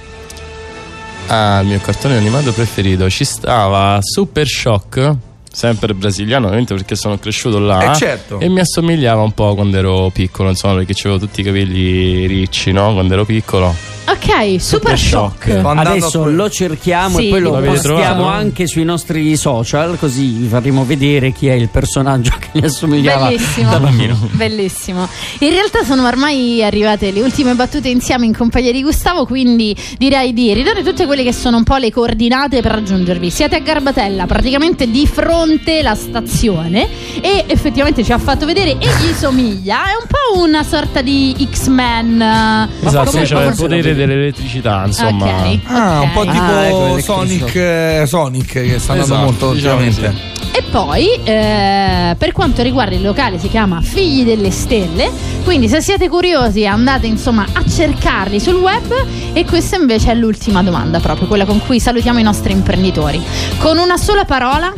Ah, 1.28 1.60
il 1.60 1.68
mio 1.68 1.80
cartone 1.80 2.16
animato 2.16 2.52
preferito 2.52 3.08
ci 3.08 3.24
stava 3.24 3.98
Super 4.02 4.46
Shock, 4.46 5.14
sempre 5.50 5.94
brasiliano, 5.94 6.46
ovviamente 6.46 6.74
perché 6.74 6.96
sono 6.96 7.18
cresciuto 7.18 7.58
là. 7.58 7.92
Eh, 7.92 7.96
certo. 7.96 8.40
E 8.40 8.48
mi 8.48 8.60
assomigliava 8.60 9.22
un 9.22 9.32
po' 9.32 9.54
quando 9.54 9.78
ero 9.78 10.10
piccolo, 10.12 10.50
insomma, 10.50 10.74
perché 10.74 10.94
avevo 11.04 11.18
tutti 11.18 11.40
i 11.40 11.44
capelli 11.44 12.26
ricci, 12.26 12.72
no? 12.72 12.92
Quando 12.92 13.14
ero 13.14 13.24
piccolo. 13.24 13.74
Ok, 14.06 14.60
super, 14.60 14.98
shock. 14.98 15.50
shock. 15.50 15.64
Adesso 15.78 16.24
a- 16.24 16.28
lo 16.28 16.50
cerchiamo 16.50 17.16
Sì. 17.18 17.26
e 17.26 17.30
poi 17.30 17.40
lo 17.40 17.52
postiamo 17.60 18.26
anche 18.28 18.66
sui 18.66 18.84
nostri 18.84 19.34
social 19.36 19.98
così 19.98 20.26
vi 20.26 20.48
faremo 20.48 20.84
vedere 20.84 21.32
chi 21.32 21.46
è 21.48 21.54
il 21.54 21.68
personaggio 21.68 22.30
che 22.38 22.48
gli 22.52 22.64
assomigliava 22.64 23.28
Bellissimo, 23.28 23.70
da 23.70 23.80
bambino. 23.80 24.28
bellissimo. 24.32 25.08
In 25.40 25.50
realtà 25.50 25.84
sono 25.84 26.06
ormai 26.06 26.62
arrivate 26.62 27.12
le 27.12 27.22
ultime 27.22 27.54
battute 27.54 27.88
insieme 27.88 28.26
in 28.26 28.36
compagnia 28.36 28.72
di 28.72 28.82
Gustavo, 28.82 29.24
quindi 29.24 29.74
direi 29.96 30.32
di 30.34 30.52
ridare 30.52 30.82
tutte 30.82 31.06
quelle 31.06 31.22
che 31.22 31.32
sono 31.32 31.56
un 31.56 31.64
po' 31.64 31.76
le 31.76 31.90
coordinate 31.90 32.60
per 32.60 32.72
raggiungervi. 32.72 33.30
Siete 33.30 33.56
a 33.56 33.60
Garbatella, 33.60 34.26
praticamente 34.26 34.90
di 34.90 35.06
fronte 35.06 35.78
alla 35.78 35.94
stazione 35.94 36.88
e 37.22 37.44
effettivamente 37.46 38.04
ci 38.04 38.12
ha 38.12 38.18
fatto 38.18 38.44
vedere 38.44 38.72
e 38.72 38.86
gli 38.86 39.12
somiglia, 39.16 39.84
è 39.84 39.94
un 39.98 40.06
po' 40.08 40.42
una 40.42 40.62
sorta 40.62 41.00
di 41.00 41.34
X-Men. 41.50 42.68
Esatto, 42.84 43.10
come- 43.10 43.22
c'era 43.24 43.40
il 43.40 43.54
come- 43.56 43.56
dell'elettricità, 43.94 44.82
insomma. 44.86 45.26
Ok, 45.26 45.58
Ah, 45.66 46.00
un 46.00 46.12
po' 46.12 46.22
tipo 46.22 46.42
Ah, 46.42 46.66
ecco. 46.66 46.98
Sonic, 47.00 47.54
eh, 47.54 48.04
Sonic 48.06 48.52
che 48.52 48.78
sta 48.78 48.92
andando 48.92 49.14
Esatto, 49.14 49.30
molto 49.30 49.52
diciamo 49.52 49.80
ultimamente. 49.82 50.32
E 50.56 50.62
poi, 50.70 51.08
eh, 51.24 52.14
per 52.16 52.30
quanto 52.30 52.62
riguarda 52.62 52.94
il 52.94 53.02
locale, 53.02 53.38
si 53.38 53.48
chiama 53.48 53.80
Figli 53.80 54.22
delle 54.24 54.52
Stelle. 54.52 55.10
Quindi, 55.42 55.68
se 55.68 55.80
siete 55.80 56.08
curiosi, 56.08 56.64
andate 56.64 57.08
insomma 57.08 57.44
a 57.52 57.64
cercarli 57.68 58.38
sul 58.38 58.54
web. 58.54 58.92
E 59.32 59.44
questa 59.44 59.74
invece 59.76 60.12
è 60.12 60.14
l'ultima 60.14 60.62
domanda, 60.62 61.00
proprio 61.00 61.26
quella 61.26 61.44
con 61.44 61.58
cui 61.58 61.80
salutiamo 61.80 62.20
i 62.20 62.22
nostri 62.22 62.52
imprenditori. 62.52 63.20
Con 63.58 63.78
una 63.78 63.96
sola 63.96 64.24
parola, 64.24 64.72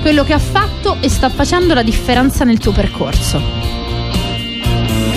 quello 0.00 0.24
che 0.24 0.32
ha 0.32 0.38
fatto 0.38 0.96
e 1.00 1.10
sta 1.10 1.28
facendo 1.28 1.74
la 1.74 1.82
differenza 1.82 2.44
nel 2.44 2.56
tuo 2.58 2.72
percorso. 2.72 3.40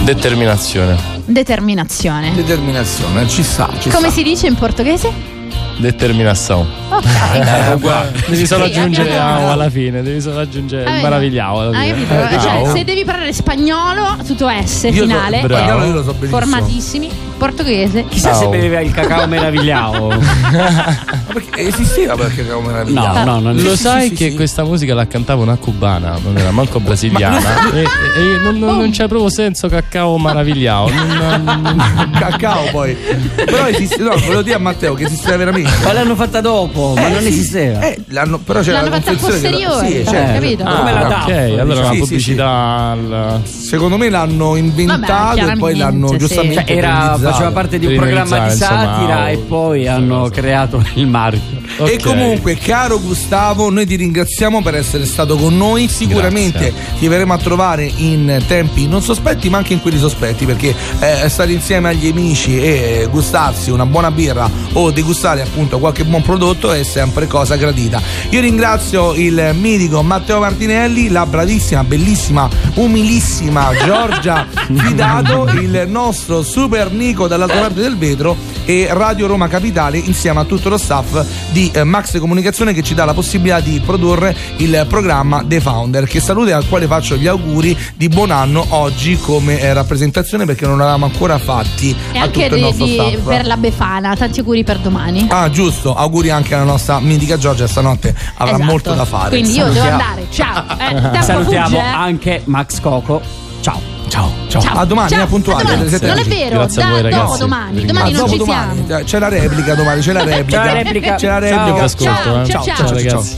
Determinazione. 0.04 1.15
Determinazione. 1.26 2.34
Determinazione, 2.36 3.28
ci 3.28 3.42
sta, 3.44 3.70
ci 3.80 3.90
Come 3.90 4.08
sta. 4.08 4.16
si 4.18 4.24
dice 4.24 4.48
in 4.48 4.56
portoghese? 4.56 5.34
Determinazione. 5.78 6.68
Ok. 6.90 7.04
Devi 8.30 8.46
solo 8.46 8.66
Sì, 8.66 8.72
aggiungere 8.72 9.18
abbiamo- 9.18 9.52
alla 9.52 9.70
fine, 9.70 10.02
devi 10.04 10.22
solo 10.22 10.40
aggiungere 10.40 10.86
Ah, 10.86 11.02
maravigliao 11.02 11.60
alla 11.60 11.78
Hai 11.78 11.94
fine. 11.94 12.08
capito? 12.08 12.36
Eh, 12.36 12.40
Cioè, 12.40 12.72
se 12.78 12.84
devi 12.84 13.04
parlare 13.04 13.34
spagnolo, 13.34 14.18
tutto 14.26 14.48
S 14.48 14.84
Io 14.84 14.94
so- 14.94 15.02
finale. 15.02 15.42
bravo. 15.42 15.64
spagnolo 15.64 15.86
io 15.86 15.92
lo 15.94 16.04
so 16.04 16.14
benissimo. 16.14 16.40
Formatissimi. 16.40 17.10
Portoghese. 17.38 18.06
Chissà 18.08 18.32
Ciao. 18.32 18.40
se 18.42 18.48
beveva 18.48 18.80
il 18.80 18.92
cacao 18.92 19.28
meravigliao. 19.28 20.08
Ma 20.16 21.34
perché 21.34 21.68
esisteva 21.68 22.16
perché 22.16 22.46
cavolo 22.48 22.68
meravigliato. 22.68 23.18
No, 23.20 23.24
no, 23.26 23.40
non 23.40 23.56
Lo 23.56 23.76
Sì, 23.76 23.82
sai 23.82 24.02
sì, 24.04 24.08
sì, 24.10 24.14
che 24.16 24.30
sì. 24.30 24.36
questa 24.36 24.64
musica 24.64 24.94
la 24.94 25.06
cantava 25.08 25.42
una 25.42 25.58
cubana, 25.58 26.18
non 26.24 26.38
era 26.38 26.52
manco 26.52 26.80
brasiliana. 26.80 27.72
e, 27.74 27.80
e- 27.82 27.84
e 27.84 28.38
non, 28.42 28.58
non- 28.58 28.78
non 28.78 28.92
c'è 28.92 29.08
proprio 29.08 29.30
senso 29.30 29.68
cacao 29.68 30.18
maravigliao. 30.18 30.90
Non- 30.90 31.44
non- 31.44 32.10
Cacao 32.18 32.70
poi. 32.72 32.96
Però 33.36 33.68
esiste, 33.68 34.02
no, 34.02 34.12
volevo 34.18 34.42
dire 34.42 34.56
a 34.56 34.60
Matteo 34.60 34.94
che 34.94 35.04
esisteva 35.06 35.38
veramente. 35.38 35.72
Ma 35.84 35.92
l'hanno 35.94 36.16
fatta 36.16 36.40
dopo, 36.42 36.94
ma 36.96 37.06
Eh, 37.08 37.10
non 37.12 37.22
sì. 37.22 37.28
esisteva. 37.28 37.80
Eh, 37.82 38.00
l'hanno, 38.10 38.38
però 38.40 38.62
c'era 38.62 38.78
L'hanno 38.82 38.90
la 38.92 38.96
fatta 39.02 39.12
confezione 39.18 39.40
che- 39.58 39.66
posteriori, 39.66 39.88
Sì, 40.06 40.06
certo. 40.10 40.34
capito? 40.34 40.64
Ah, 40.64 40.76
come 40.78 40.94
la 40.94 41.00
Ah, 41.00 41.08
DAF, 41.10 41.24
ok, 41.26 41.60
allora 41.60 41.86
Sì, 41.88 41.94
sì, 41.94 42.00
pubblicità 42.00 42.48
al. 42.50 43.42
Secondo 43.44 43.98
me 43.98 44.10
l'hanno 44.10 44.56
inventato 44.56 45.36
Vabbè, 45.36 45.52
e 45.52 45.58
poi 45.58 45.76
l'hanno 45.76 46.08
sì. 46.10 46.18
giustamente 46.18 46.64
Cioè, 46.66 46.78
era, 46.78 47.18
utilizzato. 47.30 47.32
faceva 47.34 47.52
parte 47.52 47.80
di 47.80 47.86
un 47.86 47.96
programma 47.96 48.40
di 48.40 48.52
insomma, 48.54 48.82
satira 48.82 49.30
e 49.30 49.38
poi 49.38 49.88
hanno 49.88 50.30
creato 50.30 50.84
il 50.96 51.08
marchio. 51.08 51.64
E 51.78 51.96
Ok. 51.96 52.04
comunque, 52.04 52.56
caro 52.58 53.00
Gustavo, 53.00 53.70
noi 53.70 53.86
ti 53.86 53.96
ringraziamo 53.96 54.62
per 54.62 54.76
essere 54.76 55.06
stato 55.06 55.36
con 55.36 55.58
noi. 55.58 55.88
Sicuramente 55.88 56.72
Grazie. 56.72 57.00
ti 57.00 57.08
verremo 57.08 57.34
a 57.34 57.38
trovare 57.38 57.92
in 57.98 58.42
tempi 58.48 58.88
non 58.88 59.02
sospetti, 59.02 59.50
ma 59.50 59.58
anche 59.58 59.74
in 59.74 59.82
quelli 59.82 59.98
sospetti, 59.98 60.46
perché 60.46 60.74
eh, 61.00 61.28
stare 61.30 61.52
insieme 61.52 61.90
agli 61.90 62.08
amici 62.08 62.62
e 62.62 63.08
gustarsi 63.10 63.72
una 63.72 63.86
buona 63.86 64.12
birra 64.12 64.50
o 64.74 64.92
degustare 64.92 65.42
appunto 65.42 65.80
qualche 65.80 66.04
buon 66.06 66.22
prodotto 66.22 66.72
è 66.72 66.84
sempre 66.84 67.28
cosa 67.28 67.56
gradita. 67.56 68.02
Io 68.30 68.40
ringrazio 68.42 69.14
il 69.14 69.52
mitico 69.60 70.02
Matteo 70.04 70.40
Martinelli, 70.40 71.10
la 71.10 71.26
bravissima, 71.26 71.84
bellissima, 71.84 72.48
umilissima 72.76 73.70
Giorgia 73.86 74.46
Fidato, 74.76 75.48
il 75.60 75.86
nostro 75.88 76.42
super 76.44 76.92
Nico 76.92 77.15
dall'altra 77.28 77.60
parte 77.62 77.80
del 77.82 77.98
vetro 77.98 78.36
e 78.66 78.88
Radio 78.92 79.28
Roma 79.28 79.48
Capitale 79.48 79.98
insieme 79.98 80.42
a 80.42 80.44
tutto 80.44 80.70
lo 80.70 80.78
staff 80.78 81.24
di 81.52 81.72
eh, 81.74 81.84
Max 81.84 82.20
Comunicazione 82.20 82.74
che 82.74 82.84
ci 82.84 82.94
dà 82.94 83.06
la 83.06 83.14
possibilità 83.14 83.60
di 83.62 83.80
produrre 83.84 84.36
il 84.58 84.86
programma 84.90 85.44
The 85.48 85.60
Founder 85.62 86.06
che 86.06 86.20
saluto 86.20 86.50
e 86.50 86.54
al 86.54 86.68
quale 86.68 86.86
faccio 86.88 87.16
gli 87.16 87.28
auguri 87.28 87.78
di 87.96 88.10
buon 88.10 88.32
anno 88.32 88.66
oggi 88.70 89.18
come 89.18 89.60
eh, 89.60 89.72
rappresentazione 89.74 90.46
perché 90.46 90.66
non 90.68 90.78
l'avevamo 90.78 91.06
ancora 91.06 91.38
fatti 91.38 91.96
E 92.12 92.18
a 92.18 92.24
anche 92.24 92.44
tutto 92.44 92.56
il 92.56 92.62
di- 92.62 92.62
nostro 92.62 92.86
di- 92.86 92.94
staff. 92.94 93.20
per 93.28 93.46
la 93.46 93.58
Befana. 93.58 94.16
Tanti 94.16 94.40
auguri 94.40 94.64
per 94.64 94.80
domani. 94.80 95.28
Ah 95.30 95.50
giusto, 95.50 95.96
auguri 95.96 96.30
anche 96.30 96.54
alla 96.56 96.64
nostra 96.66 97.00
mitica 97.00 97.38
Giorgia 97.38 97.68
stanotte 97.68 98.14
avrà 98.38 98.56
Esatto. 98.56 98.70
molto 98.72 98.94
da 98.94 99.06
fare. 99.06 99.30
Quindi 99.30 99.52
io 99.56 99.66
devo 99.66 99.76
Salutiamo. 99.76 100.04
andare. 100.04 100.28
Ciao. 100.32 101.18
Eh, 101.18 101.22
Salutiamo 101.24 101.66
fugge, 101.68 101.78
eh. 101.78 101.82
anche 101.82 102.42
Max 102.46 102.80
Coco. 102.80 103.22
Ciao. 103.62 103.95
Ciao, 104.16 104.32
ciao. 104.48 104.62
Ciao. 104.62 104.78
A 104.80 104.86
domani, 104.86 105.10
Ciao. 105.10 105.24
a 105.24 105.28
puntuale. 105.28 105.62
A 105.64 105.72
domani. 105.72 105.90
sette 105.90 106.08
Non 106.08 106.18
è 106.18 106.24
vero, 106.24 106.50
Grazie 106.56 106.82
a 106.82 106.86
da 106.86 106.92
voi, 106.92 107.02
dopo 107.02 107.16
ragazzi. 107.16 107.40
domani. 107.40 107.80
Vi 107.82 107.86
Domani 107.86 108.08
Ah, 108.08 108.12
non 108.12 108.20
dopo 108.22 108.32
ci 108.32 108.38
domani. 108.38 108.84
siamo. 108.88 109.04
C'è 109.04 109.20
la 109.20 109.28
replica 109.28 109.76
domani, 109.76 110.02
c'è 110.02 110.12
la 110.14 110.24
replica. 110.24 110.62
C'è 110.62 110.66
la 110.66 110.74
replica. 110.84 111.16
C'è 111.16 111.28
la 111.28 111.48
Ciao. 111.48 111.66
replica. 111.66 111.84
Ascolto, 111.84 112.14
Ciao, 112.24 112.42
eh. 112.42 112.46
ciao, 112.50 112.64
ciao. 112.64 112.94
ragazzi. 112.94 113.38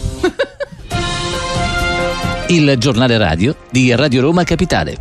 Il 2.49 2.75
giornale 2.77 3.17
radio 3.17 3.55
di 3.71 3.93
Radio 3.95 4.21
Roma 4.21 4.43
Capitale. 4.43 4.97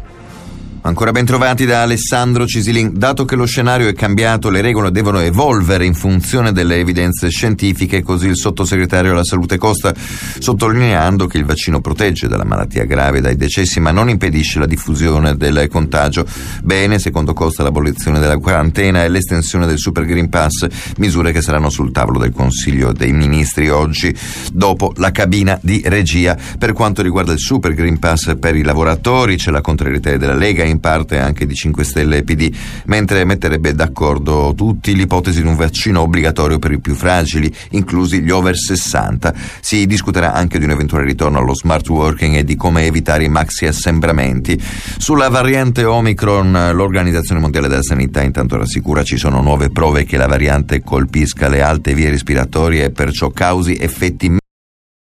Ancora 0.87 1.11
ben 1.11 1.25
trovati 1.25 1.67
da 1.67 1.83
Alessandro 1.83 2.47
Cisilin. 2.47 2.93
Dato 2.95 3.25
che 3.25 3.35
lo 3.35 3.45
scenario 3.45 3.89
è 3.89 3.93
cambiato, 3.93 4.51
le 4.51 4.61
regole 4.61 4.93
devono 4.93 5.19
evolvere 5.19 5.85
in 5.85 5.95
funzione 5.95 6.53
delle 6.53 6.77
evidenze 6.77 7.29
scientifiche, 7.29 8.05
così 8.05 8.29
il 8.29 8.37
sottosegretario 8.37 9.11
alla 9.11 9.25
salute 9.25 9.59
Costa, 9.59 9.93
sottolineando 10.39 11.27
che 11.27 11.39
il 11.39 11.45
vaccino 11.45 11.81
protegge 11.81 12.29
dalla 12.29 12.45
malattia 12.45 12.85
grave 12.85 13.19
e 13.19 13.21
dai 13.21 13.35
decessi, 13.35 13.81
ma 13.81 13.91
non 13.91 14.09
impedisce 14.09 14.61
la 14.61 14.67
diffusione 14.67 15.37
del 15.37 15.67
contagio. 15.69 16.25
Bene, 16.63 17.01
secondo 17.01 17.33
Costa, 17.33 17.65
l'abolizione 17.65 18.21
della 18.21 18.39
quarantena 18.39 19.03
e 19.03 19.09
l'estensione 19.09 19.67
del 19.67 19.79
Super 19.79 20.05
Green 20.05 20.29
Pass, 20.29 20.69
misure 20.99 21.33
che 21.33 21.43
saranno 21.43 21.69
sul 21.69 21.91
tavolo 21.91 22.21
del 22.21 22.33
Consiglio 22.33 22.93
dei 22.93 23.13
Ministri 23.13 23.69
oggi, 23.71 24.15
dopo 24.53 24.93
la 24.99 25.11
cabina 25.11 25.59
di 25.61 25.83
regia. 25.85 26.39
Per 26.57 26.73
quanto 26.73 27.03
riguarda 27.03 27.33
il 27.33 27.41
Super 27.41 27.75
Green 27.75 27.99
Pass 27.99 28.37
per 28.39 28.55
i 28.55 28.63
lavoratori, 28.63 29.35
c'è 29.35 29.51
la 29.51 29.61
contrarietà 29.61 30.17
della 30.17 30.35
Lega 30.35 30.63
e 30.63 30.75
in 30.77 30.81
parte 30.81 31.19
anche 31.19 31.47
di 31.47 31.55
5 31.55 31.85
Stelle 31.85 32.19
e 32.19 32.23
PD, 32.23 32.55
mentre 32.87 33.25
metterebbe 33.25 33.75
d'accordo 33.75 34.53
tutti 34.55 34.95
l'ipotesi 34.95 35.43
di 35.43 35.49
un 35.49 35.57
vaccino 35.57 36.03
obbligatorio 36.03 36.59
per 36.59 36.73
i 36.73 36.79
più 36.79 36.95
fragili, 36.95 37.53
inclusi 37.71 38.21
gli 38.21 38.31
over 38.31 38.57
60. 38.57 39.35
Si 39.61 39.87
discuterà 39.87 40.35
anche 40.35 40.59
di 40.59 40.65
un 40.65 40.71
eventuale 40.71 41.05
ritorno 41.05 41.39
allo 41.39 41.55
smart 41.55 41.89
working 41.89 42.37
e 42.37 42.45
di 42.45 42.57
come 42.57 42.85
evitare 42.85 43.25
i 43.25 43.29
maxi 43.29 43.67
assembramenti. 43.67 44.61
Sulla 44.99 45.29
variante 45.29 45.85
Omicron, 45.85 46.71
l'Organizzazione 46.75 47.41
Mondiale 47.41 47.69
della 47.69 47.83
Sanità 47.83 48.23
intanto 48.23 48.57
rassicura 48.57 49.03
ci 49.03 49.17
sono 49.17 49.41
nuove 49.41 49.71
prove 49.71 50.05
che 50.05 50.17
la 50.17 50.27
variante 50.27 50.83
colpisca 50.83 51.49
le 51.49 51.63
alte 51.63 51.95
vie 51.95 52.11
respiratorie 52.11 52.85
e 52.85 52.91
perciò 52.91 53.31
causi 53.31 53.77
effetti 53.79 54.37